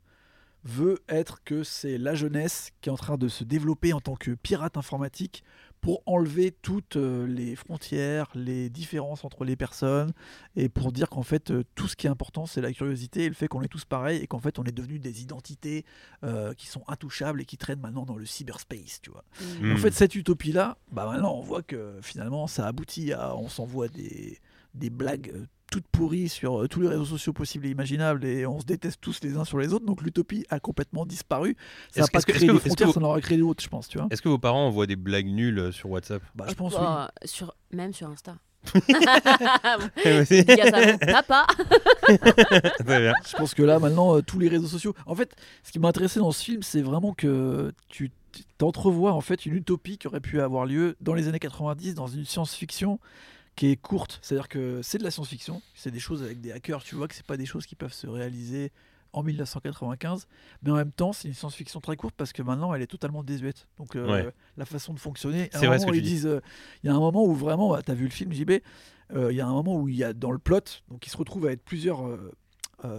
veut 0.64 0.98
être 1.08 1.42
que 1.44 1.62
c'est 1.62 1.98
la 1.98 2.14
jeunesse 2.14 2.70
qui 2.80 2.88
est 2.88 2.92
en 2.92 2.96
train 2.96 3.16
de 3.16 3.28
se 3.28 3.44
développer 3.44 3.92
en 3.92 4.00
tant 4.00 4.16
que 4.16 4.32
pirate 4.32 4.76
informatique 4.76 5.42
pour 5.80 6.00
enlever 6.06 6.52
toutes 6.52 6.94
euh, 6.94 7.26
les 7.26 7.56
frontières, 7.56 8.30
les 8.36 8.70
différences 8.70 9.24
entre 9.24 9.44
les 9.44 9.56
personnes, 9.56 10.12
et 10.54 10.68
pour 10.68 10.92
dire 10.92 11.10
qu'en 11.10 11.24
fait 11.24 11.50
euh, 11.50 11.64
tout 11.74 11.88
ce 11.88 11.96
qui 11.96 12.06
est 12.06 12.10
important 12.10 12.46
c'est 12.46 12.60
la 12.60 12.72
curiosité 12.72 13.24
et 13.24 13.28
le 13.28 13.34
fait 13.34 13.48
qu'on 13.48 13.62
est 13.62 13.68
tous 13.68 13.84
pareils 13.84 14.22
et 14.22 14.28
qu'en 14.28 14.38
fait 14.38 14.60
on 14.60 14.64
est 14.64 14.72
devenus 14.72 15.00
des 15.00 15.22
identités 15.22 15.84
euh, 16.22 16.54
qui 16.54 16.68
sont 16.68 16.84
intouchables 16.86 17.42
et 17.42 17.44
qui 17.44 17.58
traînent 17.58 17.80
maintenant 17.80 18.04
dans 18.04 18.16
le 18.16 18.24
cyberspace, 18.24 19.00
tu 19.02 19.10
vois. 19.10 19.24
Mm. 19.60 19.72
En 19.72 19.76
fait 19.76 19.90
cette 19.90 20.14
utopie 20.14 20.52
là, 20.52 20.78
bah 20.92 21.04
maintenant 21.04 21.34
on 21.34 21.42
voit 21.42 21.62
que 21.62 21.98
finalement 22.00 22.46
ça 22.46 22.68
aboutit 22.68 23.12
à, 23.12 23.36
on 23.36 23.48
s'envoie 23.48 23.88
des, 23.88 24.38
des 24.74 24.90
blagues 24.90 25.32
euh, 25.34 25.46
toutes 25.70 25.86
pourries 25.88 26.28
sur 26.28 26.62
euh, 26.62 26.68
tous 26.68 26.82
les 26.82 26.88
réseaux 26.88 27.04
sociaux 27.06 27.32
possibles 27.32 27.64
et 27.66 27.70
imaginables 27.70 28.26
et 28.26 28.44
on 28.46 28.60
se 28.60 28.66
déteste 28.66 29.00
tous 29.00 29.20
les 29.22 29.36
uns 29.38 29.44
sur 29.46 29.58
les 29.58 29.72
autres, 29.72 29.86
donc 29.86 30.02
l'utopie 30.02 30.44
a 30.50 30.60
complètement 30.60 31.06
disparu. 31.06 31.56
Ça 31.90 32.02
n'a 32.02 32.06
pas 32.08 32.20
créé 32.20 32.46
que- 32.46 32.52
des 32.52 32.58
frontières, 32.58 32.88
vous- 32.88 32.92
ça 32.92 33.00
en 33.00 33.04
aura 33.04 33.20
créé 33.22 33.38
d'autres, 33.38 33.62
je 33.62 33.68
pense, 33.68 33.88
tu 33.88 33.96
vois. 33.96 34.06
Est-ce 34.10 34.20
que 34.20 34.28
vos 34.28 34.36
parents 34.38 34.66
envoient 34.66 34.86
des 34.86 34.96
blagues 34.96 35.28
nulles 35.28 35.58
euh, 35.58 35.72
sur 35.72 35.88
WhatsApp? 35.90 36.22
Bah, 36.34 36.44
je 36.48 36.54
pense 36.54 36.74
oui. 36.74 36.80
Oh, 36.82 37.06
sur, 37.24 37.54
même 37.72 37.94
sur 37.94 38.08
Insta. 38.10 38.36
Papa. 41.12 41.46
Je 42.08 43.36
pense 43.36 43.54
que 43.54 43.62
là, 43.62 43.78
maintenant, 43.78 44.20
tous 44.22 44.38
les 44.38 44.48
réseaux 44.48 44.66
sociaux. 44.68 44.94
En 45.06 45.14
fait, 45.14 45.34
ce 45.62 45.72
qui 45.72 45.78
m'a 45.78 45.88
intéressé 45.88 46.20
dans 46.20 46.32
ce 46.32 46.44
film, 46.44 46.62
c'est 46.62 46.82
vraiment 46.82 47.12
que 47.14 47.72
tu 47.88 48.10
t'entrevois 48.58 49.12
en 49.12 49.20
fait 49.20 49.44
une 49.46 49.54
utopie 49.54 49.98
qui 49.98 50.06
aurait 50.06 50.20
pu 50.20 50.40
avoir 50.40 50.64
lieu 50.64 50.96
dans 51.00 51.14
les 51.14 51.28
années 51.28 51.38
90 51.38 51.94
dans 51.94 52.06
une 52.06 52.24
science-fiction 52.24 52.98
qui 53.56 53.66
est 53.68 53.76
courte. 53.76 54.18
C'est-à-dire 54.22 54.48
que 54.48 54.80
c'est 54.82 54.98
de 54.98 55.04
la 55.04 55.10
science-fiction, 55.10 55.60
c'est 55.74 55.90
des 55.90 56.00
choses 56.00 56.22
avec 56.22 56.40
des 56.40 56.52
hackers. 56.52 56.82
Tu 56.84 56.94
vois 56.94 57.08
que 57.08 57.14
c'est 57.14 57.26
pas 57.26 57.36
des 57.36 57.46
choses 57.46 57.66
qui 57.66 57.74
peuvent 57.74 57.92
se 57.92 58.06
réaliser 58.06 58.72
en 59.14 59.22
1995, 59.22 60.26
mais 60.62 60.70
en 60.70 60.76
même 60.76 60.90
temps, 60.92 61.12
c'est 61.12 61.28
une 61.28 61.34
science-fiction 61.34 61.80
très 61.80 61.96
courte 61.96 62.14
parce 62.16 62.32
que 62.32 62.42
maintenant, 62.42 62.72
elle 62.72 62.80
est 62.80 62.86
totalement 62.86 63.22
désuète. 63.22 63.68
Donc, 63.78 63.94
euh, 63.94 64.06
Ouais. 64.24 64.32
la 64.56 64.64
façon 64.64 64.94
de 64.94 64.98
fonctionner. 64.98 65.50
C'est 65.52 65.66
vrai 65.66 65.78
ce 65.78 65.84
que 65.84 65.90
ils 65.92 65.96
tu 65.96 66.08
disent. 66.08 66.26
euh, 66.26 66.40
Il 66.82 66.86
y 66.86 66.90
a 66.90 66.94
un 66.94 66.98
moment 66.98 67.24
où 67.26 67.34
vraiment, 67.34 67.76
tu 67.82 67.90
as 67.90 67.94
vu 67.94 68.04
le 68.04 68.10
film 68.10 68.32
JB, 68.32 68.52
euh, 69.14 69.30
il 69.30 69.36
y 69.36 69.42
a 69.42 69.46
un 69.46 69.52
moment 69.52 69.76
où 69.76 69.86
il 69.88 69.96
y 69.96 70.04
a 70.04 70.14
dans 70.14 70.30
le 70.32 70.38
plot, 70.38 70.60
donc 70.88 71.06
il 71.06 71.10
se 71.10 71.16
retrouve 71.18 71.46
à 71.46 71.52
être 71.52 71.62
plusieurs. 71.62 72.00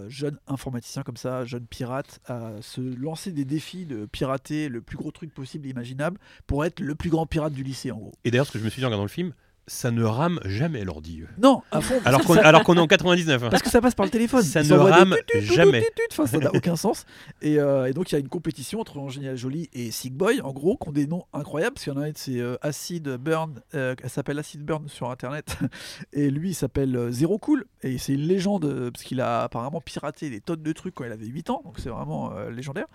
jeunes 0.08 0.38
informaticiens 0.46 1.02
comme 1.02 1.18
ça, 1.18 1.44
jeunes 1.44 1.66
pirates, 1.66 2.18
à 2.24 2.52
se 2.62 2.80
lancer 2.80 3.32
des 3.32 3.44
défis 3.44 3.84
de 3.84 4.06
pirater 4.06 4.70
le 4.70 4.80
plus 4.80 4.96
gros 4.96 5.10
truc 5.10 5.34
possible 5.34 5.66
et 5.66 5.70
imaginable 5.70 6.18
pour 6.46 6.64
être 6.64 6.80
le 6.80 6.94
plus 6.94 7.10
grand 7.10 7.26
pirate 7.26 7.52
du 7.52 7.62
lycée 7.62 7.90
en 7.90 7.98
gros. 7.98 8.12
Et 8.24 8.30
d'ailleurs, 8.30 8.46
ce 8.46 8.52
que 8.52 8.58
je 8.58 8.64
me 8.64 8.70
suis 8.70 8.80
dit 8.80 8.84
en 8.86 8.88
regardant 8.88 9.04
le 9.04 9.10
film, 9.10 9.34
ça 9.66 9.90
ne 9.90 10.02
rame 10.04 10.40
jamais 10.44 10.84
l'ordi. 10.84 11.22
Non, 11.42 11.62
à 11.70 11.80
fond. 11.80 12.00
Alors 12.04 12.22
qu'on 12.22 12.34
ça- 12.34 12.42
est 12.42 12.78
en 12.78 12.86
99. 12.86 13.44
hein. 13.44 13.48
parce 13.50 13.62
que 13.62 13.70
ça 13.70 13.80
passe 13.80 13.94
par 13.94 14.04
le 14.04 14.10
téléphone. 14.10 14.42
Ça 14.42 14.60
Ils 14.62 14.68
ne 14.70 14.74
rame 14.76 15.16
jamais. 15.40 15.84
Enfin, 16.10 16.26
ça 16.26 16.38
n'a 16.38 16.54
aucun 16.54 16.76
sens. 16.76 17.06
Et, 17.40 17.58
euh, 17.58 17.86
et 17.86 17.92
donc, 17.92 18.10
il 18.12 18.14
y 18.14 18.16
a 18.16 18.18
une 18.20 18.28
compétition 18.28 18.80
entre 18.80 18.98
Angelina 18.98 19.36
Jolie 19.36 19.70
et 19.72 19.90
Sick 19.90 20.14
Boy, 20.14 20.40
en 20.42 20.52
gros, 20.52 20.76
qui 20.76 20.88
ont 20.88 20.92
des 20.92 21.06
noms 21.06 21.24
incroyables. 21.32 21.74
Parce 21.74 21.84
qu'il 21.84 21.92
y 21.94 21.96
en 21.96 22.00
a 22.00 22.06
un, 22.08 22.12
c'est 22.14 22.38
euh, 22.40 22.56
Acid 22.62 23.08
Burn. 23.16 23.60
euh, 23.74 23.94
elle 24.02 24.10
s'appelle 24.10 24.38
Acid 24.38 24.62
Burn 24.62 24.88
sur 24.88 25.10
Internet. 25.10 25.56
Et 26.12 26.30
lui, 26.30 26.50
il 26.50 26.54
s'appelle 26.54 27.08
Zero 27.10 27.38
Cool. 27.38 27.64
Et 27.82 27.96
c'est 27.98 28.12
une 28.12 28.26
légende, 28.26 28.90
parce 28.92 29.04
qu'il 29.04 29.20
a 29.20 29.42
apparemment 29.44 29.80
piraté 29.80 30.28
des 30.30 30.40
tonnes 30.40 30.62
de 30.62 30.72
trucs 30.72 30.94
quand 30.94 31.04
il 31.04 31.12
avait 31.12 31.26
8 31.26 31.50
ans. 31.50 31.62
Donc, 31.64 31.78
c'est 31.78 31.88
vraiment 31.90 32.32
légendaire. 32.50 32.86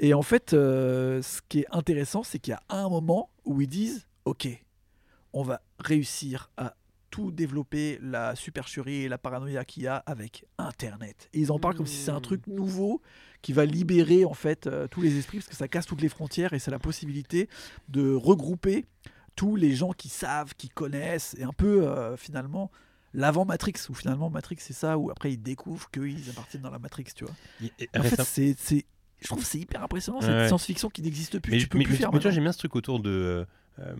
Et 0.00 0.12
en 0.14 0.22
fait, 0.22 0.50
ce 0.50 1.40
qui 1.48 1.60
est 1.60 1.66
intéressant, 1.70 2.22
c'est 2.22 2.38
qu'il 2.38 2.52
y 2.52 2.54
a 2.54 2.62
un 2.68 2.88
moment 2.88 3.30
où 3.44 3.60
ils 3.60 3.68
disent 3.68 4.06
Ok, 4.26 4.48
on 5.34 5.42
va 5.42 5.60
réussir 5.78 6.50
à 6.56 6.74
tout 7.10 7.30
développer, 7.30 7.98
la 8.02 8.34
supercherie 8.34 9.02
et 9.02 9.08
la 9.08 9.18
paranoïa 9.18 9.64
qu'il 9.64 9.82
y 9.84 9.86
a 9.86 9.96
avec 9.98 10.44
Internet. 10.58 11.28
Et 11.32 11.40
ils 11.40 11.52
en 11.52 11.58
parlent 11.60 11.76
comme 11.76 11.86
si 11.86 11.96
c'est 11.96 12.10
un 12.10 12.18
Mmh. 12.18 12.22
truc 12.22 12.46
nouveau 12.48 13.00
qui 13.42 13.52
va 13.52 13.64
libérer 13.66 14.24
en 14.24 14.34
fait 14.34 14.66
euh, 14.66 14.88
tous 14.88 15.00
les 15.02 15.16
esprits 15.18 15.38
parce 15.38 15.48
que 15.48 15.54
ça 15.54 15.68
casse 15.68 15.86
toutes 15.86 16.00
les 16.00 16.08
frontières 16.08 16.54
et 16.54 16.58
c'est 16.58 16.70
la 16.72 16.78
possibilité 16.80 17.48
de 17.88 18.12
regrouper 18.14 18.86
tous 19.36 19.54
les 19.54 19.74
gens 19.76 19.92
qui 19.92 20.08
savent, 20.08 20.54
qui 20.56 20.68
connaissent 20.70 21.36
et 21.38 21.44
un 21.44 21.52
peu 21.52 21.86
euh, 21.86 22.16
finalement 22.16 22.70
l'avant 23.12 23.44
Matrix 23.44 23.74
où 23.90 23.94
finalement 23.94 24.28
Matrix 24.30 24.56
c'est 24.58 24.72
ça 24.72 24.98
où 24.98 25.10
après 25.10 25.32
ils 25.32 25.42
découvrent 25.42 25.90
qu'ils 25.92 26.30
appartiennent 26.30 26.62
dans 26.62 26.70
la 26.70 26.78
Matrix, 26.80 27.04
tu 27.14 27.24
vois. 27.26 27.34
Et- 27.62 27.84
et 27.94 27.98
En 27.98 28.02
fait, 28.02 28.22
c'est 28.24 28.56
c'est 28.58 28.84
je 29.20 29.28
trouve 29.28 29.38
que 29.40 29.46
c'est 29.46 29.60
hyper 29.60 29.82
impressionnant 29.84 30.20
cette 30.20 30.30
Ouais. 30.30 30.48
science-fiction 30.48 30.90
qui 30.90 31.00
n'existe 31.02 31.38
plus, 31.38 31.52
mais, 31.52 31.58
tu 31.58 31.68
peux 31.68 31.78
mais- 31.78 31.84
plus 31.84 31.92
mais- 31.92 31.98
faire 31.98 32.12
mais 32.12 32.18
tu 32.18 32.22
vois, 32.24 32.30
j'aime 32.32 32.42
bien 32.44 32.52
ce 32.52 32.58
truc 32.58 32.74
autour 32.76 32.98
de 33.00 33.10
euh, 33.10 33.44
euh, 33.80 33.94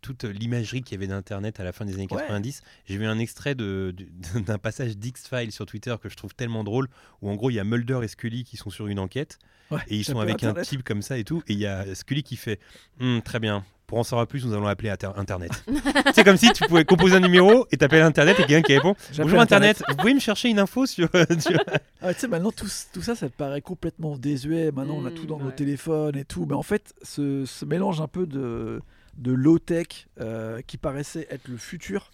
toute 0.00 0.24
l'imagerie 0.24 0.82
qu'il 0.82 0.92
y 0.92 0.98
avait 0.98 1.06
d'Internet 1.06 1.60
à 1.60 1.64
la 1.64 1.72
fin 1.72 1.84
des 1.84 1.94
années 1.94 2.06
Ouais. 2.10 2.18
90. 2.20 2.62
J'ai 2.86 2.96
vu 2.96 3.06
un 3.06 3.18
extrait 3.18 3.54
de- 3.54 3.94
d'un 4.46 4.58
passage 4.58 4.96
d'X-Files 4.96 5.52
sur 5.52 5.66
Twitter 5.66 5.94
que 6.02 6.08
je 6.08 6.16
trouve 6.16 6.34
tellement 6.34 6.64
drôle, 6.64 6.88
où 7.22 7.30
en 7.30 7.34
gros, 7.34 7.50
il 7.50 7.54
y 7.54 7.60
a 7.60 7.64
Mulder 7.64 8.00
et 8.02 8.08
Scully 8.08 8.44
qui 8.44 8.56
sont 8.56 8.70
sur 8.70 8.86
une 8.86 8.98
enquête, 8.98 9.38
Ouais, 9.70 9.80
et 9.88 9.96
ils 9.96 10.04
sont 10.04 10.18
avec 10.18 10.42
un 10.44 10.48
Internet. 10.48 10.66
type 10.66 10.82
comme 10.82 11.02
ça 11.02 11.18
et 11.18 11.24
tout, 11.24 11.42
et 11.46 11.52
il 11.52 11.58
y 11.58 11.66
a 11.66 11.94
Scully 11.94 12.22
qui 12.22 12.36
fait 12.36 12.58
Hum, 13.00 13.20
Très 13.22 13.38
bien. 13.40 13.64
Pour 13.86 13.96
en 13.98 14.02
savoir 14.04 14.26
plus, 14.26 14.44
nous 14.44 14.52
allons 14.52 14.66
appeler 14.66 14.90
Inter- 14.90 15.12
Internet. 15.16 15.50
c'est 16.14 16.22
comme 16.22 16.36
si 16.36 16.52
tu 16.52 16.62
pouvais 16.66 16.84
composer 16.84 17.16
un 17.16 17.20
numéro 17.20 17.66
et 17.72 17.78
t'appelles 17.78 18.02
Internet 18.02 18.38
et 18.38 18.44
quelqu'un 18.44 18.60
qui 18.60 18.74
répond 18.74 18.94
Bonjour 19.16 19.40
Internet, 19.40 19.82
vous 19.88 19.96
pouvez 19.96 20.12
me 20.12 20.20
chercher 20.20 20.50
une 20.50 20.58
info 20.58 20.84
sur. 20.84 21.08
sur- 21.40 21.64
Ah, 22.02 22.12
tu 22.12 22.20
sais, 22.20 22.28
maintenant, 22.28 22.52
tout, 22.52 22.66
tout 22.92 23.00
ça, 23.00 23.14
ça 23.14 23.30
te 23.30 23.34
paraît 23.34 23.62
complètement 23.62 24.18
désuet. 24.18 24.72
Maintenant, 24.72 24.96
on 24.98 25.06
a 25.06 25.10
tout 25.10 25.24
dans 25.24 25.38
nos 25.38 25.50
téléphones 25.52 26.16
et 26.18 26.26
tout. 26.26 26.44
Mais 26.46 26.54
en 26.54 26.62
fait, 26.62 26.92
ce, 27.02 27.46
ce 27.46 27.64
mélange 27.64 28.02
un 28.02 28.08
peu 28.08 28.26
de, 28.26 28.82
de 29.18 29.32
low-tech 29.32 30.08
euh, 30.20 30.62
qui 30.62 30.78
paraissait 30.78 31.26
être 31.30 31.48
le 31.48 31.56
futur, 31.56 32.10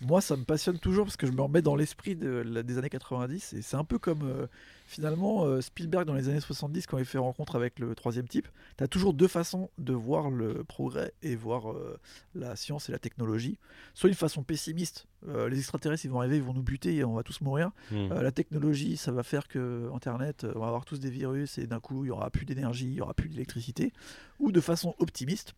moi, 0.00 0.20
ça 0.20 0.36
me 0.36 0.44
passionne 0.44 0.78
toujours 0.78 1.06
parce 1.06 1.16
que 1.16 1.26
je 1.26 1.32
me 1.32 1.40
remets 1.40 1.62
dans 1.62 1.76
l'esprit 1.76 2.16
de, 2.16 2.42
des 2.62 2.78
années 2.78 2.90
90. 2.90 3.54
Et 3.54 3.62
c'est 3.62 3.76
un 3.76 3.84
peu 3.84 3.98
comme, 3.98 4.22
euh, 4.22 4.46
finalement, 4.86 5.44
euh, 5.44 5.60
Spielberg 5.60 6.06
dans 6.06 6.14
les 6.14 6.28
années 6.28 6.40
70, 6.40 6.86
quand 6.86 6.98
il 6.98 7.04
fait 7.04 7.18
rencontre 7.18 7.56
avec 7.56 7.78
le 7.78 7.94
troisième 7.94 8.28
type. 8.28 8.48
Tu 8.76 8.84
as 8.84 8.88
toujours 8.88 9.14
deux 9.14 9.28
façons 9.28 9.70
de 9.78 9.92
voir 9.92 10.30
le 10.30 10.64
progrès 10.64 11.12
et 11.22 11.36
voir 11.36 11.70
euh, 11.70 11.98
la 12.34 12.56
science 12.56 12.88
et 12.88 12.92
la 12.92 12.98
technologie. 12.98 13.58
Soit 13.94 14.08
une 14.08 14.14
façon 14.14 14.42
pessimiste, 14.42 15.06
les 15.48 15.58
extraterrestres, 15.58 16.04
ils 16.04 16.10
vont 16.10 16.20
arriver, 16.20 16.36
ils 16.36 16.42
vont 16.42 16.52
nous 16.52 16.62
buter 16.62 16.96
et 16.96 17.04
on 17.04 17.14
va 17.14 17.22
tous 17.22 17.40
mourir. 17.40 17.70
Euh, 17.92 18.20
la 18.20 18.30
technologie, 18.30 18.98
ça 18.98 19.10
va 19.10 19.22
faire 19.22 19.48
que 19.48 19.90
Internet, 19.94 20.46
on 20.54 20.58
va 20.58 20.66
avoir 20.66 20.84
tous 20.84 21.00
des 21.00 21.08
virus 21.08 21.56
et 21.56 21.66
d'un 21.66 21.80
coup, 21.80 22.04
il 22.04 22.08
y 22.08 22.10
aura 22.10 22.28
plus 22.28 22.44
d'énergie, 22.44 22.86
il 22.86 22.94
y 22.94 23.00
aura 23.00 23.14
plus 23.14 23.30
d'électricité. 23.30 23.94
Ou 24.38 24.52
de 24.52 24.60
façon 24.60 24.94
optimiste, 24.98 25.54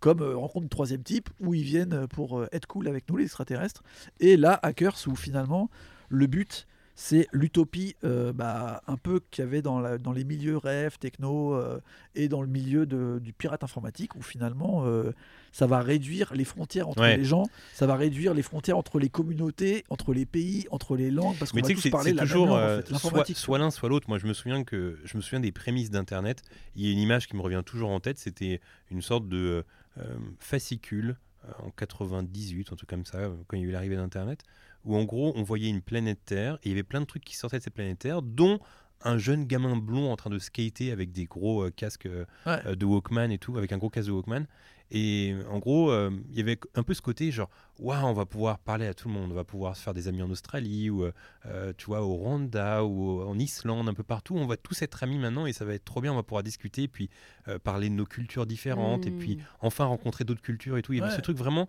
comme 0.00 0.20
euh, 0.22 0.36
rencontre 0.36 0.64
du 0.64 0.68
troisième 0.70 1.02
type, 1.02 1.28
où 1.40 1.54
ils 1.54 1.64
viennent 1.64 2.06
pour 2.08 2.38
euh, 2.38 2.46
être 2.52 2.66
cool 2.66 2.88
avec 2.88 3.08
nous, 3.08 3.16
les 3.16 3.24
extraterrestres. 3.24 3.82
Et 4.20 4.36
là, 4.36 4.58
Hackers, 4.62 4.96
où 5.06 5.16
finalement, 5.16 5.70
le 6.08 6.26
but, 6.26 6.66
c'est 7.00 7.28
l'utopie 7.30 7.94
euh, 8.02 8.32
bah, 8.32 8.82
un 8.88 8.96
peu 8.96 9.20
qu'il 9.30 9.44
y 9.44 9.46
avait 9.46 9.62
dans, 9.62 9.78
la- 9.78 9.98
dans 9.98 10.10
les 10.10 10.24
milieux 10.24 10.56
rêves, 10.56 10.98
techno, 10.98 11.54
euh, 11.54 11.78
et 12.16 12.26
dans 12.28 12.42
le 12.42 12.48
milieu 12.48 12.86
de- 12.86 13.20
du 13.22 13.32
pirate 13.32 13.62
informatique, 13.62 14.16
où 14.16 14.22
finalement, 14.22 14.82
euh, 14.84 15.12
ça 15.52 15.68
va 15.68 15.80
réduire 15.80 16.34
les 16.34 16.42
frontières 16.44 16.88
entre 16.88 17.00
Ouais. 17.02 17.16
les 17.16 17.24
gens, 17.24 17.44
ça 17.72 17.86
va 17.86 17.94
réduire 17.94 18.34
les 18.34 18.42
frontières 18.42 18.76
entre 18.76 18.98
les 18.98 19.08
communautés, 19.10 19.84
entre 19.90 20.12
les 20.12 20.26
pays, 20.26 20.66
entre 20.72 20.96
les 20.96 21.12
langues, 21.12 21.36
parce 21.38 21.52
qu'on 21.52 21.60
va 21.60 21.68
tous 21.68 21.88
parler 21.88 22.12
la 22.12 22.22
même 22.22 22.28
toujours 22.28 22.46
langue, 22.48 22.56
en 22.56 22.58
euh, 22.58 22.82
fait, 22.82 23.34
soit, 23.34 23.58
l'un, 23.58 23.70
soit 23.70 23.88
l'autre. 23.88 24.08
Moi, 24.08 24.18
je 24.18 24.26
me 24.26 24.32
souviens 24.32 24.64
que 24.64 24.98
je 25.04 25.16
me 25.16 25.22
souviens 25.22 25.40
des 25.40 25.52
prémices 25.52 25.90
d'Internet. 25.92 26.42
Il 26.74 26.84
y 26.84 26.88
a 26.88 26.92
une 26.92 26.98
image 26.98 27.28
qui 27.28 27.36
me 27.36 27.42
revient 27.42 27.62
toujours 27.64 27.90
en 27.90 28.00
tête. 28.00 28.18
C'était 28.18 28.60
une 28.90 29.02
sorte 29.02 29.28
de 29.28 29.36
euh, 29.36 29.62
fascicule 30.38 31.16
euh, 31.46 31.52
en 31.66 31.70
98, 31.70 32.72
un 32.72 32.76
truc 32.76 32.88
comme 32.88 33.04
ça, 33.06 33.18
euh, 33.18 33.36
quand 33.46 33.56
il 33.56 33.62
y 33.62 33.66
a 33.66 33.68
eu 33.68 33.72
l'arrivée 33.72 33.96
d'Internet, 33.96 34.42
où 34.84 34.96
en 34.96 35.04
gros, 35.04 35.32
on 35.36 35.42
voyait 35.42 35.68
une 35.68 35.82
planète 35.82 36.20
Terre 36.24 36.54
et 36.62 36.66
il 36.66 36.70
y 36.70 36.72
avait 36.72 36.82
plein 36.82 37.00
de 37.00 37.06
trucs 37.06 37.24
qui 37.24 37.36
sortaient 37.36 37.58
de 37.58 37.62
cette 37.64 37.74
planète 37.74 37.98
Terre, 37.98 38.22
dont 38.22 38.60
un 39.02 39.16
jeune 39.18 39.44
gamin 39.44 39.76
blond 39.76 40.10
en 40.10 40.16
train 40.16 40.30
de 40.30 40.38
skater 40.40 40.90
avec 40.90 41.12
des 41.12 41.26
gros 41.26 41.62
euh, 41.64 41.70
casques 41.70 42.06
euh, 42.06 42.24
Ouais. 42.46 42.60
euh, 42.66 42.74
de 42.74 42.84
Walkman 42.84 43.30
et 43.30 43.38
tout, 43.38 43.56
avec 43.56 43.72
un 43.72 43.78
gros 43.78 43.90
casque 43.90 44.08
de 44.08 44.12
Walkman. 44.12 44.46
Et 44.90 45.34
en 45.50 45.58
gros, 45.58 45.90
euh, 45.90 46.10
il 46.30 46.36
y 46.38 46.40
avait 46.40 46.58
un 46.74 46.82
peu 46.82 46.94
ce 46.94 47.02
côté 47.02 47.30
genre, 47.30 47.50
waouh, 47.78 48.06
on 48.06 48.12
va 48.14 48.24
pouvoir 48.24 48.58
parler 48.58 48.86
à 48.86 48.94
tout 48.94 49.08
le 49.08 49.14
monde, 49.14 49.30
on 49.30 49.34
va 49.34 49.44
pouvoir 49.44 49.76
se 49.76 49.82
faire 49.82 49.92
des 49.94 50.08
amis 50.08 50.22
en 50.22 50.30
Australie 50.30 50.88
ou, 50.90 51.04
euh, 51.04 51.12
euh, 51.46 51.72
tu 51.76 51.86
vois, 51.86 52.00
au 52.02 52.14
Rwanda 52.14 52.84
ou 52.84 53.20
en 53.22 53.38
Islande, 53.38 53.88
un 53.88 53.94
peu 53.94 54.02
partout. 54.02 54.34
On 54.36 54.46
va 54.46 54.56
tous 54.56 54.80
être 54.82 55.02
amis 55.02 55.18
maintenant 55.18 55.44
et 55.46 55.52
ça 55.52 55.64
va 55.64 55.74
être 55.74 55.84
trop 55.84 56.00
bien. 56.00 56.12
On 56.12 56.16
va 56.16 56.22
pouvoir 56.22 56.42
discuter 56.42 56.84
et 56.84 56.88
puis 56.88 57.10
euh, 57.48 57.58
parler 57.58 57.88
de 57.90 57.94
nos 57.94 58.06
cultures 58.06 58.46
différentes 58.46 59.06
et 59.06 59.10
puis 59.10 59.36
Mm. 59.36 59.40
enfin 59.60 59.84
rencontrer 59.84 60.24
d'autres 60.24 60.40
cultures 60.42 60.78
et 60.78 60.82
tout. 60.82 60.92
Il 60.94 60.96
y 60.96 61.00
avait 61.00 61.10
Ouais. 61.10 61.16
ce 61.16 61.20
truc 61.20 61.36
vraiment 61.36 61.68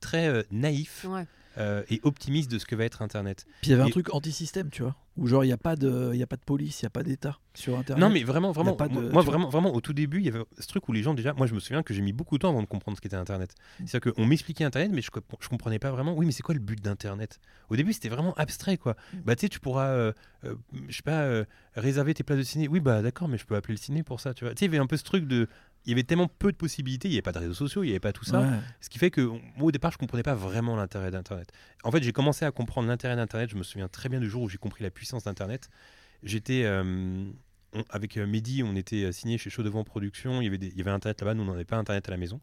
très 0.00 0.26
euh, 0.28 0.42
naïf. 0.50 1.06
Ouais. 1.08 1.26
Euh, 1.58 1.82
et 1.88 2.00
optimiste 2.02 2.50
de 2.50 2.58
ce 2.58 2.66
que 2.66 2.74
va 2.76 2.84
être 2.84 3.02
Internet. 3.02 3.46
Puis 3.62 3.70
il 3.70 3.72
y 3.72 3.74
avait 3.74 3.82
un 3.84 3.88
truc 3.90 4.12
anti-système, 4.14 4.70
tu 4.70 4.82
vois, 4.82 4.96
où 5.16 5.26
genre 5.26 5.44
il 5.44 5.48
n'y 5.48 5.52
a, 5.52 5.56
pas 5.56 5.76
de- 5.76 6.10
il 6.12 6.18
y 6.18 6.22
a 6.22 6.26
pas 6.26 6.36
de 6.36 6.42
police, 6.44 6.82
il 6.82 6.84
n'y 6.84 6.88
a 6.88 6.90
pas 6.90 7.02
d'État 7.02 7.38
sur 7.54 7.76
Internet. 7.78 8.02
Non 8.02 8.10
mais 8.10 8.22
vraiment, 8.24 8.52
vraiment, 8.52 8.74
pas 8.74 8.88
de- 8.88 9.10
moi 9.10 9.22
vraiment, 9.22 9.48
vraiment 9.48 9.74
au 9.74 9.80
tout 9.80 9.92
début, 9.94 10.18
il 10.18 10.26
y 10.26 10.28
avait 10.28 10.42
ce 10.58 10.66
truc 10.66 10.88
où 10.88 10.92
les 10.92 11.02
gens 11.02 11.14
déjà, 11.14 11.32
moi 11.32 11.46
je 11.46 11.54
me 11.54 11.60
souviens 11.60 11.82
que 11.82 11.94
j'ai 11.94 12.02
mis 12.02 12.12
beaucoup 12.12 12.36
de 12.36 12.42
temps 12.42 12.50
avant 12.50 12.62
de 12.62 12.66
comprendre 12.66 12.96
ce 12.96 13.00
qu'était 13.00 13.16
Internet. 13.16 13.54
Mm. 13.80 13.86
C'est-à-dire 13.86 14.12
qu'on 14.14 14.26
m'expliquait 14.26 14.64
Internet, 14.64 14.90
mais 14.92 15.00
je, 15.02 15.10
je 15.40 15.48
comprenais 15.48 15.78
pas 15.78 15.90
vraiment. 15.90 16.14
Oui, 16.14 16.26
mais 16.26 16.32
c'est 16.32 16.42
quoi 16.42 16.54
le 16.54 16.60
but 16.60 16.80
d'Internet? 16.82 17.40
Au 17.70 17.76
début, 17.76 17.92
c'était 17.92 18.08
vraiment 18.10 18.34
abstrait, 18.34 18.76
quoi. 18.76 18.96
Mm. 19.14 19.18
Bah 19.24 19.36
tu 19.36 19.40
sais, 19.42 19.48
tu 19.48 19.60
pourras, 19.60 19.88
euh, 19.88 20.12
euh, 20.44 20.54
je 20.88 20.96
sais 20.96 21.02
pas, 21.02 21.22
euh, 21.22 21.44
réserver 21.74 22.14
tes 22.14 22.22
places 22.22 22.38
de 22.38 22.42
ciné. 22.44 22.68
Oui, 22.68 22.80
bah 22.80 23.02
d'accord, 23.02 23.28
mais 23.28 23.38
je 23.38 23.46
peux 23.46 23.56
appeler 23.56 23.74
le 23.74 23.80
ciné 23.80 24.02
pour 24.02 24.20
ça, 24.20 24.34
tu 24.34 24.44
vois. 24.44 24.54
Tu 24.54 24.60
sais, 24.60 24.64
il 24.66 24.68
y 24.72 24.74
avait 24.76 24.82
un 24.82 24.86
peu 24.86 24.96
ce 24.96 25.04
truc 25.04 25.26
de, 25.26 25.48
il 25.86 25.90
y 25.90 25.92
avait 25.92 26.02
tellement 26.02 26.28
peu 26.28 26.50
de 26.52 26.56
possibilités, 26.56 27.08
il 27.08 27.12
n'y 27.12 27.16
avait 27.16 27.22
pas 27.22 27.32
de 27.32 27.38
réseaux 27.38 27.54
sociaux, 27.54 27.82
il 27.82 27.86
n'y 27.86 27.92
avait 27.92 28.00
pas 28.00 28.12
tout 28.12 28.24
ça. 28.24 28.40
Ouais. 28.40 28.58
Ce 28.80 28.90
qui 28.90 28.98
fait 28.98 29.10
que 29.10 29.20
moi 29.22 29.40
au 29.68 29.70
départ 29.70 29.92
je 29.92 29.98
comprenais 29.98 30.22
pas 30.24 30.34
vraiment 30.34 30.74
l'intérêt 30.76 31.10
d'Internet. 31.10 31.50
En 31.84 31.90
fait 31.92 32.02
j'ai 32.02 32.12
commencé 32.12 32.44
à 32.44 32.50
comprendre 32.50 32.88
l'intérêt 32.88 33.16
d'Internet, 33.16 33.48
je 33.50 33.56
me 33.56 33.62
souviens 33.62 33.88
très 33.88 34.08
bien 34.08 34.20
du 34.20 34.28
jour 34.28 34.42
où 34.42 34.48
j'ai 34.48 34.58
compris 34.58 34.82
la 34.84 34.90
puissance 34.90 35.24
d'Internet. 35.24 35.68
J'étais 36.22 36.62
euh, 36.64 37.24
avec 37.90 38.16
euh, 38.16 38.26
Mehdi, 38.26 38.62
on 38.62 38.74
était 38.74 39.04
euh, 39.04 39.12
signé 39.12 39.38
chez 39.38 39.48
Chaud 39.50 39.62
Devant 39.62 39.84
Production, 39.84 40.40
il 40.40 40.44
y 40.44 40.48
avait, 40.48 40.58
des- 40.58 40.68
il 40.68 40.76
y 40.76 40.80
avait 40.80 40.90
Internet 40.90 41.20
là-bas, 41.20 41.34
nous 41.34 41.42
on 41.44 41.52
n'avait 41.52 41.64
pas 41.64 41.76
Internet 41.76 42.08
à 42.08 42.10
la 42.10 42.16
maison. 42.16 42.40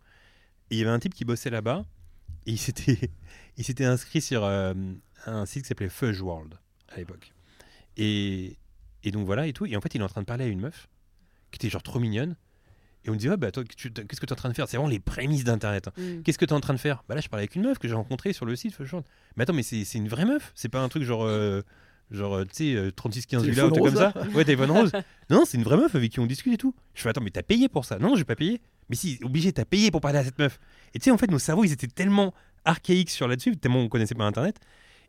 Et 0.71 0.75
il 0.75 0.77
y 0.77 0.81
avait 0.81 0.91
un 0.91 0.99
type 0.99 1.13
qui 1.13 1.25
bossait 1.25 1.49
là-bas 1.49 1.85
et 2.45 2.51
il 2.51 2.57
s'était, 2.59 3.11
il 3.57 3.63
s'était 3.65 3.85
inscrit 3.85 4.21
sur 4.21 4.43
euh, 4.45 4.73
un 5.25 5.45
site 5.45 5.63
qui 5.63 5.67
s'appelait 5.67 5.89
Fudge 5.89 6.21
World 6.21 6.53
à 6.89 6.97
l'époque. 6.97 7.33
Et, 7.97 8.57
et 9.03 9.11
donc 9.11 9.25
voilà 9.25 9.47
et 9.47 9.53
tout. 9.53 9.65
Et 9.65 9.75
en 9.75 9.81
fait 9.81 9.93
il 9.95 10.01
est 10.01 10.03
en 10.03 10.07
train 10.09 10.21
de 10.21 10.25
parler 10.27 10.45
à 10.45 10.47
une 10.47 10.59
meuf 10.61 10.87
qui 11.51 11.57
était 11.57 11.69
genre 11.69 11.83
trop 11.83 11.99
mignonne. 11.99 12.35
Et 13.05 13.09
on 13.09 13.13
me 13.13 13.17
dit, 13.17 13.27
ah, 13.29 13.35
bah, 13.37 13.51
toi, 13.51 13.63
qu'est-ce 13.65 13.89
que 13.89 14.25
tu 14.25 14.29
es 14.29 14.31
en 14.31 14.35
train 14.35 14.49
de 14.49 14.53
faire? 14.53 14.67
C'est 14.69 14.77
vraiment 14.77 14.89
les 14.89 14.99
prémices 14.99 15.43
d'Internet. 15.43 15.89
hein. 15.89 15.93
Mm. 15.97 16.21
Qu'est-ce 16.23 16.37
que 16.37 16.45
tu 16.45 16.51
es 16.51 16.55
en 16.55 16.61
train 16.61 16.73
de 16.73 16.79
faire? 16.79 17.03
Bah 17.07 17.15
là, 17.15 17.21
je 17.21 17.27
parlais 17.27 17.43
avec 17.43 17.55
une 17.55 17.63
meuf 17.63 17.77
que 17.79 17.87
j'ai 17.87 17.95
rencontrée 17.95 18.31
sur 18.33 18.45
le 18.45 18.55
site. 18.55 18.77
World. 18.79 19.05
Mais 19.35 19.43
attends, 19.43 19.53
mais 19.53 19.63
c'est 19.63 19.83
c'est 19.83 19.97
une 19.97 20.07
vraie 20.07 20.25
meuf? 20.25 20.51
C'est 20.55 20.69
pas 20.69 20.81
un 20.81 20.87
truc 20.89 21.03
genre, 21.03 21.25
euh, 21.25 21.61
genre 22.11 22.35
euh, 22.37 22.45
tu 22.45 22.71
sais, 22.71 22.75
euh, 22.75 22.91
36-15 22.91 23.41
villas, 23.43 23.65
un 23.65 23.69
truc 23.71 23.83
comme 23.83 23.95
ça? 23.95 24.13
Ouais, 24.33 24.45
téléphone 24.45 24.71
rose. 24.71 24.91
Non, 25.29 25.39
non, 25.39 25.45
c'est 25.45 25.57
une 25.57 25.63
vraie 25.63 25.77
meuf 25.77 25.95
avec 25.95 26.11
qui 26.11 26.19
on 26.19 26.25
discute 26.25 26.53
et 26.53 26.57
tout. 26.57 26.73
Je 26.93 27.01
fais, 27.01 27.09
attends, 27.09 27.21
mais 27.21 27.29
t'as 27.31 27.43
payé 27.43 27.69
pour 27.69 27.85
ça? 27.85 27.97
Non, 27.99 28.09
non, 28.09 28.15
j'ai 28.15 28.25
pas 28.25 28.35
payé. 28.35 28.61
Mais 28.89 28.95
si, 28.95 29.19
obligé, 29.23 29.51
t'as 29.53 29.65
payé 29.65 29.89
pour 29.91 30.01
parler 30.01 30.19
à 30.19 30.23
cette 30.23 30.37
meuf. 30.37 30.59
Et 30.93 30.99
tu 30.99 31.05
sais, 31.05 31.11
en 31.11 31.17
fait, 31.17 31.31
nos 31.31 31.39
cerveaux, 31.39 31.63
ils 31.63 31.71
étaient 31.71 31.87
tellement 31.87 32.33
archaïques 32.65 33.09
sur 33.09 33.27
là-dessus, 33.27 33.55
tellement 33.57 33.79
on 33.79 33.87
connaissait 33.89 34.15
pas 34.15 34.25
Internet. 34.25 34.57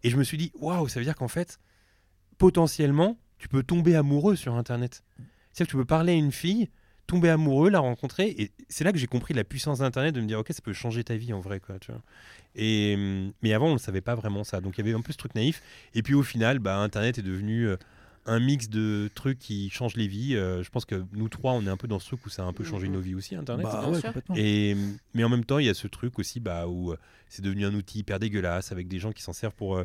Et 0.04 0.10
je 0.10 0.16
me 0.16 0.22
suis 0.24 0.36
dit, 0.38 0.52
waouh, 0.54 0.88
ça 0.88 1.00
veut 1.00 1.04
dire 1.04 1.14
qu'en 1.16 1.28
fait, 1.28 1.58
potentiellement, 2.38 3.18
tu 3.38 3.48
peux 3.48 3.62
tomber 3.62 3.94
amoureux 3.96 4.36
sur 4.36 4.54
Internet. 4.54 5.02
C'est-à-dire 5.52 5.66
que 5.66 5.70
tu 5.72 5.76
peux 5.76 5.84
parler 5.84 6.12
à 6.12 6.16
une 6.16 6.32
fille, 6.32 6.68
tomber 7.06 7.28
amoureux, 7.28 7.70
la 7.70 7.80
rencontrer, 7.80 8.28
et 8.38 8.50
c'est 8.68 8.84
là 8.84 8.92
que 8.92 8.98
j'ai 8.98 9.06
compris 9.06 9.34
la 9.34 9.44
puissance 9.44 9.78
d'Internet, 9.80 10.14
de 10.14 10.20
me 10.20 10.26
dire, 10.26 10.38
ok, 10.38 10.48
ça 10.50 10.62
peut 10.62 10.72
changer 10.72 11.04
ta 11.04 11.16
vie 11.16 11.32
en 11.32 11.40
vrai, 11.40 11.60
quoi, 11.60 11.78
tu 11.78 11.92
vois. 11.92 12.00
Et, 12.56 12.94
hum, 12.96 13.32
mais 13.42 13.52
avant, 13.52 13.68
on 13.68 13.74
ne 13.74 13.78
savait 13.78 14.00
pas 14.00 14.14
vraiment 14.14 14.44
ça. 14.44 14.60
Donc 14.60 14.78
il 14.78 14.84
y 14.84 14.88
avait 14.88 14.96
un 14.96 15.02
peu 15.02 15.12
ce 15.12 15.18
truc 15.18 15.34
naïf. 15.34 15.60
Et 15.94 16.02
puis 16.02 16.14
au 16.14 16.22
final, 16.22 16.58
bah, 16.60 16.78
Internet 16.78 17.18
est 17.18 17.22
devenu 17.22 17.66
euh, 17.68 17.76
un 18.26 18.38
mix 18.40 18.68
de 18.68 19.10
trucs 19.14 19.38
qui 19.38 19.68
changent 19.70 19.96
les 19.96 20.06
vies. 20.06 20.36
Euh, 20.36 20.62
je 20.62 20.70
pense 20.70 20.84
que 20.84 21.04
nous 21.12 21.28
trois, 21.28 21.52
on 21.52 21.66
est 21.66 21.70
un 21.70 21.76
peu 21.76 21.88
dans 21.88 21.98
ce 21.98 22.06
truc 22.06 22.24
où 22.24 22.28
ça 22.30 22.42
a 22.44 22.46
un 22.46 22.52
peu 22.52 22.62
changé 22.64 22.86
Mhm. 22.86 22.94
nos 22.94 23.00
vies 23.00 23.14
aussi, 23.16 23.34
Internet. 23.34 23.66
Bah 23.66 23.90
ouais. 23.90 24.00
Et, 24.36 24.76
mais 25.14 25.24
en 25.24 25.28
même 25.28 25.44
temps, 25.44 25.58
il 25.58 25.66
y 25.66 25.68
a 25.68 25.74
ce 25.74 25.88
truc 25.88 26.18
aussi 26.18 26.38
bah, 26.40 26.66
où 26.68 26.92
euh, 26.92 26.96
c'est 27.28 27.42
devenu 27.42 27.66
un 27.66 27.74
outil 27.74 27.98
hyper 27.98 28.18
dégueulasse 28.20 28.70
avec 28.72 28.86
des 28.88 28.98
gens 29.00 29.12
qui 29.12 29.22
s'en 29.22 29.32
servent 29.32 29.54
pour, 29.54 29.76
euh, 29.76 29.84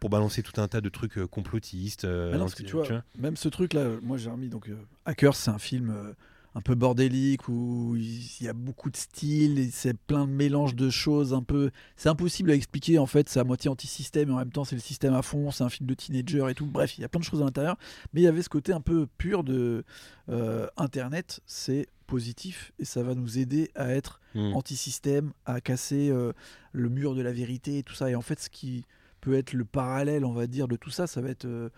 pour 0.00 0.10
balancer 0.10 0.42
tout 0.42 0.60
un 0.60 0.66
tas 0.68 0.80
de 0.80 0.88
trucs 0.88 1.16
euh, 1.18 1.26
complotistes. 1.28 2.04
non, 2.04 2.38
parce 2.40 2.54
que 2.56 2.62
anti- 2.62 2.70
tu 2.70 2.76
vois, 2.76 3.02
même 3.16 3.36
ce 3.36 3.48
truc-là, 3.48 3.86
moi 4.02 4.18
j'ai 4.18 4.28
remis 4.30 4.48
donc 4.48 4.68
euh, 4.68 4.76
Hackers, 5.06 5.36
c'est 5.36 5.50
un 5.50 5.58
film 5.60 5.90
euh, 5.90 6.12
un 6.54 6.60
peu 6.60 6.74
bordélique 6.74 7.48
où 7.48 7.96
il 7.96 8.44
y 8.44 8.48
a 8.48 8.52
beaucoup 8.52 8.90
de 8.90 8.96
styles 8.96 9.58
et 9.58 9.70
c'est 9.70 9.96
plein 9.96 10.26
de 10.26 10.32
mélanges 10.32 10.74
de 10.74 10.90
choses 10.90 11.32
un 11.32 11.42
peu. 11.42 11.70
C'est 11.96 12.08
impossible 12.08 12.50
à 12.50 12.54
expliquer 12.54 12.98
en 12.98 13.06
fait, 13.06 13.28
c'est 13.28 13.40
à 13.40 13.44
moitié 13.44 13.70
anti-système 13.70 14.28
et 14.28 14.32
en 14.32 14.36
même 14.36 14.52
temps 14.52 14.64
c'est 14.64 14.76
le 14.76 14.82
système 14.82 15.14
à 15.14 15.22
fond, 15.22 15.50
c'est 15.50 15.64
un 15.64 15.70
film 15.70 15.86
de 15.88 15.94
teenager 15.94 16.50
et 16.50 16.54
tout. 16.54 16.66
Bref, 16.66 16.98
il 16.98 17.02
y 17.02 17.04
a 17.04 17.08
plein 17.08 17.20
de 17.20 17.24
choses 17.24 17.40
à 17.40 17.44
l'intérieur, 17.44 17.76
mais 18.12 18.20
il 18.20 18.24
y 18.24 18.28
avait 18.28 18.42
ce 18.42 18.48
côté 18.48 18.72
un 18.72 18.80
peu 18.80 19.06
pur 19.18 19.44
de 19.44 19.84
euh, 20.28 20.66
Internet, 20.76 21.40
c'est 21.46 21.88
positif 22.06 22.72
et 22.78 22.84
ça 22.84 23.02
va 23.02 23.14
nous 23.14 23.38
aider 23.38 23.70
à 23.74 23.88
être 23.94 24.20
Hmm. 24.34 24.54
anti-système, 24.54 25.32
à 25.44 25.60
casser 25.60 26.08
euh, 26.08 26.32
le 26.72 26.88
mur 26.88 27.14
de 27.14 27.20
la 27.20 27.32
vérité 27.32 27.78
et 27.78 27.82
tout 27.82 27.92
ça. 27.94 28.08
Et 28.08 28.14
en 28.14 28.22
fait, 28.22 28.40
ce 28.40 28.48
qui 28.48 28.86
peut 29.20 29.34
être 29.34 29.52
le 29.52 29.66
parallèle, 29.66 30.24
on 30.24 30.32
va 30.32 30.46
dire, 30.46 30.68
de 30.68 30.76
tout 30.76 30.88
ça, 30.90 31.06
ça 31.06 31.20
va 31.20 31.28
être 31.28 31.44
euh, 31.44 31.68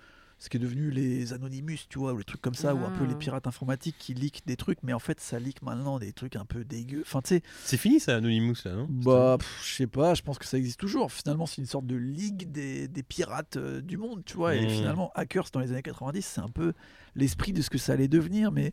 ce 0.45 0.51
qui 0.51 0.59
est 0.59 0.61
devenu 0.61 0.91
les 0.91 1.33
Anonymous, 1.33 1.87
tu 1.89 1.99
vois, 1.99 2.13
ou 2.13 2.19
les 2.19 2.25
trucs 2.25 2.43
comme 2.43 2.55
ça, 2.55 2.75
ou 2.75 2.85
un 2.85 2.91
peu 2.91 3.05
Ah. 3.05 3.09
les 3.09 3.15
pirates 3.15 3.47
informatiques 3.47 3.97
qui 3.99 4.13
leak 4.15 4.43
des 4.47 4.57
trucs, 4.57 4.79
mais 4.83 4.93
en 4.93 4.99
fait, 4.99 5.19
ça 5.21 5.39
leak 5.39 5.63
maintenant 5.63 5.99
des 5.99 6.13
trucs 6.13 6.37
un 6.37 6.45
peu 6.45 6.65
dégueux. 6.65 7.01
Enfin, 7.07 7.23
tu 7.23 7.29
sais, 7.37 7.43
C'est 7.65 7.77
fini 7.79 7.99
ça, 7.99 8.17
Anonymous, 8.17 8.57
là, 8.65 8.75
non? 8.75 8.87
bah, 8.91 9.39
je 9.65 9.73
sais 9.75 9.87
pas, 9.87 10.15
je 10.15 10.23
pense 10.23 10.39
que 10.39 10.45
ça 10.45 10.59
existe 10.59 10.79
toujours. 10.79 11.11
Finalement, 11.11 11.47
c'est 11.47 11.63
une 11.63 11.67
sorte 11.67 11.87
de 11.87 11.97
ligue 11.97 12.51
des, 12.53 12.87
des 12.89 13.03
pirates 13.03 13.57
euh, 13.57 13.81
du 13.81 13.97
monde, 13.97 14.23
tu 14.25 14.35
vois. 14.37 14.55
Et 14.55 14.67
Mmh. 14.67 14.71
finalement, 14.71 15.11
Hackers 15.15 15.47
dans 15.53 15.61
les 15.61 15.73
années 15.73 15.83
90, 15.83 16.21
c'est 16.25 16.41
un 16.43 16.49
peu 16.49 16.75
l'esprit 17.15 17.53
de 17.53 17.63
ce 17.63 17.71
que 17.71 17.79
ça 17.79 17.95
allait 17.95 18.07
devenir. 18.09 18.53
Mais 18.53 18.73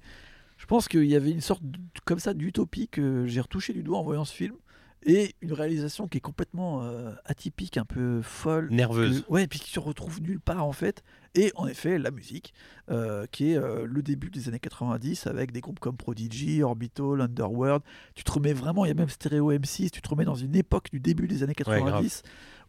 je 0.57 0.65
pense 0.65 0.88
qu'il 0.88 1.05
y 1.05 1.15
avait 1.15 1.31
une 1.31 1.41
sorte 1.41 1.63
de- 1.63 1.79
comme 2.05 2.19
ça 2.19 2.34
d'utopie 2.34 2.88
que 2.89 3.25
j'ai 3.27 3.39
retouché 3.41 3.71
du 3.73 3.81
doigt 3.84 3.97
en 3.97 4.03
voyant 4.03 4.25
ce 4.25 4.34
film. 4.36 4.55
Et 5.03 5.33
une 5.41 5.53
réalisation 5.53 6.07
qui 6.07 6.17
est 6.19 6.21
complètement 6.21 6.83
euh, 6.83 7.11
atypique, 7.25 7.77
un 7.77 7.85
peu 7.85 8.21
folle. 8.21 8.69
Nerveuse. 8.71 9.23
que- 9.23 9.31
ouais, 9.31 9.43
et 9.43 9.47
puis 9.47 9.59
qui 9.59 9.71
se 9.71 9.79
retrouve 9.79 10.21
nulle 10.21 10.39
part 10.39 10.63
en 10.65 10.73
fait. 10.73 11.03
Et 11.33 11.51
en 11.55 11.65
effet, 11.65 11.97
la 11.97 12.11
musique, 12.11 12.53
euh, 12.91 13.25
qui 13.31 13.51
est 13.51 13.57
euh, 13.57 13.85
le 13.87 14.03
début 14.03 14.29
des 14.29 14.47
années 14.49 14.59
90 14.59 15.25
avec 15.27 15.51
des 15.51 15.61
groupes 15.61 15.79
comme 15.79 15.97
Prodigy, 15.97 16.61
Orbital, 16.61 17.21
Underworld. 17.21 17.81
Tu 18.15 18.23
te 18.23 18.31
remets 18.31 18.53
vraiment, 18.53 18.85
il 18.85 18.89
y 18.89 18.91
a 18.91 18.93
même 18.93 19.09
Stereo 19.09 19.51
M6, 19.51 19.89
tu 19.89 20.01
te 20.01 20.09
remets 20.09 20.25
dans 20.25 20.35
une 20.35 20.55
époque 20.55 20.89
du 20.91 20.99
début 20.99 21.27
des 21.27 21.41
années 21.41 21.53
grave. 21.57 21.79
90 21.79 22.21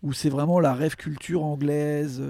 où 0.02 0.12
c'est 0.12 0.30
vraiment 0.30 0.58
la 0.58 0.74
rêve 0.74 0.96
culture 0.96 1.44
anglaise 1.44 2.20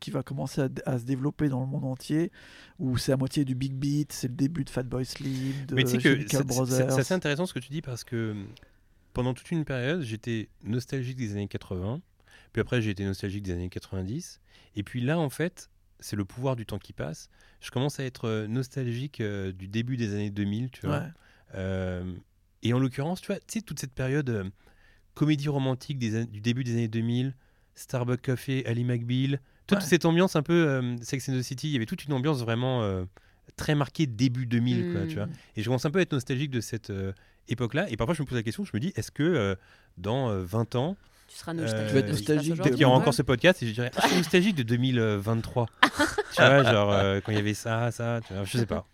qui 0.00 0.10
va 0.10 0.22
commencer 0.22 0.60
à, 0.60 0.68
à 0.84 0.98
se 0.98 1.04
développer 1.04 1.48
dans 1.48 1.60
le 1.60 1.66
monde 1.66 1.84
entier, 1.86 2.30
où 2.78 2.98
c'est 2.98 3.10
à 3.12 3.16
moitié 3.16 3.46
du 3.46 3.54
big 3.54 3.72
beat, 3.72 4.12
c'est 4.12 4.28
le 4.28 4.34
début 4.34 4.64
de 4.64 4.70
Fatboy 4.70 5.06
Slim, 5.06 5.54
de 5.66 5.74
Mais 5.74 5.84
tu 5.84 5.92
sais 5.92 5.98
que 5.98 6.42
Brothers. 6.42 6.76
c'est 6.92 7.00
assez 7.00 7.14
intéressant 7.14 7.46
ce 7.46 7.54
que 7.54 7.58
tu 7.58 7.70
dis 7.70 7.80
parce 7.80 8.04
que 8.04 8.34
pendant 9.12 9.34
toute 9.34 9.50
une 9.50 9.64
période, 9.64 10.02
j'étais 10.02 10.48
nostalgique 10.64 11.16
des 11.16 11.32
années 11.32 11.48
80, 11.48 12.00
puis 12.52 12.60
après 12.60 12.80
j'ai 12.82 12.90
été 12.90 13.04
nostalgique 13.04 13.42
des 13.42 13.52
années 13.52 13.68
90, 13.68 14.40
et 14.76 14.82
puis 14.82 15.00
là 15.00 15.18
en 15.18 15.30
fait, 15.30 15.70
c'est 16.00 16.16
le 16.16 16.24
pouvoir 16.24 16.56
du 16.56 16.66
temps 16.66 16.78
qui 16.78 16.92
passe. 16.92 17.28
Je 17.60 17.70
commence 17.70 18.00
à 18.00 18.04
être 18.04 18.26
euh, 18.26 18.46
nostalgique 18.48 19.20
euh, 19.20 19.52
du 19.52 19.68
début 19.68 19.96
des 19.96 20.14
années 20.14 20.30
2000, 20.30 20.70
tu 20.70 20.86
vois. 20.86 20.98
Ouais. 21.00 21.06
Euh, 21.54 22.14
et 22.62 22.72
en 22.72 22.78
l'occurrence, 22.78 23.20
tu 23.20 23.28
vois, 23.28 23.36
tu 23.36 23.44
sais, 23.58 23.60
toute 23.62 23.78
cette 23.78 23.92
période 23.92 24.28
euh, 24.30 24.44
comédie 25.14 25.48
romantique 25.48 25.98
des 25.98 26.24
du 26.26 26.40
début 26.40 26.64
des 26.64 26.72
années 26.72 26.88
2000, 26.88 27.34
Starbucks 27.74 28.20
Café, 28.22 28.66
Ali 28.66 28.84
McBeal, 28.84 29.40
toute 29.66 29.78
Ouais. 29.78 29.84
cette 29.84 30.04
ambiance 30.04 30.34
un 30.36 30.42
peu 30.42 30.96
Sex 31.02 31.28
and 31.28 31.34
the 31.38 31.42
City, 31.42 31.68
il 31.68 31.72
y 31.72 31.76
avait 31.76 31.86
toute 31.86 32.04
une 32.04 32.12
ambiance 32.14 32.40
vraiment 32.40 33.06
très 33.56 33.74
marquée 33.74 34.06
début 34.06 34.46
2000, 34.46 34.92
quoi, 34.92 35.04
Mm. 35.04 35.08
tu 35.08 35.14
vois. 35.16 35.28
Et 35.56 35.62
je 35.62 35.66
commence 35.66 35.84
un 35.86 35.90
peu 35.90 35.98
à 36.00 36.02
être 36.02 36.12
nostalgique 36.12 36.50
de 36.50 36.60
cette 36.60 36.92
époque-là. 37.48 37.86
Et 37.90 37.96
parfois, 37.96 38.14
je 38.14 38.22
me 38.22 38.26
pose 38.26 38.36
la 38.36 38.42
question, 38.42 38.64
je 38.64 38.70
me 38.74 38.80
dis, 38.80 38.92
est-ce 38.96 39.10
que 39.10 39.22
euh, 39.22 39.54
dans 39.98 40.30
euh, 40.30 40.42
20 40.44 40.74
ans, 40.76 40.96
Tu 41.28 41.36
seras 41.38 41.52
Euh, 41.52 41.54
nostalgique. 41.54 41.88
Tu 41.88 41.94
vas 41.94 42.00
être 42.00 42.08
nostalgique 42.08 42.52
de- 42.54 42.56
peut-être 42.62 42.72
qu'il 42.74 42.82
y 42.82 42.84
aura 42.84 42.96
encore 42.96 43.14
ce 43.14 43.22
podcast 43.22 43.62
et 43.62 43.68
je 43.68 43.72
dirais, 43.72 43.90
ah, 43.96 44.00
je 44.04 44.08
suis 44.08 44.16
nostalgique 44.18 44.54
de 44.56 44.62
2023. 44.62 45.66
tu 46.34 46.42
vois, 46.42 46.62
genre 46.64 46.92
euh, 46.92 47.20
quand 47.24 47.32
il 47.32 47.36
y 47.36 47.40
avait 47.40 47.54
ça, 47.54 47.90
ça, 47.90 48.20
tu 48.26 48.32
vois, 48.34 48.44
je 48.44 48.58
sais 48.58 48.66
pas. 48.66 48.86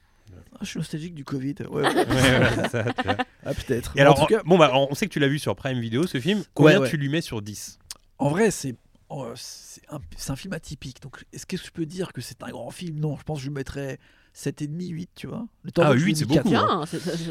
Ah, 0.54 0.58
je 0.62 0.66
suis 0.66 0.78
nostalgique 0.78 1.14
du 1.14 1.24
Covid. 1.24 1.54
Ouais, 1.70 1.82
ouais. 1.82 1.94
Ouais, 1.94 2.04
voilà, 2.04 2.68
ça, 2.68 2.84
tu 2.92 3.02
vois. 3.02 3.16
ah, 3.44 3.54
peut-être. 3.54 3.96
Et 3.96 4.00
alors, 4.00 4.18
en 4.20 4.26
tout 4.26 4.34
cas, 4.34 4.42
bon, 4.44 4.58
bah, 4.58 4.72
on 4.74 4.94
sait 4.94 5.06
que 5.06 5.12
tu 5.12 5.20
l'as 5.20 5.28
vu 5.28 5.38
sur 5.38 5.54
Prime 5.56 5.78
Video, 5.80 6.06
ce 6.06 6.20
film. 6.20 6.42
Combien 6.54 6.80
ouais. 6.80 6.88
tu 6.90 6.96
lui 6.96 7.08
mets 7.08 7.20
sur 7.20 7.42
10 7.42 7.78
En 8.18 8.28
vrai, 8.30 8.50
c'est 8.50 8.74
oh, 9.08 9.26
c'est 9.36 9.82
un, 9.90 9.98
c'est 10.16 10.30
un 10.32 10.36
film 10.36 10.52
atypique. 10.52 11.00
Donc, 11.02 11.24
est-ce 11.32 11.46
que 11.46 11.56
je 11.56 11.70
peux 11.70 11.86
dire 11.86 12.12
que 12.12 12.20
c'est 12.20 12.42
un 12.42 12.50
grand 12.50 12.70
film? 12.70 12.98
Non, 13.00 13.16
je 13.16 13.22
pense 13.22 13.38
que 13.38 13.44
je 13.44 13.48
lui 13.48 13.54
mettrais 13.54 13.98
7,5, 14.38 14.88
8, 14.90 15.10
tu 15.16 15.26
vois. 15.26 15.46
Le 15.64 15.72
temps 15.72 15.82
Ah, 15.84 15.90
que 15.92 15.98
je 15.98 16.04
lui 16.04 16.12
8, 16.12 16.12
ai 16.12 16.14
c'est 16.20 16.26
beaucoup, 16.26 16.54
hein. 16.54 16.84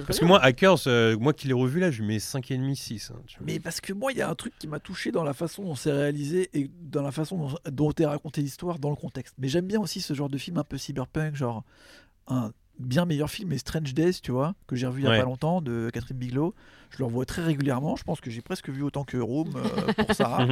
Parce 0.06 0.20
que 0.20 0.26
moi, 0.26 0.44
Hackers, 0.44 0.88
euh, 0.88 1.18
moi 1.18 1.32
qui 1.34 1.48
l'ai 1.48 1.54
revu 1.54 1.80
là, 1.80 1.90
je 1.90 2.02
lui 2.02 2.08
mets 2.10 2.18
5,5, 2.18 2.76
6. 2.76 3.12
hein. 3.12 3.22
Mais 3.46 3.60
parce 3.62 3.80
que 3.80 3.94
moi, 3.94 4.12
il 4.12 4.18
y 4.18 4.22
a 4.22 4.30
un 4.30 4.36
truc 4.36 4.54
qui 4.60 4.68
m'a 4.68 4.80
touché 4.82 5.12
dans 5.14 5.24
la 5.24 5.34
façon 5.34 5.64
dont 5.64 5.76
c'est 5.76 5.92
réalisé 5.94 6.50
et 6.54 6.70
dans 6.82 7.02
la 7.02 7.12
façon 7.12 7.38
dont, 7.38 7.58
dont 7.72 7.94
est 7.98 8.06
racontée 8.06 8.42
l'histoire 8.42 8.78
dans 8.80 8.90
le 8.90 8.98
contexte. 8.98 9.36
Mais 9.38 9.48
j'aime 9.48 9.68
bien 9.68 9.80
aussi 9.80 10.02
ce 10.02 10.14
genre 10.14 10.28
de 10.30 10.38
film 10.38 10.58
un 10.58 10.66
peu 10.66 10.78
cyberpunk, 10.78 11.36
genre 11.36 11.64
un 12.28 12.52
bien 12.80 13.06
meilleur 13.06 13.30
film 13.30 13.52
est 13.54 13.58
Strange 13.58 13.94
Days, 13.94 14.20
tu 14.22 14.32
vois, 14.32 14.56
que 14.68 14.76
j'ai 14.76 14.88
revu 14.88 15.02
il 15.02 15.04
y 15.06 15.08
a 15.08 15.12
Ouais. 15.12 15.20
pas 15.20 15.26
longtemps 15.26 15.62
de 15.62 15.90
Catherine 15.94 16.18
Bigelow. 16.18 16.54
Je 16.92 17.00
le 17.00 17.06
revois 17.06 17.26
très 17.26 17.42
régulièrement. 17.44 17.96
Je 17.96 18.04
pense 18.04 18.22
que 18.22 18.30
j'ai 18.32 18.42
presque 18.42 18.70
vu 18.70 18.82
autant 18.82 19.04
que 19.04 19.18
Room 19.18 19.50
euh, 19.56 19.94
pour 19.94 20.16
Sarah. 20.16 20.48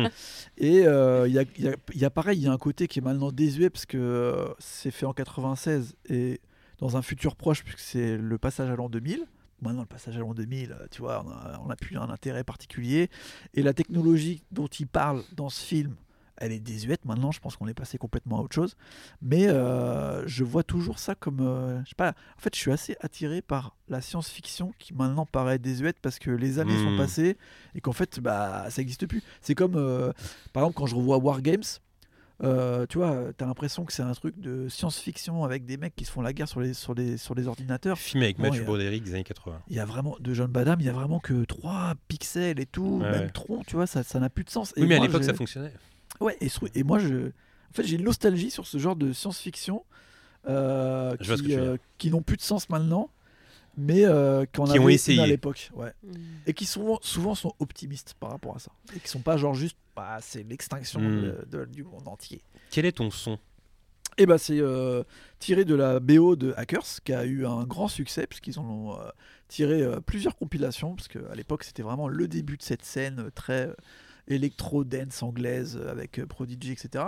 Et 0.57 0.85
euh, 0.85 1.27
il 1.27 1.33
y, 1.33 1.39
a, 1.39 1.43
y 1.57 1.67
a- 1.69 1.75
y 1.93 2.05
a 2.05 2.09
pareil, 2.09 2.37
il 2.39 2.43
y 2.43 2.47
a 2.47 2.51
un 2.51 2.57
côté 2.57 2.87
qui 2.87 2.99
est 2.99 3.01
maintenant 3.01 3.31
désuet 3.31 3.69
parce 3.69 3.85
que 3.85 3.97
euh, 3.97 4.47
c'est 4.59 4.91
fait 4.91 5.05
en 5.05 5.13
96 5.13 5.95
et 6.09 6.41
dans 6.79 6.97
un 6.97 7.01
futur 7.01 7.35
proche, 7.37 7.63
puisque 7.63 7.79
c'est 7.79 8.17
le 8.17 8.37
passage 8.37 8.69
à 8.69 8.75
l'an 8.75 8.89
2000. 8.89 9.23
Maintenant, 9.61 9.81
le 9.81 9.87
passage 9.87 10.17
à 10.17 10.19
l'an 10.19 10.33
2000, 10.33 10.71
euh, 10.73 10.87
tu 10.91 11.01
vois, 11.01 11.23
on 11.25 11.29
a- 11.29 11.59
on 11.63 11.67
n'a 11.67 11.77
plus 11.77 11.97
un 11.97 12.09
intérêt 12.09 12.43
particulier. 12.43 13.09
Et 13.53 13.63
la 13.63 13.73
technologie 13.73 14.43
dont 14.51 14.67
il 14.67 14.87
parle 14.87 15.23
dans 15.37 15.47
ce 15.49 15.63
film, 15.63 15.95
elle 16.37 16.51
est 16.51 16.59
désuète 16.59 17.05
maintenant. 17.05 17.31
Je 17.31 17.39
pense 17.39 17.55
qu'on 17.55 17.67
est 17.67 17.73
passé 17.73 17.97
complètement 17.97 18.39
à 18.39 18.41
autre 18.41 18.55
chose. 18.55 18.75
Mais 19.21 19.47
euh, 19.47 20.25
je 20.27 20.43
vois 20.43 20.63
toujours 20.63 20.99
ça 20.99 21.15
comme. 21.15 21.39
euh, 21.41 21.81
je 21.83 21.89
sais 21.89 21.95
pas. 21.95 22.09
En 22.37 22.41
fait, 22.41 22.53
je 22.55 22.59
suis 22.59 22.71
assez 22.71 22.95
attiré 23.01 23.41
par 23.41 23.75
la 23.89 24.01
science-fiction 24.01 24.73
qui 24.79 24.93
maintenant 24.93 25.25
paraît 25.25 25.59
désuète 25.59 25.97
parce 26.01 26.19
que 26.19 26.31
les 26.31 26.59
années 26.59 26.77
sont 26.83 26.91
Hmm. 26.91 26.97
passées 26.97 27.37
et 27.75 27.81
qu'en 27.81 27.93
fait, 27.93 28.19
bah, 28.19 28.65
ça 28.69 28.81
n'existe 28.81 29.05
plus. 29.07 29.21
C'est 29.41 29.55
comme, 29.55 29.75
euh, 29.75 30.11
par 30.53 30.63
exemple, 30.63 30.77
quand 30.77 30.85
je 30.87 30.95
revois 30.95 31.17
War 31.17 31.41
Games. 31.41 31.63
tu 32.41 32.97
vois, 32.97 33.31
t'as 33.37 33.45
l'impression 33.45 33.85
que 33.85 33.93
c'est 33.93 34.03
un 34.03 34.11
truc 34.11 34.37
de 34.39 34.67
science-fiction 34.67 35.43
avec 35.45 35.65
des 35.65 35.77
mecs 35.77 35.95
qui 35.95 36.03
se 36.05 36.11
font 36.11 36.21
la 36.21 36.33
guerre 36.33 36.49
sur 36.49 36.59
les, 36.59 36.73
sur 36.73 36.93
les, 36.93 37.15
sur 37.17 37.33
les 37.33 37.47
ordinateurs. 37.47 37.97
Film 37.97 38.23
avec 38.23 38.37
Bon, 38.37 38.43
Mathieu 38.43 38.63
Broderick 38.65 39.03
des 39.03 39.13
années 39.13 39.23
80. 39.23 39.61
Il 39.69 39.75
y 39.75 39.79
a 39.79 39.85
vraiment, 39.85 40.17
de 40.19 40.33
John 40.33 40.51
Badham, 40.51 40.79
il 40.81 40.85
y 40.85 40.89
a 40.89 40.93
vraiment 40.93 41.19
que 41.19 41.45
3 41.45 41.93
pixels 42.09 42.59
et 42.59 42.65
tout, 42.65 42.99
Ouais, 43.01 43.09
même 43.11 43.21
ouais. 43.21 43.29
tronc, 43.29 43.63
tu 43.65 43.77
vois, 43.77 43.87
ça 43.87 44.03
ça 44.03 44.19
n'a 44.19 44.29
plus 44.29 44.43
de 44.43 44.49
sens. 44.49 44.73
Et 44.75 44.81
Oui, 44.81 44.87
mais 44.87 44.95
à 44.97 44.99
l'époque, 44.99 45.23
ça 45.23 45.33
fonctionnait. 45.33 45.71
Ouais, 46.21 46.37
et, 46.75 46.83
moi, 46.83 46.99
je, 46.99 47.27
en 47.27 47.73
fait, 47.73 47.83
j'ai 47.83 47.95
une 47.97 48.03
nostalgie 48.03 48.51
sur 48.51 48.65
ce 48.67 48.77
genre 48.77 48.95
de 48.95 49.11
science-fiction 49.13 49.83
euh, 50.47 51.15
qui, 51.17 51.55
euh, 51.55 51.77
qui 51.97 52.11
n'ont 52.11 52.21
plus 52.21 52.37
de 52.37 52.41
sens 52.41 52.69
maintenant, 52.69 53.09
mais 53.77 54.05
euh, 54.05 54.45
qu'on 54.55 54.65
Qui 54.65 54.71
avait 54.71 54.79
ont 54.79 54.89
essayé. 54.89 55.21
à 55.21 55.27
l'époque. 55.27 55.71
Ouais. 55.73 55.91
Mm. 56.03 56.13
Et 56.47 56.53
qui 56.53 56.65
souvent, 56.65 56.99
souvent 57.01 57.35
sont 57.35 57.53
optimistes 57.59 58.15
par 58.19 58.31
rapport 58.31 58.55
à 58.55 58.59
ça. 58.59 58.71
Et 58.95 58.99
qui 58.99 59.09
sont 59.09 59.19
pas 59.21 59.37
genre 59.37 59.53
juste, 59.55 59.77
bah, 59.95 60.17
c'est 60.21 60.43
l'extinction 60.43 60.99
de- 61.01 61.45
de- 61.51 61.65
du 61.65 61.83
monde 61.83 62.07
entier. 62.07 62.41
Quel 62.69 62.85
est 62.85 62.93
ton 62.93 63.09
son? 63.11 63.39
Et 64.17 64.25
bah 64.25 64.37
c'est 64.37 64.61
euh, 64.61 65.03
tiré 65.39 65.65
de 65.65 65.75
la 65.75 65.99
BO 65.99 66.37
de 66.37 66.53
Hackers 66.55 66.85
qui 67.03 67.11
a 67.11 67.25
eu 67.25 67.45
un 67.45 67.65
grand 67.65 67.89
succès 67.89 68.25
puisqu'ils 68.27 68.57
en 68.59 68.63
ont 68.63 68.93
euh, 68.93 69.09
tiré 69.49 69.81
euh, 69.81 69.99
plusieurs 69.99 70.37
compilations 70.37 70.95
parce 70.95 71.09
qu'à 71.09 71.35
l'époque 71.35 71.65
c'était 71.65 71.83
vraiment 71.83 72.07
le 72.07 72.25
début 72.29 72.55
de 72.55 72.61
cette 72.63 72.85
scène 72.85 73.29
très 73.35 73.67
euh, 73.67 73.73
électro-dance 74.27 75.23
anglaise 75.23 75.77
euh, 75.77 75.91
avec 75.91 76.19
euh, 76.19 76.25
Prodigy 76.25 76.71
etc. 76.71 77.05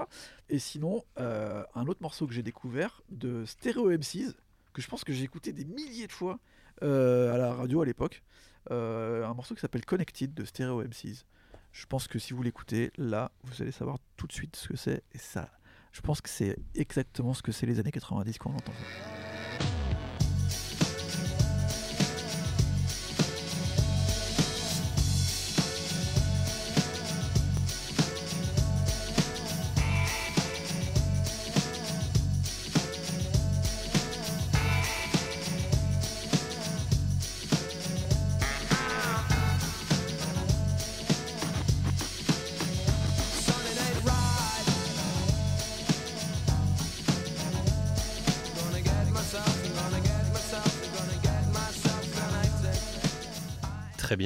Et 0.50 0.60
sinon 0.60 1.04
euh, 1.20 1.64
un 1.76 1.88
autre 1.88 2.02
morceau 2.02 2.28
que 2.28 2.34
j'ai 2.34 2.44
découvert 2.44 3.02
de 3.10 3.46
Stereo 3.46 3.90
MCs 3.90 4.34
que 4.74 4.82
je 4.82 4.88
pense 4.88 5.04
que 5.04 5.14
j'ai 5.14 5.24
écouté 5.24 5.54
des 5.54 5.66
milliers 5.66 6.08
de 6.08 6.12
fois 6.12 6.40
à 6.82 7.38
la 7.38 7.56
radio 7.56 7.82
à 7.82 7.86
l'époque 7.86 8.22
un 8.70 9.34
morceau 9.34 9.56
qui 9.56 9.62
s'appelle 9.62 9.86
Connected 9.86 10.34
de 10.34 10.46
Stereo 10.46 10.84
MCs. 10.84 11.26
Je 11.72 11.86
pense 11.88 12.08
que 12.08 12.20
si 12.20 12.34
vous 12.34 12.44
l'écoutez 12.44 12.92
là 12.98 13.32
vous 13.44 13.62
allez 13.62 13.72
savoir 13.72 13.98
tout 14.16 14.28
de 14.28 14.34
suite 14.34 14.56
ce 14.56 14.68
que 14.68 14.78
c'est 14.78 15.04
et 15.14 15.18
ça 15.18 15.50
je 15.92 16.02
pense 16.02 16.22
que 16.22 16.30
c'est 16.30 16.58
exactement 16.76 17.34
ce 17.34 17.42
que 17.42 17.52
c'est 17.52 17.66
les 17.66 17.80
années 17.80 17.92
90 17.92 18.38
quand 18.38 18.52
on 18.52 18.56
entend 18.56 18.74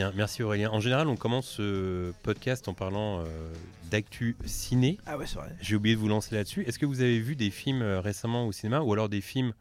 bien, 0.01 0.11
merci 0.15 0.41
Aurélien. 0.43 0.69
En 0.71 0.79
général, 0.79 1.07
on 1.07 1.15
commence 1.15 1.47
ce 1.47 2.11
podcast 2.23 2.67
en 2.67 2.73
parlant 2.73 3.19
euh, 3.19 3.25
d'actu 3.91 4.35
ciné. 4.45 4.97
Ah 5.05 5.17
ouais, 5.17 5.27
c'est 5.27 5.35
vrai. 5.35 5.49
J'ai 5.61 5.75
oublié 5.75 5.95
de 5.95 5.99
vous 6.01 6.07
lancer 6.07 6.33
là-dessus. 6.35 6.63
Est-ce 6.63 6.79
que 6.79 6.85
vous 6.87 7.01
avez 7.01 7.19
vu 7.19 7.35
des 7.35 7.51
films 7.51 7.81
euh, 7.83 7.99
récemment 8.01 8.47
au 8.47 8.51
cinéma 8.51 8.81
ou 8.81 8.91
alors 8.93 9.09
des 9.09 9.21
films 9.21 9.53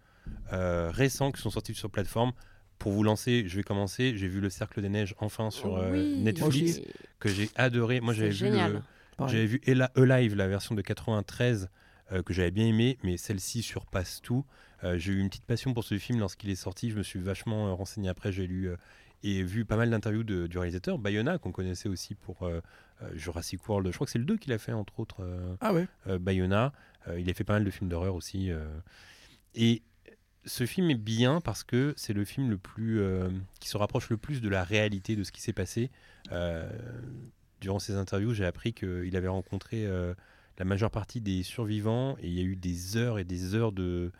euh, 0.52 0.90
récents 0.92 1.30
qui 1.32 1.42
sont 1.42 1.50
sortis 1.50 1.74
sur 1.74 1.90
plateforme 1.90 2.32
Pour 2.78 2.92
vous 2.92 3.02
lancer, 3.02 3.44
je 3.46 3.56
vais 3.56 3.62
commencer. 3.62 4.14
J'ai 4.16 4.28
vu 4.28 4.40
Le 4.40 4.48
Cercle 4.48 4.80
des 4.80 4.88
Neiges 4.88 5.14
enfin 5.18 5.50
sur 5.50 5.76
euh, 5.76 5.90
Oui, 5.92 6.16
Netflix 6.22 6.78
oui. 6.78 6.86
que 7.18 7.28
j'ai 7.28 7.50
adoré. 7.56 8.00
Moi, 8.00 8.14
C'est 8.14 8.32
j'avais 8.32 8.68
vu, 8.70 8.78
j'avais 9.26 9.46
vu 9.46 9.60
Ela- 9.66 9.90
Alive, 9.94 10.36
la 10.36 10.48
version 10.48 10.74
de 10.74 10.80
93 10.80 11.68
euh, 12.12 12.22
que 12.22 12.32
j'avais 12.32 12.50
bien 12.50 12.66
aimé, 12.66 12.96
mais 13.02 13.16
celle-ci 13.18 13.62
surpasse 13.62 14.20
tout. 14.22 14.44
Euh, 14.84 14.96
j'ai 14.96 15.12
eu 15.12 15.18
une 15.20 15.28
petite 15.28 15.44
passion 15.44 15.74
pour 15.74 15.84
ce 15.84 15.98
film 15.98 16.18
lorsqu'il 16.18 16.48
est 16.48 16.54
sorti. 16.54 16.90
Je 16.90 16.96
me 16.96 17.02
suis 17.02 17.20
vachement 17.20 17.68
euh, 17.68 17.72
renseigné 17.72 18.08
après. 18.08 18.32
J'ai 18.32 18.46
lu 18.46 18.68
euh, 18.70 18.76
et 19.22 19.42
vu 19.42 19.64
pas 19.64 19.76
mal 19.76 19.90
d'interviews 19.90 20.22
du 20.24 20.58
réalisateur 20.58 20.98
Bayona 20.98 21.38
qu'on 21.38 21.52
connaissait 21.52 21.88
aussi 21.88 22.14
pour 22.14 22.42
euh, 22.44 22.60
euh, 23.02 23.10
Jurassic 23.14 23.68
World. 23.68 23.88
Je 23.88 23.94
crois 23.94 24.06
que 24.06 24.10
c'est 24.10 24.18
le 24.18 24.24
2 24.24 24.36
qu'il 24.38 24.52
a 24.52 24.58
fait 24.58 24.72
entre 24.72 24.98
autres. 25.00 25.22
euh, 25.22 25.54
Ah 25.60 25.74
ouais. 25.74 25.86
euh, 26.06 26.18
Bayona. 26.18 26.72
Il 27.16 27.28
a 27.30 27.34
fait 27.34 27.44
pas 27.44 27.54
mal 27.54 27.64
de 27.64 27.70
films 27.70 27.88
d'horreur 27.88 28.14
aussi. 28.14 28.50
Et 29.54 29.82
ce 30.44 30.66
film 30.66 30.90
est 30.90 30.94
bien 30.94 31.40
parce 31.40 31.64
que 31.64 31.94
c'est 31.96 32.12
le 32.12 32.24
film 32.26 32.50
le 32.50 32.58
plus 32.58 33.00
qui 33.58 33.70
se 33.70 33.78
rapproche 33.78 34.10
le 34.10 34.18
plus 34.18 34.42
de 34.42 34.48
la 34.50 34.62
réalité 34.64 35.16
de 35.16 35.24
ce 35.24 35.32
qui 35.32 35.40
s'est 35.40 35.54
passé. 35.54 35.90
Durant 37.60 37.78
ces 37.78 37.94
interviews, 37.94 38.32
j'ai 38.34 38.44
appris 38.44 38.72
qu'il 38.74 39.16
avait 39.16 39.28
rencontré 39.28 39.86
la 40.58 40.64
majeure 40.64 40.90
partie 40.90 41.20
des 41.22 41.42
survivants 41.42 42.16
et 42.20 42.28
il 42.28 42.34
y 42.34 42.40
a 42.40 42.44
eu 42.44 42.54
des 42.56 42.96
heures 42.98 43.18
et 43.18 43.24
des 43.24 43.54
heures 43.54 43.72
de 43.72 44.12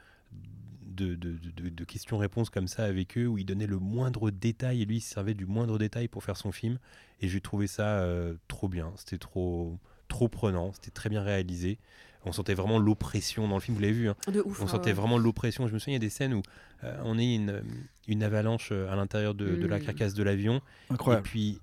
de, 0.91 1.15
de- 1.15 1.39
de- 1.57 1.69
de 1.69 1.85
questions-réponses 1.85 2.51
comme 2.51 2.67
ça 2.69 2.85
avec 2.85 3.17
eux 3.17 3.27
où 3.27 3.39
il 3.39 3.45
donnait 3.47 3.67
le 3.67 3.79
moindre 3.79 4.31
détail 4.31 4.83
et 4.83 4.85
lui 4.85 4.97
il 4.97 5.01
se 5.01 5.11
servait 5.15 5.35
du 5.35 5.47
moindre 5.47 5.79
détail 5.79 6.09
pour 6.09 6.25
faire 6.25 6.37
son 6.37 6.53
film 6.53 6.79
et 7.21 7.29
j'ai 7.29 7.41
trouvé 7.41 7.67
ça 7.67 8.01
euh, 8.01 8.35
trop 8.49 8.69
bien 8.69 8.93
c'était 8.97 9.19
trop 9.19 9.79
trop 10.09 10.29
prenant 10.29 10.73
c'était 10.73 10.91
très 10.91 11.09
bien 11.09 11.23
réalisé 11.23 11.79
on 12.25 12.33
sentait 12.33 12.55
vraiment 12.55 12.79
l'oppression 12.79 13.47
dans 13.49 13.55
le 13.55 13.61
film 13.61 13.77
vous 13.77 13.81
l'avez 13.83 13.93
vu 13.95 14.09
hein. 14.09 14.17
De 14.33 14.41
ouf. 14.41 14.61
on 14.61 14.65
ouais, 14.65 14.71
sentait 14.71 14.87
ouais. 14.91 14.93
vraiment 14.93 15.17
l'oppression 15.17 15.69
je 15.69 15.73
me 15.75 15.79
souviens 15.79 15.93
il 15.95 16.03
y 16.03 16.05
a 16.05 16.07
des 16.07 16.11
scènes 16.11 16.35
où 16.35 16.43
euh, 16.85 17.01
on 17.05 17.19
est 17.19 17.35
une, 17.35 17.63
une 18.09 18.23
avalanche 18.23 18.71
euh, 18.73 18.91
à 18.93 18.97
l'intérieur 18.97 19.35
de, 19.35 19.55
de 19.57 19.67
la 19.67 19.79
Mm. 19.79 19.83
carcasse 19.85 20.15
de 20.15 20.23
l'avion 20.25 20.61
et 20.91 21.23
puis, 21.23 21.61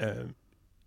euh, 0.00 0.24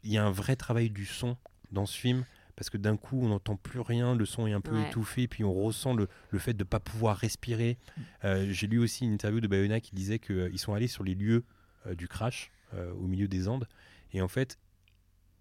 il 0.04 0.12
y 0.12 0.18
a 0.18 0.24
un 0.26 0.32
vrai 0.32 0.56
travail 0.56 0.90
du 0.90 1.06
son 1.06 1.36
dans 1.72 1.86
ce 1.86 1.98
film, 1.98 2.24
parce 2.58 2.70
que 2.70 2.78
d'un 2.78 2.98
coup, 2.98 3.20
on 3.22 3.30
n'entend 3.30 3.56
plus 3.56 3.80
rien, 3.80 4.16
le 4.16 4.26
son 4.26 4.46
est 4.48 4.52
un 4.54 4.60
peu 4.62 4.76
Ouais. 4.76 4.90
étouffé, 4.90 5.28
puis 5.30 5.44
on 5.46 5.54
ressent 5.54 5.94
le, 5.94 6.10
le 6.32 6.40
fait 6.40 6.54
de 6.54 6.64
ne 6.64 6.68
pas 6.68 6.80
pouvoir 6.82 7.16
respirer. 7.16 7.78
Euh, 8.26 8.48
J'ai 8.52 8.68
lu 8.68 8.80
aussi 8.80 9.06
une 9.06 9.14
interview 9.14 9.40
de 9.40 9.48
Bayona 9.48 9.80
qui 9.80 9.96
disait 9.96 10.20
qu'ils 10.20 10.60
sont 10.60 10.74
allés 10.74 10.88
sur 10.88 11.04
les 11.06 11.16
lieux 11.16 11.46
euh, 11.86 11.96
du 11.96 12.08
crash, 12.10 12.52
euh, 12.74 12.92
au 12.94 13.08
milieu 13.08 13.28
des 13.30 13.48
Andes, 13.48 13.68
et 14.12 14.22
en 14.22 14.28
fait, 14.28 14.58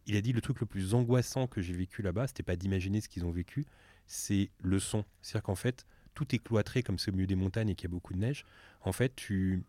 il 0.07 0.15
a 0.17 0.21
dit 0.21 0.33
le 0.33 0.41
truc 0.41 0.61
le 0.61 0.67
plus 0.67 0.95
angoissant 0.95 1.49
que 1.49 1.61
j'ai 1.61 1.73
vécu 1.75 2.01
là-bas, 2.03 2.29
c'était 2.29 2.45
pas 2.45 2.55
d'imaginer 2.55 3.01
ce 3.01 3.09
qu'ils 3.09 3.25
ont 3.25 3.33
vécu, 3.33 3.65
c'est 4.07 4.51
le 4.63 4.79
son. 4.79 5.05
C'est-à-dire 5.23 5.43
qu'en 5.43 5.57
fait, 5.57 5.85
tout 6.15 6.33
est 6.35 6.39
cloîtré 6.39 6.83
comme 6.85 6.99
c'est 6.99 7.11
au 7.11 7.15
milieu 7.15 7.27
des 7.27 7.35
montagnes 7.35 7.71
et 7.71 7.75
qu'il 7.75 7.89
y 7.89 7.91
a 7.91 7.95
beaucoup 7.95 8.13
de 8.15 8.19
neige. 8.21 8.45
En 8.83 8.93
fait, 8.93 9.17
tu, 9.17 9.65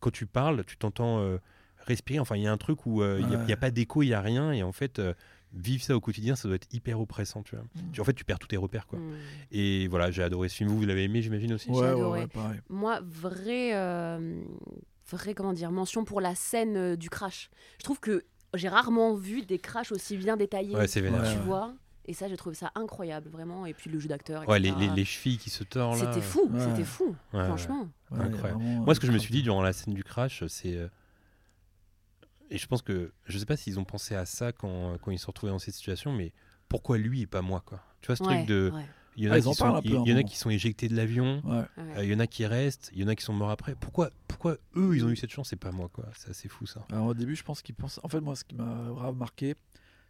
quand 0.00 0.10
tu 0.10 0.26
parles, 0.26 0.64
tu 0.64 0.76
t'entends 0.76 1.18
euh, 1.20 1.38
respirer. 1.78 2.20
Enfin, 2.20 2.36
il 2.36 2.42
y 2.42 2.46
a 2.46 2.52
un 2.52 2.56
truc 2.58 2.86
où 2.86 3.02
euh, 3.02 3.18
il 3.20 3.26
n'y 3.28 3.34
a, 3.34 3.38
Ouais. 3.44 3.56
pas 3.56 3.70
d'écho, 3.70 4.02
il 4.02 4.06
n'y 4.08 4.14
a 4.14 4.20
rien. 4.20 4.52
Et 4.52 4.62
en 4.62 4.72
fait, 4.72 4.98
euh, 4.98 5.14
vivre 5.54 5.82
ça 5.82 5.96
au 5.96 6.00
quotidien, 6.00 6.36
ça 6.36 6.48
doit 6.48 6.56
être 6.56 6.68
hyper 6.72 7.00
oppressant. 7.00 7.42
Tu 7.42 7.56
vois. 7.56 7.64
Tu- 7.92 8.00
En 8.00 8.04
fait, 8.04 8.12
tu 8.14 8.24
perds 8.24 8.38
tous 8.38 8.48
tes 8.48 8.56
repères. 8.56 8.86
Quoi. 8.86 8.98
Mm. 8.98 9.12
Et 9.52 9.88
voilà, 9.88 10.10
j'ai 10.10 10.22
adoré 10.22 10.48
ce 10.48 10.56
film. 10.56 10.68
Vous, 10.70 10.78
vous 10.78 10.86
l'avez 10.86 11.04
aimé, 11.04 11.22
j'imagine 11.22 11.52
aussi 11.52 11.70
Ouais, 11.70 11.80
ouais, 11.80 11.86
adoré. 11.88 12.20
ouais, 12.20 12.26
pareil. 12.26 12.60
Moi, 12.68 13.00
vrai, 13.04 13.74
euh, 13.74 14.40
vrai, 15.10 15.34
comment 15.34 15.52
dire, 15.52 15.70
mention 15.72 16.04
pour 16.04 16.20
la 16.20 16.34
scène 16.34 16.76
euh, 16.76 16.96
du 16.96 17.10
crash. 17.10 17.50
Je 17.78 17.84
trouve 17.84 18.00
que 18.00 18.24
j'ai 18.54 18.68
rarement 18.68 19.14
vu 19.14 19.42
des 19.42 19.58
crashs 19.58 19.92
aussi 19.92 20.16
bien 20.16 20.36
détaillés. 20.36 20.74
Ouais, 20.74 20.86
c'est 20.88 21.00
vénère. 21.00 21.22
Tu 21.22 21.38
ouais. 21.38 21.44
vois 21.44 21.74
Et 22.06 22.14
ça, 22.14 22.28
j'ai 22.28 22.36
trouvé 22.36 22.54
ça 22.54 22.70
incroyable, 22.74 23.28
vraiment. 23.28 23.66
Et 23.66 23.74
puis 23.74 23.90
le 23.90 23.98
jeu 23.98 24.08
d'acteur. 24.08 24.48
Ouais, 24.48 24.58
les, 24.58 24.68
etc. 24.70 24.86
les- 24.88 24.96
les 24.96 25.04
chevilles 25.04 25.36
qui 25.38 25.50
se 25.50 25.64
tordent. 25.64 25.96
C'était 25.98 26.20
fou, 26.22 26.48
Ouais. 26.50 26.60
c'était 26.60 26.84
fou, 26.84 27.14
Ouais, 27.34 27.44
franchement. 27.44 27.88
Incroyable. 28.10 28.62
vraiment, 28.62 28.84
Moi, 28.84 28.94
ce 28.94 29.00
que 29.00 29.06
je 29.06 29.12
me 29.12 29.18
suis 29.18 29.32
dit 29.32 29.42
durant 29.42 29.60
la 29.62 29.72
scène 29.74 29.92
du 29.94 30.04
crash, 30.04 30.42
c'est. 30.46 30.74
euh, 30.76 30.88
Et 32.50 32.58
je 32.58 32.66
pense 32.66 32.82
que. 32.82 33.12
Je 33.26 33.38
sais 33.38 33.46
pas 33.46 33.56
s'ils 33.56 33.78
ont 33.78 33.84
pensé 33.84 34.14
à 34.14 34.24
ça 34.26 34.52
quand, 34.52 34.96
quand 35.02 35.10
ils 35.10 35.18
se 35.18 35.26
retrouvaient 35.26 35.52
dans 35.52 35.58
cette 35.58 35.74
situation, 35.74 36.12
mais 36.12 36.32
pourquoi 36.68 36.98
lui 36.98 37.22
et 37.22 37.26
pas 37.26 37.42
moi, 37.42 37.62
quoi? 37.64 37.82
Tu 38.00 38.06
vois 38.06 38.16
ce 38.16 38.22
Ouais, 38.24 38.36
truc 38.36 38.48
de. 38.48 38.70
ouais, 38.74 38.84
Il 39.16 39.24
y 39.24 39.28
en 39.28 39.32
Ah, 39.32 39.34
a, 39.34 39.38
ils 39.38 39.42
qui 39.42 39.48
en 39.48 39.52
sont, 39.54 39.64
parlent 39.64 39.76
un 39.78 39.82
peu 39.82 39.88
il 39.88 39.94
y 39.94 39.96
en 39.98 40.02
a 40.04 40.06
moment. 40.14 40.22
qui 40.28 40.36
sont 40.38 40.50
éjectés 40.50 40.88
de 40.88 40.94
l'avion. 40.96 41.42
Ouais. 41.44 41.56
ouais. 41.58 41.96
Euh, 41.98 42.04
Il 42.04 42.10
y 42.10 42.14
en 42.14 42.20
a 42.20 42.26
qui 42.26 42.46
restent, 42.46 42.90
il 42.94 43.00
y 43.00 43.04
en 43.04 43.08
a 43.08 43.14
qui 43.16 43.24
sont 43.24 43.32
morts 43.32 43.50
après. 43.50 43.74
Pourquoi, 43.74 44.10
pourquoi 44.28 44.56
eux, 44.76 44.94
ils 44.96 45.04
ont 45.04 45.08
eu 45.10 45.16
cette 45.16 45.30
chance 45.30 45.52
et 45.52 45.56
pas 45.56 45.72
moi, 45.72 45.88
quoi? 45.92 46.06
C'est 46.16 46.30
assez 46.30 46.48
fou, 46.48 46.66
ça. 46.66 46.84
Alors 46.90 47.06
au 47.06 47.14
début, 47.14 47.34
je 47.36 47.42
pense 47.42 47.60
qu'ils 47.62 47.74
pensent. 47.74 48.00
En 48.02 48.08
fait, 48.08 48.20
moi, 48.20 48.36
ce 48.36 48.44
qui 48.44 48.54
m'a 48.54 48.88
grave 48.94 49.16
marqué, 49.16 49.54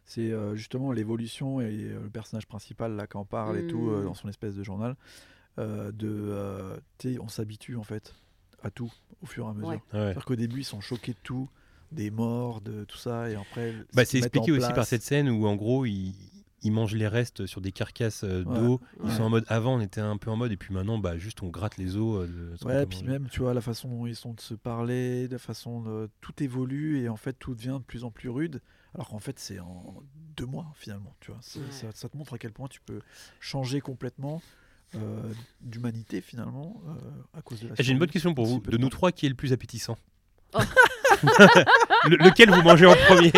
c'est 0.05 0.31
euh, 0.31 0.55
justement 0.55 0.91
l'évolution 0.91 1.59
et 1.61 1.65
euh, 1.65 2.01
le 2.03 2.09
personnage 2.09 2.47
principal 2.47 2.95
là 2.95 3.05
qui 3.07 3.17
en 3.17 3.25
parle 3.25 3.57
et 3.57 3.67
tout 3.67 3.89
euh, 3.89 4.01
Mm. 4.01 4.05
dans 4.05 4.13
son 4.13 4.29
espèce 4.29 4.55
de 4.55 4.63
journal. 4.63 4.95
euh, 5.57 5.91
de, 5.91 6.07
euh, 6.09 6.77
on 7.19 7.27
s'habitue 7.27 7.75
en 7.75 7.83
fait 7.83 8.15
à 8.63 8.69
tout 8.71 8.91
au 9.21 9.25
fur 9.25 9.45
et 9.45 9.49
à 9.49 9.53
mesure. 9.53 9.67
Ouais. 9.69 9.75
Ouais. 9.75 9.81
C'est-à-dire 9.91 10.25
qu'au 10.25 10.35
début, 10.35 10.59
ils 10.59 10.63
sont 10.65 10.79
choqués 10.81 11.11
de 11.13 11.17
tout, 11.23 11.49
des 11.91 12.11
morts, 12.11 12.61
de 12.61 12.83
tout 12.85 12.97
ça, 12.97 13.29
et 13.29 13.35
après. 13.35 13.73
Bah, 13.93 14.05
ce 14.05 14.11
c'est 14.11 14.17
expliqué 14.19 14.51
aussi 14.51 14.71
par 14.73 14.85
cette 14.85 15.01
scène 15.03 15.29
où, 15.29 15.45
en 15.47 15.55
gros, 15.55 15.85
ils, 15.85 16.13
ils 16.61 16.71
mangent 16.71 16.95
les 16.95 17.07
restes 17.07 17.45
sur 17.45 17.61
des 17.61 17.71
carcasses 17.71 18.23
euh, 18.23 18.43
Ouais. 18.43 18.55
d'eau. 18.59 18.81
Ils 19.03 19.09
Ouais. 19.09 19.15
sont 19.15 19.23
en 19.23 19.29
mode. 19.29 19.45
Avant, 19.47 19.75
on 19.77 19.81
était 19.81 20.01
un 20.01 20.17
peu 20.17 20.29
en 20.29 20.35
mode, 20.35 20.51
et 20.51 20.57
puis 20.57 20.73
maintenant, 20.73 20.97
bah, 20.97 21.17
juste 21.17 21.41
on 21.41 21.47
gratte 21.49 21.77
les 21.77 21.95
os. 21.95 22.27
euh, 22.27 22.55
de 22.59 22.65
Ouais, 22.65 22.85
puis 22.85 23.03
même, 23.03 23.27
tu 23.29 23.39
vois, 23.41 23.53
la 23.53 23.61
façon 23.61 23.87
dont 23.89 24.05
ils 24.05 24.15
sont 24.15 24.33
de 24.33 24.41
se 24.41 24.53
parler, 24.53 25.27
la 25.27 25.39
façon 25.39 25.81
de... 25.81 26.09
Tout 26.21 26.43
évolue 26.43 27.01
et 27.01 27.09
en 27.09 27.17
fait, 27.17 27.33
tout 27.33 27.55
devient 27.55 27.77
de 27.79 27.85
plus 27.85 28.03
en 28.03 28.11
plus 28.11 28.29
rude. 28.29 28.61
Alors 28.95 29.09
qu'en 29.09 29.19
fait, 29.19 29.37
c'est 29.39 29.59
en 29.59 30.01
deux 30.35 30.47
mois 30.47 30.71
finalement. 30.75 31.13
Tu 31.19 31.31
vois, 31.31 31.39
Ouais. 31.55 31.71
ça, 31.71 31.87
ça 31.93 32.09
te 32.09 32.17
montre 32.17 32.33
à 32.33 32.37
quel 32.39 32.51
point 32.51 32.67
tu 32.67 32.81
peux 32.81 33.01
changer 33.39 33.81
complètement 33.81 34.41
euh, 34.95 35.21
d'humanité 35.61 36.19
finalement 36.21 36.81
euh, 36.87 37.37
à 37.37 37.43
cause 37.43 37.61
de 37.61 37.67
la. 37.67 37.75
J'ai 37.77 37.91
une 37.93 37.99
bonne 37.99 38.09
question 38.09 38.33
pour 38.33 38.47
vous. 38.47 38.59
De 38.59 38.77
nous 38.77 38.89
trois, 38.89 39.11
qui 39.11 39.27
est 39.27 39.29
le 39.29 39.35
plus 39.35 39.53
appétissant? 39.53 39.95
Oh. 40.55 40.59
Le- 42.09 42.15
Lequel 42.17 42.49
vous 42.49 42.61
mangez 42.61 42.85
en 42.85 42.95
premier 43.07 43.31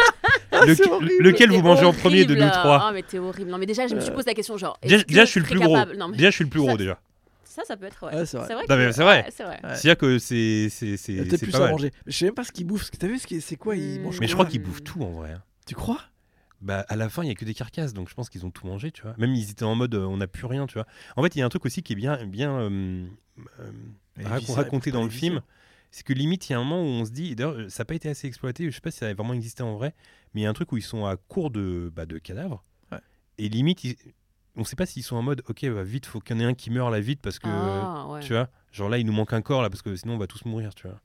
Le- 0.52 0.90
horrible. 0.92 1.12
Lequel 1.20 1.50
vous 1.52 1.62
mangez 1.62 1.86
en 1.86 1.94
premier 1.94 2.26
de 2.26 2.36
nous 2.36 2.50
trois 2.50 2.88
Ah, 2.88 2.92
mais 2.94 3.04
t'es 3.04 3.20
horrible. 3.20 3.50
Non, 3.52 3.58
mais 3.58 3.66
déjà, 3.66 3.88
je 3.88 3.96
me 3.96 4.02
suis 4.02 4.12
Euh, 4.12 4.14
posé 4.16 4.28
la 4.30 4.34
question 4.34 4.58
genre. 4.58 4.78
déjà, 4.82 5.26
je 5.26 5.30
suis 5.30 5.40
le 5.40 5.46
plus 5.46 5.60
gros. 5.60 5.74
capable- 5.74 5.98
Non, 5.98 6.08
mais 6.08 6.18
Déjà, 6.18 6.30
je 6.30 6.36
suis 6.36 6.44
le 6.44 6.50
plus 6.50 6.60
ça- 6.62 6.68
gros 6.68 6.78
déjà. 6.78 7.00
ça, 7.44 7.64
ça 7.66 7.78
peut 7.78 7.86
être. 7.86 8.06
Ouais. 8.06 8.16
Ouais, 8.16 8.26
c'est 8.26 8.38
vrai. 8.38 8.48
C'est 8.48 8.54
vrai. 8.54 8.64
Que- 8.66 8.92
c'est 8.92 9.04
vrai. 9.04 9.24
ouais, 9.24 9.26
c'est 9.32 9.44
vrai. 9.44 9.60
C'est-à-dire 9.64 9.98
que 9.98 10.20
c'est 10.20 10.68
c'est 10.70 10.98
c'est 10.98 11.12
Il 11.14 11.18
y 11.18 11.20
a 11.20 11.24
c'est 11.24 11.30
peut-être 11.30 11.42
plus 11.44 11.52
pas 11.52 11.66
à 11.68 11.70
manger. 11.72 11.92
Je 12.08 12.12
sais 12.18 12.26
même 12.26 12.34
pas 12.34 12.44
ce 12.44 12.52
qu'il 12.52 12.66
bouffe. 12.68 12.90
T'as 12.92 13.08
vu 13.08 13.18
ce 13.20 13.28
qu'il- 13.28 13.42
c'est 13.42 13.56
quoi 13.56 13.76
Il 13.76 14.02
mange 14.02 14.20
Mais 14.20 14.28
je 14.28 14.34
crois 14.34 14.46
qu'ils 14.46 14.62
bouffent 14.62 14.84
tout 14.84 15.02
en 15.04 15.12
vrai. 15.12 15.32
hein. 15.32 15.42
Tu 15.68 15.76
crois? 15.76 16.00
Bah 16.62 16.86
à 16.90 16.96
la 16.96 17.10
fin, 17.10 17.24
il 17.24 17.28
y 17.28 17.32
a 17.32 17.36
que 17.36 17.44
des 17.46 17.56
carcasses, 17.56 17.92
donc 17.94 18.08
je 18.08 18.14
pense 18.14 18.30
qu'ils 18.30 18.46
ont 18.46 18.52
tout 18.52 18.68
mangé, 18.68 18.92
tu 18.92 19.02
vois. 19.02 19.16
Même 19.18 19.34
ils 19.34 19.50
étaient 19.50 19.64
en 19.64 19.74
mode, 19.74 19.96
euh, 19.96 20.06
on 20.06 20.18
n'a 20.18 20.28
plus 20.28 20.46
rien, 20.46 20.68
tu 20.68 20.76
vois. 20.76 20.86
En 21.16 21.24
fait, 21.24 21.36
il 21.36 21.40
y 21.40 21.42
a 21.42 21.46
un 21.46 21.50
truc 21.50 21.66
aussi 21.66 21.82
qui 21.82 21.94
est 21.94 21.96
bien 21.96 22.24
bien 22.26 22.52
euh, 22.60 23.04
euh, 23.62 23.72
raconté 24.54 24.92
dans 24.92 25.04
le 25.04 25.10
film. 25.10 25.42
C'est 25.92 26.04
que 26.04 26.14
limite, 26.14 26.50
il 26.50 26.54
y 26.54 26.56
a 26.56 26.60
un 26.60 26.64
moment 26.64 26.82
où 26.82 26.86
on 26.86 27.06
se 27.06 27.12
dit, 27.12 27.36
d'ailleurs, 27.36 27.70
ça 27.70 27.82
n'a 27.84 27.86
pas 27.86 27.96
été 27.96 28.10
assez 28.10 28.28
exploité, 28.28 28.66
je 28.70 28.76
sais 28.76 28.82
pas 28.82 28.92
si 28.92 29.00
ça 29.00 29.08
a 29.08 29.14
vraiment 29.14 29.34
existé 29.34 29.62
en 29.62 29.76
vrai, 29.76 29.94
mais 30.34 30.42
il 30.42 30.44
y 30.46 30.48
a 30.48 30.50
un 30.50 30.54
truc 30.54 30.72
où 30.72 30.78
ils 30.78 30.82
sont 30.84 31.06
à 31.06 31.18
court 31.18 31.52
de, 31.52 31.92
bah, 31.94 32.06
de 32.06 32.18
cadavres. 32.18 32.64
Ouais. 32.92 33.00
Et 33.38 33.50
limite, 33.50 33.84
ils- 33.84 33.98
on 34.56 34.64
sait 34.64 34.76
pas 34.78 34.86
s'ils 34.86 35.04
sont 35.04 35.16
en 35.18 35.22
mode, 35.22 35.44
ok, 35.50 35.66
bah, 35.70 35.84
vite, 35.84 36.06
faut 36.06 36.20
qu'il 36.22 36.36
y 36.36 36.40
en 36.40 36.44
ait 36.44 36.46
un 36.46 36.54
qui 36.54 36.70
meure 36.72 36.90
là 36.92 37.00
vite 37.02 37.20
parce 37.22 37.40
que, 37.40 37.84
Ah, 37.86 38.08
ouais. 38.08 38.20
tu 38.22 38.34
vois, 38.34 38.50
genre 38.72 38.88
là, 38.90 38.98
il 39.00 39.06
nous 39.06 39.12
manque 39.14 39.34
un 39.34 39.42
corps 39.42 39.62
là 39.62 39.70
parce 39.70 39.82
que 39.82 39.96
sinon 39.96 40.14
on 40.16 40.18
va 40.18 40.28
tous 40.28 40.46
mourir, 40.46 40.74
tu 40.76 40.88
vois. 40.88 41.00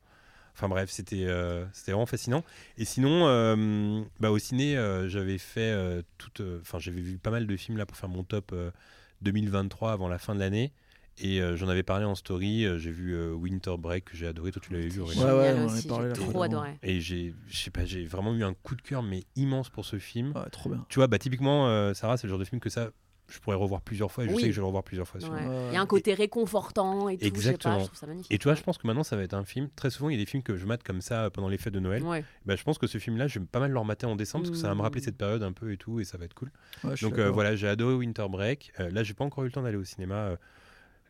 Enfin 0.55 0.69
bref, 0.71 0.89
c'était 0.91 1.27
euh, 1.27 1.67
c'était 1.75 1.93
vraiment 1.93 2.07
fascinant. 2.07 2.43
Et 2.79 2.85
sinon, 2.87 3.27
euh, 3.27 4.03
bah, 4.21 4.31
au 4.31 4.39
ciné, 4.39 4.77
euh, 4.79 5.07
j'avais 5.09 5.37
fait 5.37 5.61
euh, 5.71 6.01
toute, 6.17 6.41
euh, 6.41 6.61
enfin 6.63 6.79
j'avais 6.79 7.03
vu 7.03 7.19
pas 7.19 7.31
mal 7.31 7.47
de 7.47 7.57
films 7.57 7.77
là 7.77 7.85
pour 7.85 7.97
faire 7.99 8.09
mon 8.09 8.25
top 8.25 8.53
euh, 8.55 8.71
2023 9.23 9.93
avant 9.93 10.09
la 10.09 10.19
fin 10.19 10.35
de 10.35 10.41
l'année. 10.41 10.73
Et 11.19 11.41
euh, 11.41 11.57
j'en 11.57 11.69
avais 11.69 11.83
parlé 11.83 12.05
en 12.05 12.15
story. 12.15 12.65
euh, 12.67 12.79
j'ai 12.79 12.91
vu 12.91 13.15
euh, 13.15 13.33
Winter 13.33 13.75
Break 13.79 14.05
que 14.07 14.17
j'ai 14.17 14.27
adoré. 14.27 14.51
Toi, 14.53 14.61
tu 14.65 14.73
l'avais 14.73 14.89
vu, 14.89 15.01
Aurélien 15.01 15.25
Ouais, 15.27 15.33
ouais, 15.33 15.55
on 15.59 15.65
aussi, 15.67 15.89
parlé 15.89 16.13
trop 16.13 16.43
adoré. 16.43 16.79
Et 16.83 17.01
j'ai, 17.01 17.35
je 17.49 17.57
sais 17.57 17.71
pas, 17.71 17.85
j'ai 17.85 18.05
vraiment 18.05 18.35
eu 18.35 18.45
un 18.45 18.53
coup 18.55 18.75
de 18.77 18.83
cœur 18.83 19.03
mais 19.03 19.25
immense 19.35 19.71
pour 19.71 19.85
ce 19.85 19.99
film. 19.99 20.33
Ouais, 20.37 20.49
trop 20.51 20.69
bien. 20.71 20.85
Tu 20.89 20.99
vois, 20.99 21.07
bah 21.07 21.19
typiquement, 21.19 21.69
euh, 21.69 21.95
Sarah, 21.95 22.17
c'est 22.19 22.27
le 22.27 22.31
genre 22.31 22.39
de 22.39 22.45
film 22.45 22.61
que 22.61 22.69
ça, 22.69 22.91
je 23.29 23.39
pourrais 23.41 23.57
revoir 23.57 23.81
plusieurs 23.81 24.13
fois. 24.13 24.25
Et 24.25 24.29
je 24.29 24.35
Oui. 24.35 24.41
sais 24.43 24.47
que 24.49 24.53
je 24.53 24.57
vais 24.57 24.63
le 24.63 24.67
revoir 24.67 24.85
plusieurs 24.85 25.09
fois. 25.09 25.19
ce 25.21 25.27
Ouais. 25.27 25.41
Il 25.71 25.75
y 25.75 25.77
a 25.77 25.81
un 25.81 25.87
côté 25.87 26.13
réconfortant 26.15 27.09
et 27.09 27.17
tout. 27.17 27.25
Exactement. 27.25 27.79
Je, 27.79 27.81
sais 27.81 27.81
pas, 27.81 27.83
je 27.85 27.87
trouve 27.89 27.99
ça 27.99 28.07
magnifique. 28.07 28.33
Et 28.33 28.39
tu 28.39 28.45
vois, 28.45 28.55
je 28.55 28.63
pense 28.63 28.77
que 28.79 28.87
maintenant, 28.87 29.03
ça 29.03 29.17
va 29.17 29.23
être 29.23 29.35
un 29.35 29.45
film. 29.45 29.69
Très 29.75 29.91
souvent, 29.91 30.11
il 30.11 30.13
y 30.13 30.17
a 30.17 30.23
des 30.23 30.27
films 30.31 30.43
que 30.43 30.57
je 30.57 30.67
mate 30.67 30.83
comme 30.83 31.01
ça 31.01 31.31
pendant 31.31 31.49
les 31.49 31.59
fêtes 31.59 31.73
de 31.75 31.81
Noël. 31.81 32.03
Ouais. 32.05 32.25
Bah, 32.45 32.55
je 32.57 32.63
pense 32.63 32.77
que 32.79 32.87
ce 32.87 32.99
film-là, 32.99 33.27
je 33.27 33.39
vais 33.39 33.47
pas 33.47 33.59
mal 33.59 33.73
le 33.73 33.79
remater 33.79 34.07
en 34.07 34.17
décembre 34.17 34.45
parce 34.45 34.53
que 34.55 34.61
ça 34.61 34.69
va 34.69 34.75
me 34.75 34.83
rappeler 34.83 35.01
Mm. 35.01 35.05
cette 35.05 35.17
période 35.17 35.43
un 35.43 35.53
peu 35.53 35.73
et 35.73 35.77
tout, 35.79 35.99
et 35.99 36.05
ça 36.05 36.19
va 36.19 36.27
être 36.27 36.35
cool. 36.35 36.53
Ouais, 36.85 36.95
Donc 37.03 37.19
euh, 37.19 37.31
voilà, 37.31 37.57
j'ai 37.57 37.67
adoré 37.69 37.95
Winter 37.95 38.27
Break. 38.31 38.73
Euh, 38.81 38.91
là, 38.91 39.03
j'ai 39.03 39.15
pas 39.15 39.25
encore 39.25 39.43
eu 39.45 39.47
le 39.49 39.53
temps 39.53 39.63
d'aller 39.63 39.77
au 39.79 39.85
cinéma. 39.85 40.15
euh, 40.17 40.37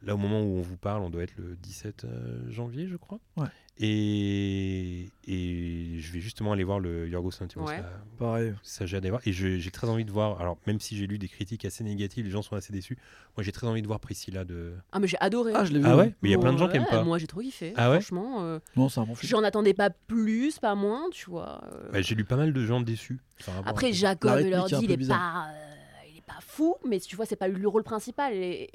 là, 0.07 0.15
au 0.15 0.19
moment 0.19 0.41
où 0.41 0.57
on 0.59 0.63
vous 0.63 0.77
parle, 0.77 1.03
on 1.03 1.11
doit 1.11 1.23
être 1.25 1.35
le 1.37 1.57
17 1.57 2.05
euh, 2.05 2.51
janvier, 2.51 2.87
je 2.89 2.97
crois. 2.97 3.19
Ouais. 3.37 3.49
Et, 3.79 5.11
et 5.27 5.99
je 5.99 6.13
vais 6.13 6.21
justement 6.21 6.53
aller 6.53 6.65
voir 6.65 6.81
le 6.81 7.09
Yorgos 7.09 7.33
Lanthimos. 7.41 7.67
Ouais. 7.67 7.79
là. 7.79 7.91
Pareil. 8.19 8.55
Ça, 8.63 8.87
j'ai 8.87 8.97
hâte 8.97 9.03
d'aller 9.03 9.11
voir. 9.11 9.21
Et 9.27 9.33
j'ai 9.33 9.71
très 9.71 9.87
envie 9.89 10.05
de 10.07 10.11
voir. 10.11 10.41
Alors, 10.41 10.57
même 10.67 10.81
si 10.81 10.97
j'ai 10.97 11.07
lu 11.07 11.19
des 11.19 11.29
critiques 11.29 11.65
assez 11.67 11.85
négatives, 11.85 12.25
les 12.25 12.31
gens 12.31 12.41
sont 12.41 12.57
assez 12.57 12.73
déçus. 12.73 12.97
Moi, 13.37 13.45
j'ai 13.45 13.53
très 13.53 13.67
envie 13.67 13.83
de 13.83 13.87
voir 13.87 14.01
Priscilla 14.01 14.45
de. 14.47 14.73
Ah, 14.93 14.99
mais 14.99 15.07
j'ai 15.09 15.19
adoré. 15.21 15.53
Ah, 15.55 15.65
je 15.67 15.73
l'ai 15.73 15.81
vu. 15.81 15.85
Ah 15.87 15.97
ouais. 15.97 16.15
Mais 16.23 16.31
il 16.31 16.33
y 16.33 16.35
a 16.35 16.39
plein 16.39 16.53
de 16.55 16.59
gens 16.59 16.69
qui 16.69 16.77
aiment 16.79 16.87
pas. 16.91 17.05
Moi, 17.05 17.19
j'ai 17.19 17.27
trop 17.27 17.41
kiffé. 17.41 17.75
Ah 17.77 17.91
ouais 17.91 18.01
Franchement, 18.01 18.43
euh, 18.45 18.59
Non, 18.77 18.89
c'est 18.89 19.01
un 19.01 19.05
bon 19.05 19.15
film. 19.15 19.29
j'en 19.29 19.45
attendais 19.45 19.75
pas 19.75 19.91
plus, 19.91 20.59
pas 20.59 20.75
moins, 20.75 21.11
tu 21.13 21.29
vois. 21.29 21.61
euh. 21.73 21.91
Bah, 21.93 22.01
j'ai 22.01 22.15
lu 22.15 22.25
pas 22.25 22.37
mal 22.37 22.53
de 22.55 22.65
gens 22.65 22.81
déçus. 22.81 23.21
Après. 23.67 23.93
Jacob 23.93 24.31
un 24.31 24.39
Elordi, 24.39 24.75
il 24.83 24.91
est 24.91 24.97
bizarre. 24.97 25.19
pas, 25.19 25.51
euh, 25.51 26.09
il 26.11 26.17
est 26.19 26.27
pas 26.27 26.39
fou, 26.41 26.77
mais 26.89 26.99
tu 26.99 27.15
vois, 27.17 27.27
c'est 27.27 27.37
pas 27.37 27.49
le 27.49 27.69
rôle 27.69 27.83
principal. 27.85 28.33
Et. 28.33 28.71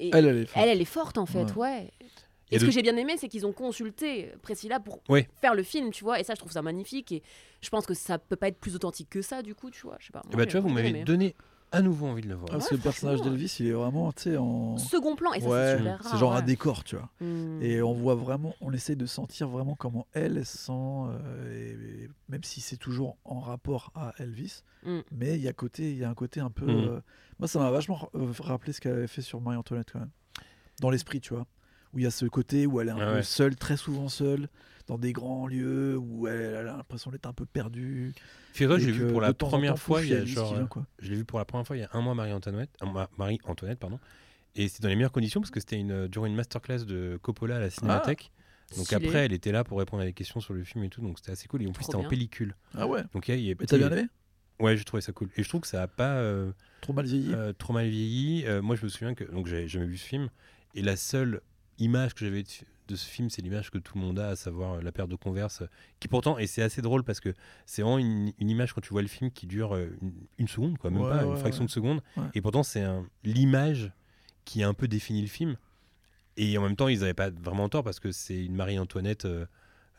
Et 0.00 0.10
Elle, 0.14 0.26
elle 0.26 0.38
est 0.38 0.46
forte. 0.46 0.56
elle, 0.64 0.68
elle 0.70 0.80
est 0.80 0.84
forte 0.84 1.18
en 1.18 1.26
fait, 1.26 1.54
ouais. 1.56 1.90
Et 2.52 2.58
ce 2.58 2.64
que 2.64 2.70
j'ai 2.70 2.82
bien 2.82 2.96
aimé, 2.96 3.14
c'est 3.16 3.28
qu'ils 3.28 3.46
ont 3.46 3.52
consulté 3.52 4.32
Priscilla 4.42 4.80
pour 4.80 5.00
faire 5.40 5.54
le 5.54 5.62
film, 5.62 5.90
tu 5.92 6.02
vois. 6.04 6.18
Et 6.20 6.24
ça, 6.24 6.34
je 6.34 6.40
trouve 6.40 6.52
ça 6.52 6.62
magnifique. 6.62 7.12
Et 7.12 7.22
je 7.60 7.68
pense 7.68 7.86
que 7.86 7.94
ça 7.94 8.18
peut 8.18 8.36
pas 8.36 8.48
être 8.48 8.58
plus 8.58 8.74
authentique 8.74 9.08
que 9.08 9.22
ça, 9.22 9.42
du 9.42 9.54
coup, 9.54 9.70
tu 9.70 9.82
vois. 9.82 9.96
Je 10.00 10.06
sais 10.06 10.12
pas. 10.12 10.22
Et 10.24 10.34
Moi, 10.34 10.36
bah, 10.36 10.42
j'ai 10.42 10.48
tu 10.48 10.58
vois, 10.58 10.68
vous 10.68 10.74
m'avez 10.74 11.04
donné 11.04 11.36
à 11.72 11.82
nouveau 11.82 12.06
envie 12.06 12.22
de 12.22 12.28
le 12.28 12.34
voir. 12.34 12.48
Ah, 12.50 12.52
parce 12.54 12.68
que 12.68 12.74
Ouais, 12.74 12.78
le 12.78 12.82
personnage 12.82 13.22
d'Elvis, 13.22 13.56
il 13.60 13.66
est 13.66 13.72
vraiment, 13.72 14.12
tu 14.12 14.22
sais, 14.22 14.36
en. 14.36 14.76
Second 14.78 15.14
plan, 15.16 15.32
et 15.34 15.40
ça, 15.40 15.48
ouais, 15.48 15.66
c'est 15.72 15.78
super 15.78 15.98
rare. 16.02 16.12
c'est 16.12 16.18
genre 16.18 16.34
un 16.34 16.42
décor, 16.42 16.84
tu 16.84 16.96
vois. 16.96 17.08
Hmm. 17.20 17.62
Et 17.62 17.80
on 17.82 17.92
voit 17.92 18.14
vraiment, 18.14 18.54
on 18.60 18.72
essaie 18.72 18.96
de 18.96 19.06
sentir 19.06 19.48
vraiment 19.48 19.74
comment 19.76 20.06
elle, 20.12 20.36
elle 20.38 20.46
se 20.46 20.58
sent, 20.58 20.72
euh, 20.72 21.54
et, 21.54 22.04
et 22.04 22.10
même 22.28 22.42
si 22.44 22.60
c'est 22.60 22.76
toujours 22.76 23.16
en 23.24 23.40
rapport 23.40 23.90
à 23.94 24.12
Elvis, 24.18 24.62
Mm. 24.82 25.00
mais 25.12 25.34
il 25.34 25.42
y 25.42 25.48
a 25.48 25.52
côté, 25.52 25.90
il 25.90 25.98
y 25.98 26.04
a 26.04 26.08
un 26.08 26.14
côté 26.14 26.40
un 26.40 26.48
peu. 26.50 26.64
Mm. 26.64 26.70
euh, 26.88 27.00
moi, 27.38 27.48
ça 27.48 27.58
m'a 27.58 27.70
vachement 27.70 28.08
euh, 28.14 28.32
rappelé 28.40 28.72
ce 28.72 28.80
qu'elle 28.80 28.94
avait 28.94 29.06
fait 29.06 29.20
sur 29.20 29.38
Marie-Antoinette 29.42 29.90
quand 29.92 29.98
même, 30.00 30.10
dans 30.80 30.88
l'esprit, 30.88 31.20
tu 31.20 31.34
vois, 31.34 31.46
où 31.92 31.98
il 31.98 32.02
y 32.04 32.06
a 32.06 32.10
ce 32.10 32.26
côté 32.26 32.66
où 32.66 32.80
elle 32.80 32.88
est 32.88 32.92
un 32.92 32.98
Ah 33.00 33.06
peu 33.10 33.14
ouais. 33.16 33.22
seule, 33.22 33.56
très 33.56 33.76
souvent 33.76 34.08
seule, 34.08 34.48
dans 34.86 34.98
des 34.98 35.12
grands 35.12 35.46
lieux 35.46 35.96
où 35.96 36.26
elle, 36.26 36.40
elle 36.40 36.56
a 36.68 36.76
l'impression 36.76 37.10
d'être 37.10 37.26
un 37.26 37.32
peu 37.32 37.46
perdue. 37.46 38.12
Je 38.54 38.64
l'ai 38.76 38.92
vu 38.92 39.06
pour 39.06 39.20
la 39.20 39.32
première 39.32 39.78
fois 39.78 39.98
pouf, 39.98 40.06
il 40.06 40.10
y 40.12 40.14
a 40.14 40.18
Elvis 40.18 40.32
genre. 40.32 40.48
qui 40.48 40.54
vient, 40.54 40.66
quoi. 40.66 40.86
Je 40.98 41.10
l'ai 41.10 41.16
vu 41.16 41.24
pour 41.24 41.38
la 41.38 41.44
première 41.44 41.66
fois 41.66 41.76
il 41.76 41.80
y 41.80 41.84
a 41.84 41.90
un 41.92 42.00
mois 42.00 42.14
Marie-Antoinette, 42.14 42.70
euh, 42.82 42.86
Ma- 42.86 43.08
Marie-Antoinette 43.18 43.78
pardon. 43.78 43.98
Et 44.56 44.68
c'était 44.68 44.82
dans 44.82 44.88
les 44.88 44.96
meilleures 44.96 45.12
conditions 45.12 45.40
parce 45.40 45.50
que 45.52 45.60
c'était 45.60 45.78
une, 45.78 46.08
durant 46.08 46.26
une 46.26 46.34
masterclass 46.34 46.84
de 46.84 47.18
Coppola 47.22 47.56
à 47.56 47.60
la 47.60 47.70
Cinémathèque. 47.70 48.32
donc 48.76 48.86
Stylé. 48.86 49.06
après, 49.06 49.18
elle 49.24 49.32
était 49.32 49.52
là 49.52 49.62
pour 49.62 49.78
répondre 49.78 50.02
à 50.02 50.06
des 50.06 50.12
questions 50.12 50.40
sur 50.40 50.54
le 50.54 50.64
film 50.64 50.82
et 50.84 50.88
tout, 50.88 51.00
donc 51.00 51.18
c'était 51.18 51.30
assez 51.32 51.46
cool. 51.46 51.62
Et 51.62 51.66
en 51.68 51.72
plus, 51.72 51.84
c'était 51.84 51.96
en 51.96 52.08
pellicule. 52.08 52.56
Ah 52.76 52.86
ouais. 52.88 53.02
Donc 53.14 53.28
il 53.28 53.40
y 53.40 53.52
a- 53.52 53.54
t'as 53.54 53.78
bien 53.78 53.90
aimé? 53.92 54.08
Ouais, 54.58 54.76
j'ai 54.76 54.84
trouvé 54.84 55.00
ça 55.00 55.12
cool. 55.12 55.30
Et 55.36 55.42
je 55.42 55.48
trouve 55.48 55.60
que 55.62 55.68
ça 55.68 55.82
a 55.82 55.86
pas 55.88 56.16
euh, 56.16 56.52
Trop 56.82 56.92
mal 56.92 57.06
vieilli. 57.06 57.32
euh, 57.32 57.52
trop 57.54 57.72
mal 57.72 57.88
vieilli. 57.88 58.44
Euh, 58.46 58.60
moi, 58.60 58.76
je 58.76 58.84
me 58.84 58.88
souviens 58.90 59.14
que 59.14 59.24
donc 59.24 59.46
j'avais 59.46 59.68
jamais 59.68 59.86
vu 59.86 59.96
ce 59.96 60.04
film 60.06 60.28
et 60.74 60.82
la 60.82 60.96
seule 60.96 61.40
image 61.80 62.14
que 62.14 62.24
j'avais 62.24 62.44
de, 62.88 62.96
ce 62.96 63.06
film, 63.08 63.30
c'est 63.30 63.42
l'image 63.42 63.70
que 63.70 63.78
tout 63.78 63.98
le 63.98 64.04
monde 64.04 64.18
a, 64.18 64.28
à 64.28 64.36
savoir 64.36 64.74
euh, 64.74 64.82
la 64.82 64.92
paire 64.92 65.08
de 65.08 65.16
Converse, 65.16 65.62
euh, 65.62 65.66
qui 66.00 66.08
pourtant 66.08 66.38
et 66.38 66.46
c'est 66.46 66.62
assez 66.62 66.82
drôle 66.82 67.04
parce 67.04 67.20
que 67.20 67.34
c'est 67.66 67.82
vraiment 67.82 67.98
une, 67.98 68.32
une 68.38 68.50
image 68.50 68.72
quand 68.72 68.80
tu 68.80 68.90
vois 68.90 69.02
le 69.02 69.08
film 69.08 69.30
qui 69.30 69.46
dure 69.46 69.74
euh, 69.74 69.86
une, 70.02 70.12
une 70.38 70.48
seconde, 70.48 70.78
quoi, 70.78 70.90
même 70.90 71.02
Ouais, 71.02 71.10
pas 71.10 71.24
une 71.24 71.36
fraction 71.36 71.62
ouais. 71.62 71.66
de 71.66 71.72
seconde. 71.72 72.02
Ouais. 72.16 72.24
Et 72.34 72.40
pourtant, 72.40 72.62
c'est 72.62 72.84
l'image 73.24 73.92
qui 74.44 74.62
a 74.62 74.68
un 74.68 74.74
peu 74.74 74.88
défini 74.88 75.20
le 75.22 75.28
film. 75.28 75.56
Et 76.36 76.56
en 76.58 76.62
même 76.62 76.74
temps, 76.76 76.88
ils 76.88 77.00
n'avaient 77.00 77.14
pas 77.14 77.30
vraiment 77.30 77.68
tort 77.68 77.84
parce 77.84 78.00
que 78.00 78.12
c'est 78.12 78.44
une 78.44 78.54
Marie-Antoinette 78.54 79.24
euh, 79.24 79.46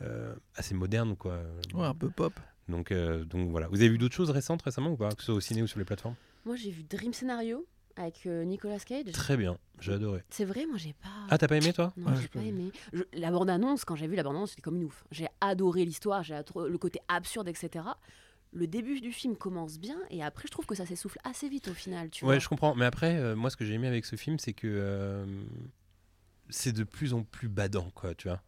euh, 0.01 0.33
assez 0.55 0.73
moderne, 0.73 1.15
quoi. 1.15 1.39
Ouais, 1.73 1.85
un 1.85 1.93
peu 1.93 2.09
pop. 2.09 2.33
Donc, 2.67 2.91
euh, 2.91 3.23
donc 3.25 3.49
voilà. 3.51 3.67
Vous 3.67 3.77
avez 3.81 3.89
vu 3.89 3.97
d'autres 3.97 4.15
choses 4.15 4.29
récentes 4.31 4.61
récemment 4.61 4.91
ou 4.91 4.97
pas, 4.97 5.09
que 5.11 5.21
ce 5.21 5.27
soit 5.27 5.35
au 5.35 5.39
ciné 5.39 5.61
ou 5.61 5.67
sur 5.67 5.79
les 5.79 5.85
plateformes? 5.85 6.15
Moi, 6.45 6.55
j'ai 6.55 6.71
vu 6.71 6.83
Dream 6.83 7.13
Scenario 7.13 7.65
avec 7.95 8.25
euh, 8.25 8.43
Nicolas 8.43 8.79
Cage. 8.79 9.11
Très 9.13 9.37
bien, 9.37 9.57
j'ai 9.79 9.93
adoré. 9.93 10.23
C'est 10.29 10.45
vrai, 10.45 10.65
moi, 10.65 10.77
j'ai 10.77 10.93
pas. 10.93 11.09
Ah, 11.29 11.37
t'as 11.37 11.47
pas 11.47 11.57
aimé 11.57 11.73
toi 11.73 11.93
Non, 11.97 12.11
Ouais, 12.11 12.17
j'ai 12.21 12.27
pas 12.27 12.41
aimé. 12.41 12.71
Je- 12.93 13.03
la 13.13 13.31
bande-annonce, 13.31 13.85
quand 13.85 13.95
j'ai 13.95 14.07
vu 14.07 14.15
la 14.15 14.23
bande-annonce, 14.23 14.51
c'était 14.51 14.61
comme 14.61 14.77
une 14.77 14.85
ouf. 14.85 15.03
J'ai 15.11 15.27
adoré 15.41 15.85
l'histoire, 15.85 16.23
j'ai 16.23 16.35
adoré 16.35 16.69
le 16.69 16.77
côté 16.77 16.99
absurde, 17.07 17.47
etc. 17.47 17.85
Le 18.53 18.67
début 18.67 18.99
du 18.99 19.11
film 19.13 19.37
commence 19.37 19.79
bien 19.79 19.97
et 20.09 20.21
après, 20.23 20.43
je 20.47 20.51
trouve 20.51 20.65
que 20.65 20.75
ça 20.75 20.85
s'essouffle 20.85 21.19
assez 21.23 21.47
vite 21.47 21.67
au 21.69 21.73
final. 21.73 22.09
Tu 22.09 22.25
Ouais, 22.25 22.35
vois. 22.35 22.39
je 22.39 22.49
comprends. 22.49 22.75
Mais 22.75 22.85
après, 22.85 23.15
euh, 23.17 23.35
moi, 23.35 23.49
ce 23.49 23.55
que 23.57 23.63
j'ai 23.65 23.73
aimé 23.75 23.87
avec 23.87 24.05
ce 24.05 24.15
film, 24.17 24.39
c'est 24.39 24.53
que 24.53 24.67
euh, 24.67 25.25
c'est 26.49 26.73
de 26.73 26.83
plus 26.83 27.13
en 27.13 27.23
plus 27.23 27.47
badant, 27.47 27.89
quoi, 27.91 28.13
tu 28.15 28.27
vois. 28.27 28.41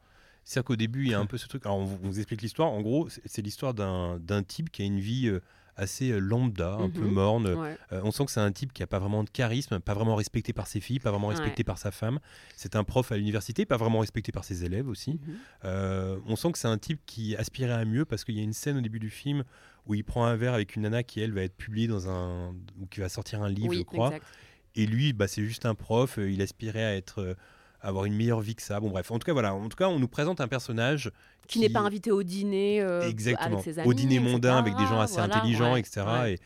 C'est-à-dire 0.43 0.65
qu'au 0.65 0.75
début, 0.75 1.03
il 1.05 1.11
y 1.11 1.13
a 1.13 1.19
un 1.19 1.25
peu 1.25 1.37
ce 1.37 1.47
truc. 1.47 1.65
Alors, 1.65 1.77
on 1.77 1.83
vous, 1.85 1.99
on 2.03 2.07
vous 2.07 2.17
explique 2.19 2.41
l'histoire. 2.41 2.69
En 2.71 2.81
gros, 2.81 3.07
c'est 3.25 3.41
l'histoire 3.41 3.73
d'un 3.73 4.43
type 4.47 4.69
qui 4.71 4.81
a 4.81 4.85
une 4.85 4.99
vie 4.99 5.27
euh, 5.27 5.41
assez 5.75 6.11
euh, 6.11 6.19
lambda, 6.19 6.73
un 6.75 6.89
peu 6.89 7.01
Mhm. 7.01 7.11
morne. 7.11 7.47
Ouais. 7.55 7.77
Euh, 7.93 8.01
on 8.03 8.11
sent 8.11 8.25
que 8.25 8.31
c'est 8.31 8.39
un 8.39 8.51
type 8.51 8.73
qui 8.73 8.83
a 8.83 8.87
pas 8.87 8.99
vraiment 8.99 9.23
de 9.23 9.29
charisme, 9.29 9.79
pas 9.79 9.93
vraiment 9.95 10.15
respecté 10.15 10.53
par 10.53 10.67
ses 10.67 10.79
filles, 10.81 10.99
pas 10.99 11.09
vraiment 11.11 11.29
Ouais. 11.29 11.35
respecté 11.35 11.63
par 11.63 11.77
sa 11.79 11.89
femme. 11.91 12.19
C'est 12.55 12.75
un 12.75 12.83
prof 12.83 13.11
à 13.11 13.17
l'université, 13.17 13.65
pas 13.65 13.77
vraiment 13.77 13.99
respecté 13.99 14.31
par 14.31 14.43
ses 14.43 14.65
élèves 14.65 14.87
aussi. 14.87 15.13
Mhm. 15.13 15.19
Euh, 15.65 16.19
on 16.27 16.35
sent 16.35 16.51
que 16.51 16.59
c'est 16.59 16.67
un 16.67 16.77
type 16.77 16.99
qui 17.07 17.35
aspirait 17.35 17.71
à 17.73 17.85
mieux 17.85 18.05
parce 18.05 18.23
qu'il 18.23 18.35
y 18.35 18.39
a 18.39 18.43
une 18.43 18.53
scène 18.53 18.77
au 18.77 18.81
début 18.81 18.99
du 18.99 19.09
film 19.09 19.43
où 19.87 19.95
il 19.95 20.03
prend 20.03 20.25
un 20.25 20.35
verre 20.35 20.53
avec 20.53 20.75
une 20.75 20.83
nana 20.83 21.01
qui 21.03 21.21
elle 21.21 21.31
va 21.33 21.41
être 21.41 21.55
publiée 21.57 21.87
dans 21.87 22.07
un 22.07 22.49
ou 22.79 22.85
qui 22.89 22.99
va 22.99 23.09
sortir 23.09 23.41
un 23.41 23.49
livre, 23.49 23.69
oui, 23.69 23.77
je 23.77 23.83
crois. 23.83 24.07
exact. 24.09 24.25
Et 24.75 24.85
lui, 24.85 25.13
bah, 25.13 25.27
c'est 25.27 25.43
juste 25.45 25.65
un 25.65 25.75
prof. 25.75 26.17
il 26.17 26.41
aspirait 26.41 26.83
à 26.83 26.95
être, 26.95 27.35
avoir 27.83 28.05
une 28.05 28.15
meilleure 28.15 28.41
vie 28.41 28.55
que 28.55 28.61
ça. 28.63 28.79
Bon 28.79 28.89
bref, 28.89 29.11
en 29.11 29.19
tout 29.19 29.25
cas 29.25 29.33
voilà. 29.33 29.53
En 29.53 29.69
tout 29.69 29.77
cas, 29.77 29.87
on 29.89 29.99
nous 29.99 30.07
présente 30.07 30.41
un 30.41 30.47
personnage 30.47 31.11
Qui 31.47 31.59
n'est 31.59 31.69
pas 31.69 31.81
invité 31.81 32.09
au 32.11 32.23
dîner 32.23 32.81
euh, 32.81 33.07
exactement 33.07 33.57
avec 33.57 33.63
ses 33.63 33.77
amis. 33.79 33.87
au 33.89 33.93
dîner 33.93 34.19
mondain 34.19 34.57
avec 34.57 34.75
des 34.75 34.85
gens 34.87 34.99
assez 34.99 35.15
Voilà, 35.15 35.35
intelligents, 35.37 35.73
ouais, 35.73 35.79
etc. 35.81 36.01
ouais. 36.07 36.33
Et 36.33 36.39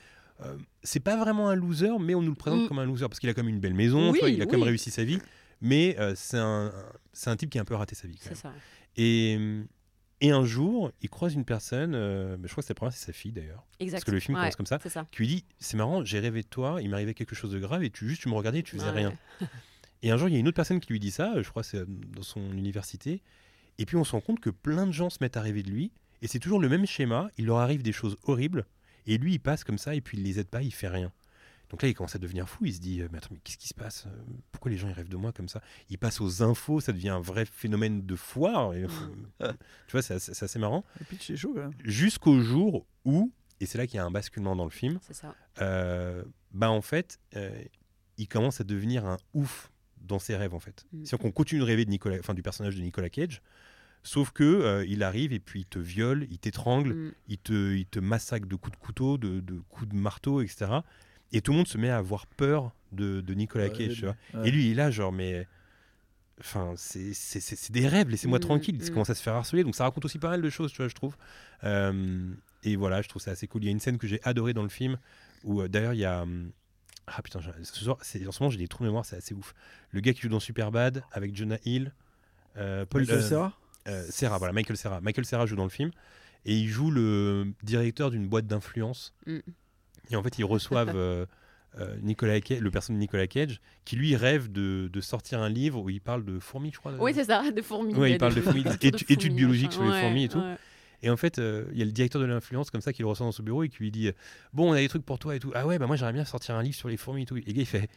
euh, 0.43 0.55
c'est 0.83 0.99
pas 0.99 1.15
vraiment 1.17 1.49
un 1.49 1.55
loser, 1.55 1.97
mais 1.99 2.13
on 2.15 2.21
nous 2.21 2.29
le 2.31 2.35
présente 2.35 2.63
Mm. 2.63 2.67
comme 2.67 2.79
un 2.79 2.85
loser 2.85 3.07
parce 3.07 3.19
qu'il 3.19 3.29
a 3.29 3.33
comme 3.33 3.47
une 3.49 3.59
belle 3.59 3.73
maison, 3.73 4.11
Oui, 4.11 4.19
il 4.27 4.41
a 4.41 4.45
comme 4.45 4.61
oui. 4.61 4.67
réussi 4.67 4.91
sa 4.91 5.03
vie. 5.03 5.19
Mais 5.61 5.95
euh, 5.99 6.13
c'est 6.15 6.38
un, 6.38 6.71
c'est 7.13 7.29
un 7.29 7.35
type 7.35 7.49
qui 7.49 7.57
a 7.57 7.61
un 7.61 7.65
peu 7.65 7.73
raté 7.75 7.95
sa 7.95 8.07
vie. 8.07 8.15
quand 8.15 8.29
C'est 8.35 8.43
même. 8.43 8.53
ça. 8.53 8.59
Et, 8.97 9.38
et 10.21 10.31
un 10.31 10.45
jour, 10.45 10.91
il 11.01 11.09
croise 11.09 11.33
une 11.35 11.45
personne, 11.45 11.93
euh, 11.95 12.38
je 12.43 12.49
crois 12.51 12.61
que 12.61 12.67
c'est 12.67 12.73
la 12.73 12.75
première, 12.75 12.93
c'est 12.93 13.05
sa 13.05 13.13
fille 13.13 13.31
d'ailleurs, 13.31 13.63
parce 13.91 14.03
que 14.03 14.11
le 14.11 14.19
film 14.19 14.35
Ouais, 14.35 14.41
commence 14.41 14.55
comme 14.55 14.65
ça, 14.65 14.79
ça. 14.88 15.05
qui 15.11 15.17
lui 15.19 15.27
dit 15.27 15.45
C'est 15.59 15.77
marrant, 15.77 16.03
j'ai 16.03 16.19
rêvé 16.19 16.41
de 16.41 16.47
toi, 16.47 16.79
il 16.81 16.89
m'arrivait 16.89 17.13
quelque 17.13 17.35
chose 17.35 17.51
de 17.51 17.59
grave 17.59 17.83
et 17.83 17.89
tu 17.91 18.07
juste 18.07 18.21
tu 18.23 18.29
me 18.29 18.33
regardais 18.35 18.59
et 18.59 18.63
tu 18.63 18.75
faisais 18.77 18.89
Ouais. 18.89 18.95
rien. 18.95 19.13
Et 20.03 20.11
un 20.11 20.17
jour, 20.17 20.27
il 20.29 20.33
y 20.33 20.35
a 20.35 20.39
une 20.39 20.47
autre 20.47 20.55
personne 20.55 20.79
qui 20.79 20.91
lui 20.93 20.99
dit 20.99 21.11
ça, 21.11 21.41
je 21.41 21.49
crois 21.49 21.63
que 21.63 21.69
c'est 21.69 21.77
euh, 21.79 21.85
dans 21.87 22.21
son 22.23 22.41
université, 22.51 23.21
et 23.79 23.85
puis 23.85 23.95
on 23.97 24.03
se 24.03 24.11
rend 24.11 24.21
compte 24.21 24.39
que 24.39 24.49
plein 24.49 24.85
de 24.87 24.91
gens 24.91 25.09
se 25.09 25.17
mettent 25.21 25.37
à 25.37 25.41
rêver 25.41 25.63
de 25.63 25.69
lui, 25.71 25.91
et 26.21 26.27
c'est 26.27 26.39
toujours 26.39 26.59
le 26.59 26.69
même 26.69 26.85
schéma, 26.85 27.29
il 27.37 27.45
leur 27.45 27.57
arrive 27.57 27.83
des 27.83 27.91
choses 27.91 28.17
horribles, 28.23 28.65
Et 29.07 29.17
lui, 29.17 29.33
il 29.35 29.39
passe 29.39 29.63
comme 29.63 29.77
ça, 29.77 29.95
et 29.95 30.01
puis 30.01 30.17
il 30.17 30.23
les 30.23 30.39
aide 30.39 30.49
pas, 30.49 30.61
il 30.61 30.73
fait 30.73 30.87
rien. 30.89 31.11
Donc 31.69 31.81
là, 31.81 31.87
il 31.89 31.93
commence 31.93 32.15
à 32.15 32.19
devenir 32.19 32.47
fou. 32.49 32.65
Il 32.65 32.73
se 32.73 32.79
dit, 32.79 33.01
euh, 33.01 33.07
mais 33.11 33.17
attends, 33.17 33.29
mais 33.31 33.39
qu'est-ce 33.43 33.57
qui 33.57 33.67
se 33.67 33.73
passe 33.73 34.05
Euh, 34.07 34.09
Pourquoi 34.51 34.71
les 34.71 34.77
gens 34.77 34.87
ils 34.89 34.93
rêvent 34.93 35.09
de 35.09 35.17
moi 35.17 35.31
comme 35.33 35.47
ça? 35.49 35.61
Il 35.89 35.97
passe 35.97 36.19
aux 36.21 36.41
infos, 36.43 36.79
ça 36.79 36.91
devient 36.93 37.09
un 37.09 37.19
vrai 37.21 37.45
phénomène 37.45 38.05
de 38.05 38.15
foire. 38.15 38.73
et, 38.73 38.83
euh, 39.41 39.51
tu 39.87 39.91
vois, 39.91 40.01
c'est 40.01 40.13
assez, 40.15 40.33
c'est 40.33 40.45
assez 40.45 40.59
marrant. 40.59 40.83
Le 40.99 41.05
pitch 41.05 41.29
est 41.29 41.35
chaud. 41.37 41.55
Jusqu'au 41.83 42.39
jour 42.41 42.85
où, 43.05 43.31
et 43.59 43.65
c'est 43.65 43.77
là 43.77 43.85
qu'il 43.87 43.95
y 43.97 43.99
a 43.99 44.05
un 44.05 44.11
basculement 44.11 44.55
dans 44.55 44.63
le 44.65 44.69
film, 44.71 44.99
C'est 45.01 45.13
ça. 45.13 45.35
euh, 45.61 46.23
bah 46.51 46.69
en 46.69 46.81
fait, 46.81 47.19
euh, 47.35 47.49
il 48.17 48.27
commence 48.27 48.59
à 48.61 48.63
devenir 48.63 49.05
un 49.05 49.17
ouf 49.33 49.69
dans 50.08 50.20
ses 50.20 50.36
rêves 50.36 50.53
en 50.53 50.60
fait. 50.60 50.86
Mm. 50.93 51.05
C'est-à-dire 51.05 51.20
qu'on 51.20 51.32
continue 51.32 51.60
de 51.62 51.66
rêver 51.66 51.86
de 51.86 51.89
Nicolas, 51.91 52.18
enfin 52.20 52.34
du 52.34 52.41
personnage 52.41 52.76
de 52.76 52.82
Nicolas 52.82 53.10
Cage, 53.10 53.41
sauf 54.03 54.32
que 54.32 54.43
euh, 54.43 54.86
il 54.88 55.03
arrive 55.03 55.34
et 55.34 55.39
puis 55.39 55.62
il 55.62 55.66
te 55.66 55.80
viole, 55.80 56.28
il 56.32 56.39
t'étrangle, 56.39 56.93
Mm. 56.93 57.12
il 57.28 57.38
te, 57.38 57.76
il 57.76 57.86
te 57.86 57.99
massacre 57.99 58.47
de 58.47 58.55
coups 58.55 58.78
de 58.78 58.82
couteau, 58.84 59.18
de, 59.18 59.39
de 59.41 59.60
coups 59.70 59.89
de 59.89 59.95
marteau, 59.95 60.41
etc. 60.41 60.72
Et 61.34 61.41
tout 61.41 61.51
le 61.51 61.58
monde 61.58 61.68
se 61.68 61.78
met 61.78 61.89
à 61.89 61.97
avoir 61.97 62.26
peur 62.28 62.72
de, 62.93 63.20
de 63.22 63.34
Nicolas 63.34 63.66
Ouais, 63.68 63.72
Cage, 63.78 63.95
tu 63.95 64.01
vois. 64.05 64.16
ouais. 64.34 64.47
Et 64.47 64.51
lui, 64.51 64.66
il 64.68 64.72
est 64.72 64.76
là, 64.76 64.89
genre, 64.91 65.12
mais. 65.12 65.45
Enfin, 66.39 66.74
c'est 66.78 67.72
des 67.72 67.88
rêves, 67.88 68.10
laissez-moi 68.10 68.38
Mm, 68.38 68.41
tranquille. 68.41 68.78
Il 68.80 68.86
mm. 68.86 68.93
commence 68.93 69.10
à 69.10 69.16
se 69.16 69.24
faire 69.24 69.34
harceler, 69.34 69.64
donc 69.64 69.76
ça 69.76 69.84
raconte 69.86 70.05
aussi 70.05 70.20
pas 70.20 70.30
mal 70.30 70.41
de 70.41 70.49
choses, 70.51 70.72
tu 70.72 70.78
vois, 70.78 70.88
je 70.88 70.93
trouve. 70.93 71.18
Euh, 71.64 72.32
et 72.64 72.76
voilà, 72.76 73.01
je 73.01 73.10
trouve 73.10 73.22
ça 73.22 73.32
assez 73.32 73.47
cool. 73.47 73.64
Il 73.64 73.66
y 73.66 73.70
a 73.70 73.72
une 73.72 73.80
scène 73.80 73.97
que 73.97 74.05
j'ai 74.08 74.20
adorée 74.24 74.53
dans 74.53 74.62
le 74.64 74.70
film, 74.70 74.97
où 75.43 75.62
euh, 75.62 75.68
d'ailleurs 75.68 75.93
il 75.93 75.99
y 75.99 76.05
a. 76.05 76.26
Ah 77.08 77.22
putain, 77.22 77.39
ce 77.64 77.84
soir, 77.84 77.97
c'est- 78.01 78.26
en 78.28 78.32
ce 78.32 78.43
moment 78.43 78.51
j'ai 78.51 78.58
des 78.58 78.68
trous 78.68 78.84
de 78.84 78.89
mémoire, 78.89 79.05
c'est 79.05 79.16
assez 79.16 79.34
ouf. 79.34 79.53
Le 79.91 80.01
gars 80.01 80.14
qui 80.14 80.22
joue 80.22 80.30
dans 80.30 80.39
Superbad 80.41 81.03
avec 81.12 81.36
Jonah 81.36 81.58
Hill, 81.66 81.93
euh, 82.58 82.86
Paul 82.86 83.01
Michael 83.01 83.20
euh, 83.20 83.30
Cera 83.30 83.53
euh, 83.88 84.05
Serra, 84.10 84.38
voilà, 84.38 84.53
Michael 84.53 84.76
Serra. 84.78 84.99
Michael 85.01 85.26
Serra 85.26 85.45
joue 85.45 85.55
dans 85.55 85.64
le 85.64 85.70
film 85.70 85.91
et 86.45 86.53
il 86.55 86.68
joue 86.68 86.91
le 86.91 87.53
directeur 87.64 88.12
d'une 88.12 88.28
boîte 88.28 88.45
d'influence. 88.45 89.14
Mm. 89.26 89.38
Et 90.10 90.16
en 90.16 90.24
fait, 90.24 90.38
ils 90.38 90.43
reçoivent 90.45 90.95
euh, 90.97 91.26
Nicolas 92.01 92.41
Cage, 92.41 92.60
le 92.60 92.72
personnage 92.72 92.97
de 92.97 93.01
Nicolas 93.01 93.28
Cage, 93.28 93.62
qui 93.86 93.95
lui 93.95 94.16
rêve 94.16 94.51
de, 94.51 94.89
de 94.91 95.01
sortir 95.01 95.41
un 95.41 95.49
livre 95.49 95.80
où 95.80 95.89
il 95.89 96.01
parle 96.01 96.26
de 96.26 96.39
fourmis, 96.39 96.72
je 96.74 96.80
crois. 96.80 96.93
Oui, 96.99 97.14
c'est 97.14 97.26
ça, 97.26 97.49
des 97.51 97.62
fourmis. 97.62 97.93
Ouais, 97.95 98.12
il 98.12 98.18
parle 98.18 98.34
de 98.36 98.41
fourmis, 98.41 98.64
études 98.82 99.34
biologiques 99.36 99.74
sur 99.74 99.84
les 99.84 100.01
fourmis 100.01 100.26
et 100.26 100.30
tout. 100.30 100.39
ouais. 100.39 100.58
Et 101.03 101.09
en 101.09 101.17
fait, 101.17 101.37
euh, 101.39 101.65
il 101.73 101.77
y 101.79 101.81
a 101.81 101.85
le 101.85 101.91
directeur 101.91 102.21
de 102.21 102.25
l'influence 102.25 102.69
comme 102.71 102.81
ça 102.81 102.91
qui 102.93 103.01
le 103.03 103.07
reçoit 103.07 103.25
dans 103.25 103.31
son 103.31 103.43
bureau 103.43 103.63
et 103.63 103.69
qui 103.69 103.77
lui 103.79 103.91
dit 103.91 104.11
Bon, 104.53 104.69
on 104.71 104.73
a 104.73 104.77
des 104.77 104.87
trucs 104.89 105.05
pour 105.05 105.19
toi 105.19 105.35
et 105.35 105.39
tout. 105.39 105.51
Ah 105.55 105.67
ouais, 105.67 105.77
bah 105.77 105.85
moi 105.87 105.95
j'aimerais 105.95 106.13
bien 106.13 106.25
sortir 106.25 106.55
un 106.55 106.63
livre 106.63 106.75
sur 106.75 106.89
les 106.89 106.97
fourmis 106.97 107.23
et 107.23 107.25
tout. 107.25 107.37
Et 107.37 107.41
le 107.45 107.53
gars 107.53 107.61
il 107.61 107.65
fait 107.67 107.89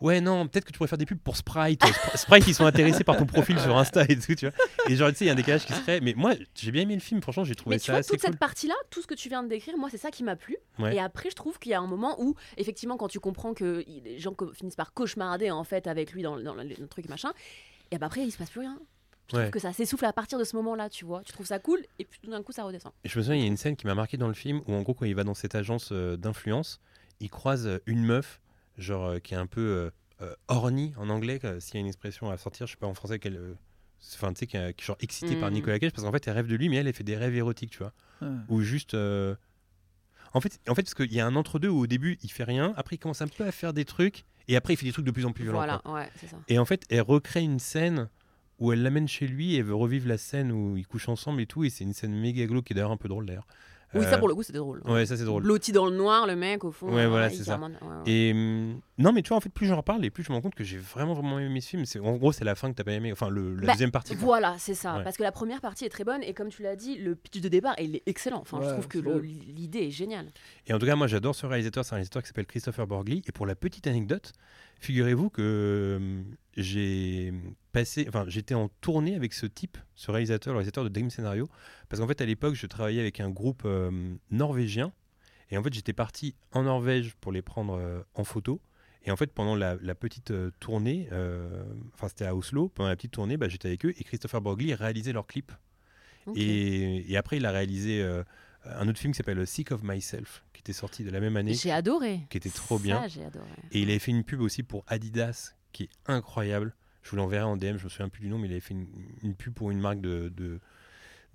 Ouais, 0.00 0.22
non, 0.22 0.48
peut-être 0.48 0.64
que 0.64 0.72
tu 0.72 0.78
pourrais 0.78 0.88
faire 0.88 0.96
des 0.96 1.04
pubs 1.04 1.18
pour 1.18 1.36
Sprite. 1.36 1.82
Spr- 1.82 2.16
Sprite, 2.16 2.46
ils 2.48 2.54
sont 2.54 2.64
intéressés 2.64 3.04
par 3.04 3.18
ton 3.18 3.26
profil 3.26 3.60
sur 3.60 3.76
Insta 3.76 4.02
et 4.08 4.16
tout, 4.18 4.34
tu 4.34 4.48
vois. 4.48 4.54
Et 4.88 4.96
genre, 4.96 5.10
tu 5.10 5.16
sais, 5.16 5.24
il 5.24 5.26
y 5.26 5.30
a 5.30 5.34
un 5.34 5.36
décalage 5.36 5.66
qui 5.66 5.74
se 5.74 5.82
crée. 5.82 6.00
Mais 6.00 6.14
moi, 6.14 6.32
j'ai 6.54 6.70
bien 6.70 6.80
aimé 6.84 6.94
le 6.94 7.02
film, 7.02 7.20
franchement, 7.20 7.44
j'ai 7.44 7.54
trouvé 7.54 7.76
Mais 7.76 7.80
tu 7.80 7.84
ça 7.88 7.92
vois, 7.92 7.98
assez 7.98 8.08
toute 8.12 8.20
cool. 8.22 8.30
cette 8.30 8.38
partie-là, 8.40 8.72
tout 8.88 9.02
ce 9.02 9.06
que 9.06 9.12
tu 9.12 9.28
viens 9.28 9.42
de 9.42 9.48
décrire, 9.50 9.76
moi, 9.76 9.90
c'est 9.90 9.98
ça 9.98 10.10
qui 10.10 10.24
m'a 10.24 10.36
plu. 10.36 10.56
Ouais. 10.78 10.96
Et 10.96 11.00
après, 11.00 11.28
je 11.28 11.34
trouve 11.36 11.58
qu'il 11.58 11.72
y 11.72 11.74
a 11.74 11.80
un 11.80 11.86
moment 11.86 12.16
où, 12.18 12.34
effectivement, 12.56 12.96
quand 12.96 13.08
tu 13.08 13.20
comprends 13.20 13.52
que 13.52 13.84
les 13.86 14.18
gens 14.18 14.34
finissent 14.54 14.74
par 14.74 14.94
cauchemarder 14.94 15.50
en 15.50 15.64
fait 15.64 15.86
avec 15.86 16.12
lui 16.12 16.22
dans, 16.22 16.34
le- 16.34 16.44
dans 16.44 16.54
le, 16.54 16.62
le 16.64 16.88
truc 16.88 17.06
machin, 17.10 17.32
et 17.90 17.98
bah 17.98 18.06
après, 18.06 18.22
il 18.22 18.30
se 18.30 18.38
passe 18.38 18.48
plus 18.48 18.60
rien. 18.60 18.78
Je 19.30 19.36
trouve 19.36 19.50
que 19.50 19.58
ça 19.58 19.72
s'essouffle 19.72 20.04
à 20.04 20.12
partir 20.12 20.38
de 20.38 20.44
ce 20.44 20.56
moment-là, 20.56 20.88
tu 20.90 21.04
vois. 21.04 21.22
Tu 21.24 21.32
trouves 21.32 21.46
ça 21.46 21.58
cool, 21.58 21.80
et 21.98 22.04
puis 22.04 22.20
tout 22.22 22.30
d'un 22.30 22.42
coup, 22.42 22.52
ça 22.52 22.64
redescend. 22.64 22.92
Et 23.04 23.08
je 23.08 23.18
me 23.18 23.22
souviens, 23.22 23.36
il 23.36 23.42
y 23.42 23.44
a 23.44 23.48
une 23.48 23.56
scène 23.56 23.76
qui 23.76 23.86
m'a 23.86 23.94
marqué 23.94 24.16
dans 24.16 24.28
le 24.28 24.34
film 24.34 24.60
où, 24.66 24.74
en 24.74 24.82
gros, 24.82 24.94
quand 24.94 25.04
il 25.06 25.14
va 25.14 25.24
dans 25.24 25.34
cette 25.34 25.54
agence 25.54 25.90
euh, 25.92 26.16
d'influence, 26.16 26.80
il 27.20 27.30
croise 27.30 27.66
euh, 27.66 27.78
une 27.86 28.04
meuf, 28.04 28.40
genre, 28.78 29.04
euh, 29.06 29.18
qui 29.18 29.34
est 29.34 29.38
un 29.38 29.46
peu 29.46 29.60
euh, 29.60 29.90
euh, 30.22 30.34
horny 30.48 30.92
en 30.96 31.08
anglais, 31.10 31.38
s'il 31.60 31.74
y 31.74 31.76
a 31.78 31.80
une 31.80 31.86
expression 31.86 32.30
à 32.30 32.36
sortir, 32.36 32.66
je 32.66 32.72
sais 32.72 32.78
pas 32.78 32.86
en 32.86 32.94
français 32.94 33.18
quelle. 33.18 33.36
euh, 33.36 33.54
Enfin, 34.14 34.32
tu 34.32 34.38
sais, 34.40 34.46
qui 34.46 34.56
est 34.56 34.74
genre 34.80 34.96
excitée 35.00 35.36
par 35.36 35.50
Mm. 35.50 35.54
Nicolas 35.54 35.78
Cage, 35.78 35.92
parce 35.92 36.04
qu'en 36.06 36.12
fait, 36.12 36.26
elle 36.26 36.32
rêve 36.34 36.46
de 36.46 36.54
lui, 36.56 36.70
mais 36.70 36.76
elle, 36.76 36.86
elle 36.88 36.94
fait 36.94 37.04
des 37.04 37.18
rêves 37.18 37.34
érotiques, 37.36 37.70
tu 37.72 37.78
vois. 37.80 37.92
Ouais. 38.22 38.28
Ou 38.48 38.62
juste. 38.62 38.94
euh, 38.94 39.34
En 40.32 40.40
fait, 40.40 40.58
en 40.68 40.74
fait, 40.74 40.82
parce 40.84 40.94
qu'il 40.94 41.12
y 41.12 41.20
a 41.20 41.26
un 41.26 41.36
entre-deux 41.36 41.68
où 41.68 41.80
au 41.80 41.86
début, 41.86 42.18
il 42.22 42.30
fait 42.32 42.44
rien, 42.44 42.72
après, 42.78 42.96
il 42.96 42.98
commence 42.98 43.20
un 43.20 43.28
peu 43.28 43.44
à 43.44 43.52
faire 43.52 43.74
des 43.74 43.84
trucs, 43.84 44.24
et 44.48 44.56
après, 44.56 44.72
il 44.72 44.76
fait 44.78 44.86
des 44.86 44.92
trucs 44.92 45.04
de 45.04 45.10
plus 45.10 45.26
en 45.26 45.32
plus 45.32 45.42
violents. 45.44 45.58
Voilà, 45.58 45.80
quoi. 45.84 45.94
ouais, 45.94 46.08
c'est 46.16 46.28
ça. 46.28 46.36
Et 46.48 46.58
en 46.58 46.64
fait, 46.64 46.84
elle 46.88 47.02
recrée 47.02 47.42
une 47.42 47.58
scène 47.58 48.08
où 48.60 48.72
elle 48.72 48.82
l'amène 48.82 49.08
chez 49.08 49.26
lui 49.26 49.56
et 49.56 49.62
veut 49.62 49.74
revivre 49.74 50.06
la 50.08 50.18
scène 50.18 50.52
où 50.52 50.76
ils 50.76 50.86
couchent 50.86 51.08
ensemble 51.08 51.40
et 51.40 51.46
tout, 51.46 51.64
et 51.64 51.70
c'est 51.70 51.84
une 51.84 51.94
scène 51.94 52.14
méga 52.14 52.46
glauque 52.46 52.64
qui 52.66 52.72
est 52.72 52.76
d'ailleurs 52.76 52.90
un 52.92 52.96
peu 52.96 53.08
drôle 53.08 53.26
d'ailleurs. 53.26 53.46
Oui, 53.92 54.04
Euh, 54.04 54.08
ça 54.08 54.18
pour 54.18 54.28
le 54.28 54.36
coup, 54.36 54.44
c'était 54.44 54.58
drôle. 54.58 54.80
Ouais, 54.84 55.04
ça 55.04 55.16
c'est 55.16 55.24
drôle. 55.24 55.42
Blotti 55.42 55.72
dans 55.72 55.86
le 55.86 55.96
noir, 55.96 56.24
le 56.28 56.36
mec, 56.36 56.62
au 56.62 56.70
fond. 56.70 56.94
Ouais, 56.94 57.06
euh, 57.06 57.08
voilà, 57.08 57.28
il 57.28 57.36
c'est 57.36 57.42
ça. 57.42 57.56
carrément- 57.58 57.66
ouais, 57.82 57.88
ouais. 57.88 58.02
Et 58.12 58.30
hum, 58.32 58.80
non, 58.98 59.12
mais 59.12 59.20
tu 59.22 59.30
vois, 59.30 59.38
en 59.38 59.40
fait, 59.40 59.48
plus 59.48 59.66
j'en 59.66 59.82
parle 59.82 60.04
et 60.04 60.10
plus 60.10 60.22
je 60.22 60.30
me 60.30 60.36
rends 60.36 60.42
compte 60.42 60.54
que 60.54 60.62
j'ai 60.62 60.76
vraiment, 60.78 61.12
vraiment 61.14 61.40
aimé 61.40 61.60
ce 61.60 61.70
film. 61.70 61.84
C'est, 61.86 61.98
en 61.98 62.12
gros, 62.16 62.30
c'est 62.30 62.44
la 62.44 62.54
fin 62.54 62.70
que 62.70 62.76
t'as 62.76 62.84
pas 62.84 62.92
aimé, 62.92 63.10
enfin, 63.10 63.28
le, 63.30 63.56
la 63.56 63.66
Bah, 63.66 63.72
deuxième 63.72 63.90
partie. 63.90 64.14
quoi. 64.14 64.24
Voilà, 64.24 64.54
c'est 64.58 64.74
ça. 64.74 64.98
Ouais. 64.98 65.02
Parce 65.02 65.16
que 65.16 65.24
la 65.24 65.32
première 65.32 65.60
partie 65.60 65.86
est 65.86 65.88
très 65.88 66.04
bonne 66.04 66.22
et 66.22 66.34
comme 66.34 66.50
tu 66.50 66.62
l'as 66.62 66.76
dit, 66.76 66.98
le 66.98 67.16
pitch 67.16 67.40
de 67.40 67.48
départ, 67.48 67.74
il 67.80 67.96
est 67.96 68.02
excellent. 68.06 68.38
Enfin, 68.42 68.60
je 68.62 68.68
trouve 68.70 68.86
que 68.86 68.98
l'idée 68.98 69.80
est 69.86 69.90
géniale. 69.90 70.30
Et 70.68 70.72
en 70.72 70.78
tout 70.78 70.86
cas, 70.86 70.94
moi, 70.94 71.08
j'adore 71.08 71.34
ce 71.34 71.46
réalisateur. 71.46 71.84
C'est 71.84 71.94
un 71.94 71.96
réalisateur 71.96 72.22
qui 72.22 72.28
s'appelle 72.28 72.46
Christopher 72.46 72.86
Borgli. 72.86 73.24
Et 73.26 73.32
pour 73.32 73.44
la 73.44 73.56
petite 73.56 73.88
anecdote, 73.88 74.34
figurez-vous 74.80 75.30
que 75.30 75.96
hum, 75.98 76.24
j'ai 76.56 77.32
passé, 77.72 78.06
enfin, 78.08 78.24
j'étais 78.26 78.54
en 78.54 78.68
tournée 78.80 79.14
avec 79.14 79.32
ce 79.32 79.46
type, 79.46 79.78
ce 79.94 80.10
réalisateur, 80.10 80.52
le 80.52 80.58
réalisateur 80.58 80.84
de 80.84 80.88
Dream 80.88 81.10
Scenario, 81.10 81.48
parce 81.88 82.00
qu'en 82.00 82.08
fait, 82.08 82.20
à 82.20 82.26
l'époque, 82.26 82.54
je 82.54 82.66
travaillais 82.66 83.00
avec 83.00 83.20
un 83.20 83.30
groupe 83.30 83.62
euh, 83.64 83.90
norvégien. 84.30 84.92
Et 85.50 85.58
en 85.58 85.62
fait, 85.62 85.72
j'étais 85.72 85.92
parti 85.92 86.34
en 86.52 86.64
Norvège 86.64 87.14
pour 87.20 87.32
les 87.32 87.42
prendre 87.42 87.74
euh, 87.74 88.00
en 88.14 88.24
photo. 88.24 88.60
Et 89.04 89.10
en 89.10 89.16
fait, 89.16 89.32
pendant 89.32 89.56
la, 89.56 89.76
la 89.80 89.94
petite 89.94 90.30
euh, 90.30 90.50
tournée, 90.60 91.08
euh, 91.12 91.64
enfin, 91.94 92.08
c'était 92.08 92.26
à 92.26 92.34
Oslo, 92.34 92.68
pendant 92.68 92.88
la 92.88 92.96
petite 92.96 93.12
tournée, 93.12 93.36
bah, 93.36 93.48
j'étais 93.48 93.68
avec 93.68 93.84
eux 93.86 93.94
et 93.98 94.04
Christopher 94.04 94.40
Borgli 94.40 94.74
réalisait 94.74 95.12
leurs 95.12 95.26
clips. 95.26 95.52
Ok. 96.26 96.36
Et, 96.36 97.10
et 97.10 97.16
après, 97.16 97.38
il 97.38 97.46
a 97.46 97.50
réalisé 97.50 98.02
euh, 98.02 98.22
un 98.64 98.88
autre 98.88 98.98
film 98.98 99.12
qui 99.12 99.16
s'appelle 99.16 99.46
Sick 99.46 99.72
of 99.72 99.82
Myself, 99.82 100.44
qui 100.62 100.70
était 100.70 100.78
sorti 100.78 101.04
de 101.04 101.10
la 101.10 101.20
même 101.20 101.36
année, 101.36 101.54
J'ai 101.54 101.70
adoré. 101.72 102.20
qui 102.28 102.36
était 102.36 102.50
trop 102.50 102.76
Ça, 102.76 102.82
bien. 102.84 103.08
j'ai 103.08 103.24
adoré. 103.24 103.48
Et 103.72 103.80
il 103.80 103.88
avait 103.90 103.98
fait 103.98 104.10
une 104.10 104.24
pub 104.24 104.40
aussi 104.40 104.62
pour 104.62 104.84
Adidas, 104.86 105.54
qui 105.72 105.84
est 105.84 105.90
incroyable. 106.06 106.74
Je 107.02 107.10
vous 107.10 107.16
l'enverrai 107.16 107.44
en 107.44 107.56
DM, 107.56 107.76
je 107.78 107.84
me 107.84 107.88
souviens 107.88 108.08
plus 108.10 108.20
du 108.20 108.28
nom, 108.28 108.38
mais 108.38 108.46
il 108.48 108.50
avait 108.52 108.60
fait 108.60 108.74
une, 108.74 108.86
une 109.22 109.34
pub 109.34 109.54
pour 109.54 109.70
une 109.70 109.80
marque 109.80 110.00
de, 110.02 110.28
de, 110.36 110.60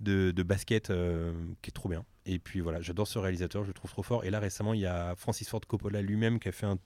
de, 0.00 0.30
de 0.30 0.42
basket 0.44 0.90
euh, 0.90 1.32
qui 1.60 1.70
est 1.70 1.72
trop 1.72 1.88
bien. 1.88 2.04
Et 2.24 2.38
puis 2.38 2.60
voilà, 2.60 2.80
j'adore 2.80 3.08
ce 3.08 3.18
réalisateur, 3.18 3.62
je 3.64 3.68
le 3.68 3.74
trouve 3.74 3.90
trop 3.90 4.02
fort. 4.04 4.24
Et 4.24 4.30
là, 4.30 4.38
récemment, 4.38 4.74
il 4.74 4.80
y 4.80 4.86
a 4.86 5.14
Francis 5.16 5.48
Ford 5.48 5.60
Coppola 5.66 6.02
lui-même 6.02 6.38
qui 6.38 6.48
a 6.48 6.52
fait 6.52 6.66
un, 6.66 6.78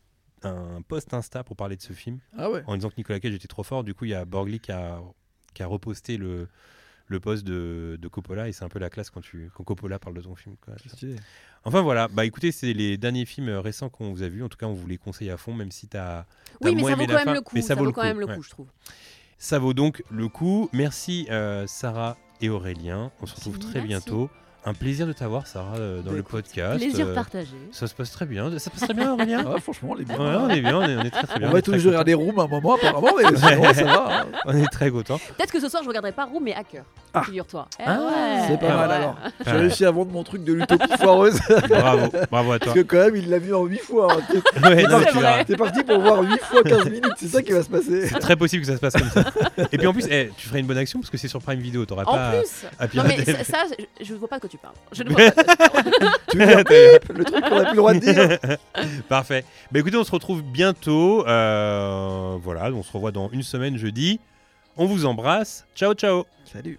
un 0.43 0.81
post 0.83 1.13
Insta 1.13 1.45
pour 1.45 1.57
parler 1.57 1.77
de 1.77 1.83
ce 1.83 1.93
film 1.93 2.21
Ah 2.39 2.51
ouais 2.51 2.63
en 2.67 2.75
disant 2.75 2.89
que 2.89 2.95
Nicolas 2.97 3.21
Cage 3.21 3.35
était 3.35 3.49
trop 3.49 3.63
fort. 3.65 3.85
Du 3.85 3.93
coup, 3.95 4.07
il 4.07 4.13
y 4.13 4.15
a 4.15 4.25
Borgli 4.25 4.61
qui 4.61 4.73
a, 4.73 5.03
qui 5.53 5.63
a 5.63 5.67
reposté 5.67 6.17
le, 6.17 6.49
le 7.11 7.21
post 7.21 7.45
de, 7.45 7.99
de 8.01 8.09
Coppola 8.09 8.49
et 8.49 8.53
c'est 8.53 8.65
un 8.65 8.69
peu 8.69 8.79
la 8.79 8.89
classe 8.89 9.11
quand, 9.11 9.21
tu, 9.21 9.51
quand 9.55 9.65
Coppola 9.65 9.99
parle 9.99 10.17
de 10.17 10.23
ton 10.23 10.35
film. 10.35 10.55
quoi. 10.65 10.75
Enfin 11.65 11.83
voilà, 11.83 12.09
bah 12.09 12.25
écoutez, 12.25 12.53
c'est 12.53 12.73
les 12.73 12.97
derniers 12.97 13.27
films 13.27 13.51
récents 13.51 13.89
qu'on 13.91 14.11
vous 14.13 14.23
a 14.23 14.29
vus. 14.29 14.43
En 14.43 14.49
tout 14.49 14.57
cas, 14.57 14.67
on 14.67 14.73
vous 14.73 14.87
les 14.87 14.97
conseille 14.97 15.29
à 15.31 15.37
fond, 15.37 15.53
même 15.53 15.71
si 15.71 15.89
t'as. 15.89 16.25
Oui, 16.61 16.75
mais 16.75 16.81
moins 16.83 16.91
ça 16.91 16.97
vaut 16.97 17.07
quand 17.07 17.13
même 17.15 17.25
fin, 17.25 17.35
le 17.35 17.41
coup. 17.41 17.55
mais 17.55 17.63
Ça, 17.63 17.75
vaut 17.75 17.93
quand 17.93 18.03
même 18.03 18.21
le 18.21 18.27
ouais. 18.27 18.37
coup, 18.37 18.43
je 18.43 18.51
trouve. 18.51 18.69
Ça 19.37 19.59
vaut 19.59 19.75
donc 19.75 20.03
le 20.11 20.29
coup. 20.29 20.69
Merci 20.73 21.27
euh, 21.31 21.67
Sarah 21.67 22.17
et 22.41 22.49
Aurélien. 22.49 23.11
On 23.21 23.27
se 23.27 23.35
retrouve 23.35 23.57
Merci. 23.59 23.71
très 23.71 23.81
bientôt. 23.83 24.31
Un 24.67 24.75
plaisir 24.75 25.07
de 25.07 25.15
t'avoir, 25.15 25.47
Sarah, 25.47 25.77
euh, 25.79 25.99
dans 26.03 26.11
Bah, 26.11 26.11
le 26.13 26.19
écoute, 26.19 26.33
podcast. 26.33 26.77
Plaisir 26.77 27.07
Euh, 27.09 27.15
partagé. 27.15 27.49
Ça 27.73 27.87
se 27.87 27.95
passe 27.95 28.11
très 28.11 28.27
bien. 28.27 28.51
Ça 28.51 28.59
se 28.59 28.69
passe 28.69 28.81
très 28.81 28.93
bien, 28.93 29.15
Aurélien 29.15 29.43
Ah, 29.57 29.59
franchement, 29.59 29.95
les 29.95 30.05
Ouais, 30.05 30.15
on 30.19 30.51
est 30.51 30.61
bien, 30.61 30.77
on 30.77 30.83
est, 30.83 30.97
on 30.97 31.01
est 31.01 31.11
très 31.11 31.27
très 31.27 31.39
bien. 31.39 31.49
On 31.49 31.51
on 31.51 31.53
va 31.55 31.59
est 31.61 31.63
tous 31.63 31.71
très 31.71 31.81
jouer 31.81 31.93
à 31.95 31.99
contents. 32.01 32.05
des 32.05 32.15
rooms 32.15 32.39
à 32.39 32.43
un 32.43 32.47
moment, 32.47 32.75
apparemment, 32.75 33.09
mais 33.17 33.25
sinon, 33.39 33.73
ça 33.73 33.85
va. 33.85 34.21
hein. 34.21 34.27
On 34.45 34.55
est 34.55 34.67
très 34.67 34.91
contents. 34.91 35.19
Peut-être 35.39 35.51
que 35.51 35.61
ce 35.61 35.69
soir, 35.71 35.83
je 35.83 35.89
regarderai 35.89 36.13
pas 36.13 36.27
Room, 36.27 36.43
mais 36.45 36.53
Hacker. 36.55 36.85
Ah. 37.15 37.23
Figure-toi. 37.23 37.69
Eh 37.79 37.83
Ah, 37.87 38.01
ouais. 38.01 38.45
C'est 38.49 38.61
pas 38.61 38.67
Ah 38.71 38.77
mal 38.77 38.89
ouais. 38.91 38.95
alors. 38.97 39.17
J'ai 39.47 39.51
Ouais. 39.53 39.59
réussi 39.61 39.85
à 39.87 39.91
vendre 39.91 40.13
mon 40.13 40.25
truc 40.25 40.45
de 40.45 40.53
l'utopie 40.53 40.93
foireuse. 40.99 41.41
Bravo, 41.71 42.13
bravo 42.31 42.53
à 42.53 42.59
toi. 42.59 42.67
Parce 42.75 42.75
que 42.75 42.83
quand 42.83 42.99
même, 42.99 43.17
il 43.17 43.31
l'a 43.31 43.39
vu 43.39 43.55
en 43.55 43.65
8 43.65 43.79
fois. 43.79 44.13
hein. 44.13 44.19
T'es- 44.31 44.61
Ouais, 44.61 44.83
non, 44.85 44.99
mais 44.99 45.05
C'est 45.07 45.13
tu 45.13 45.19
verras. 45.21 45.45
T'es 45.45 45.57
parti 45.57 45.83
pour 45.85 46.01
voir 46.01 46.21
8 46.23 46.39
fois 46.43 46.63
15 46.63 46.85
minutes, 46.85 47.15
c'est 47.17 47.29
ça 47.29 47.43
qui 47.43 47.53
va 47.53 47.63
se 47.63 47.71
passer. 47.71 48.09
C'est 48.09 48.19
très 48.19 48.37
possible 48.37 48.61
que 48.63 48.69
ça 48.71 48.77
se 48.77 48.81
passe 48.81 48.93
comme 48.93 49.09
ça. 49.11 49.25
Et 49.73 49.79
puis 49.79 49.87
en 49.87 49.95
plus, 49.95 50.05
eh, 50.11 50.31
tu 50.37 50.49
ferais 50.49 50.61
une 50.61 50.67
bonne 50.67 50.77
action 50.77 51.01
parce 51.01 51.09
que 51.11 51.17
c'est 51.17 51.29
sur 51.29 51.41
Prime 51.41 51.61
Video. 51.61 51.87
T'auras 51.87 52.03
En 52.05 52.13
pas 52.15 52.29
à- 52.29 52.33
plus. 52.33 52.67
à 52.79 52.87
Non, 52.95 53.03
mais 53.09 53.15
pirater. 53.23 53.45
ça, 53.45 53.65
ça, 53.67 53.75
je, 54.01 54.05
je 54.05 54.15
vois 54.15 54.29
pas 54.29 54.37
de 54.37 54.41
quoi 54.43 54.50
tu 54.51 54.59
parles. 54.59 54.75
Je 54.93 55.03
ne 55.03 55.11
vois 55.11 55.31
pas. 55.31 55.45
Tu 56.31 56.39
veux 56.39 56.47
dire 56.47 56.57
bip, 56.65 57.09
le 57.17 57.25
truc 57.25 57.45
qu'on 57.45 57.57
a 57.57 57.65
plus 57.65 57.71
le 57.71 57.77
droit 57.77 57.95
de 57.95 57.99
dire. 57.99 58.59
Parfait. 59.09 59.45
Bah 59.73 59.81
écoutez, 59.81 59.97
on 59.97 60.05
se 60.05 60.13
retrouve 60.13 60.43
bientôt. 60.43 61.27
Euh, 61.27 62.37
voilà, 62.43 62.71
on 62.71 62.83
se 62.83 62.93
revoit 62.93 63.13
dans 63.13 63.31
une 63.31 63.43
semaine 63.43 63.77
jeudi. 63.77 64.21
On 64.77 64.87
vous 64.87 65.07
embrasse. 65.07 65.67
Ciao, 65.75 65.95
ciao. 65.95 66.27
Salut. 66.45 66.79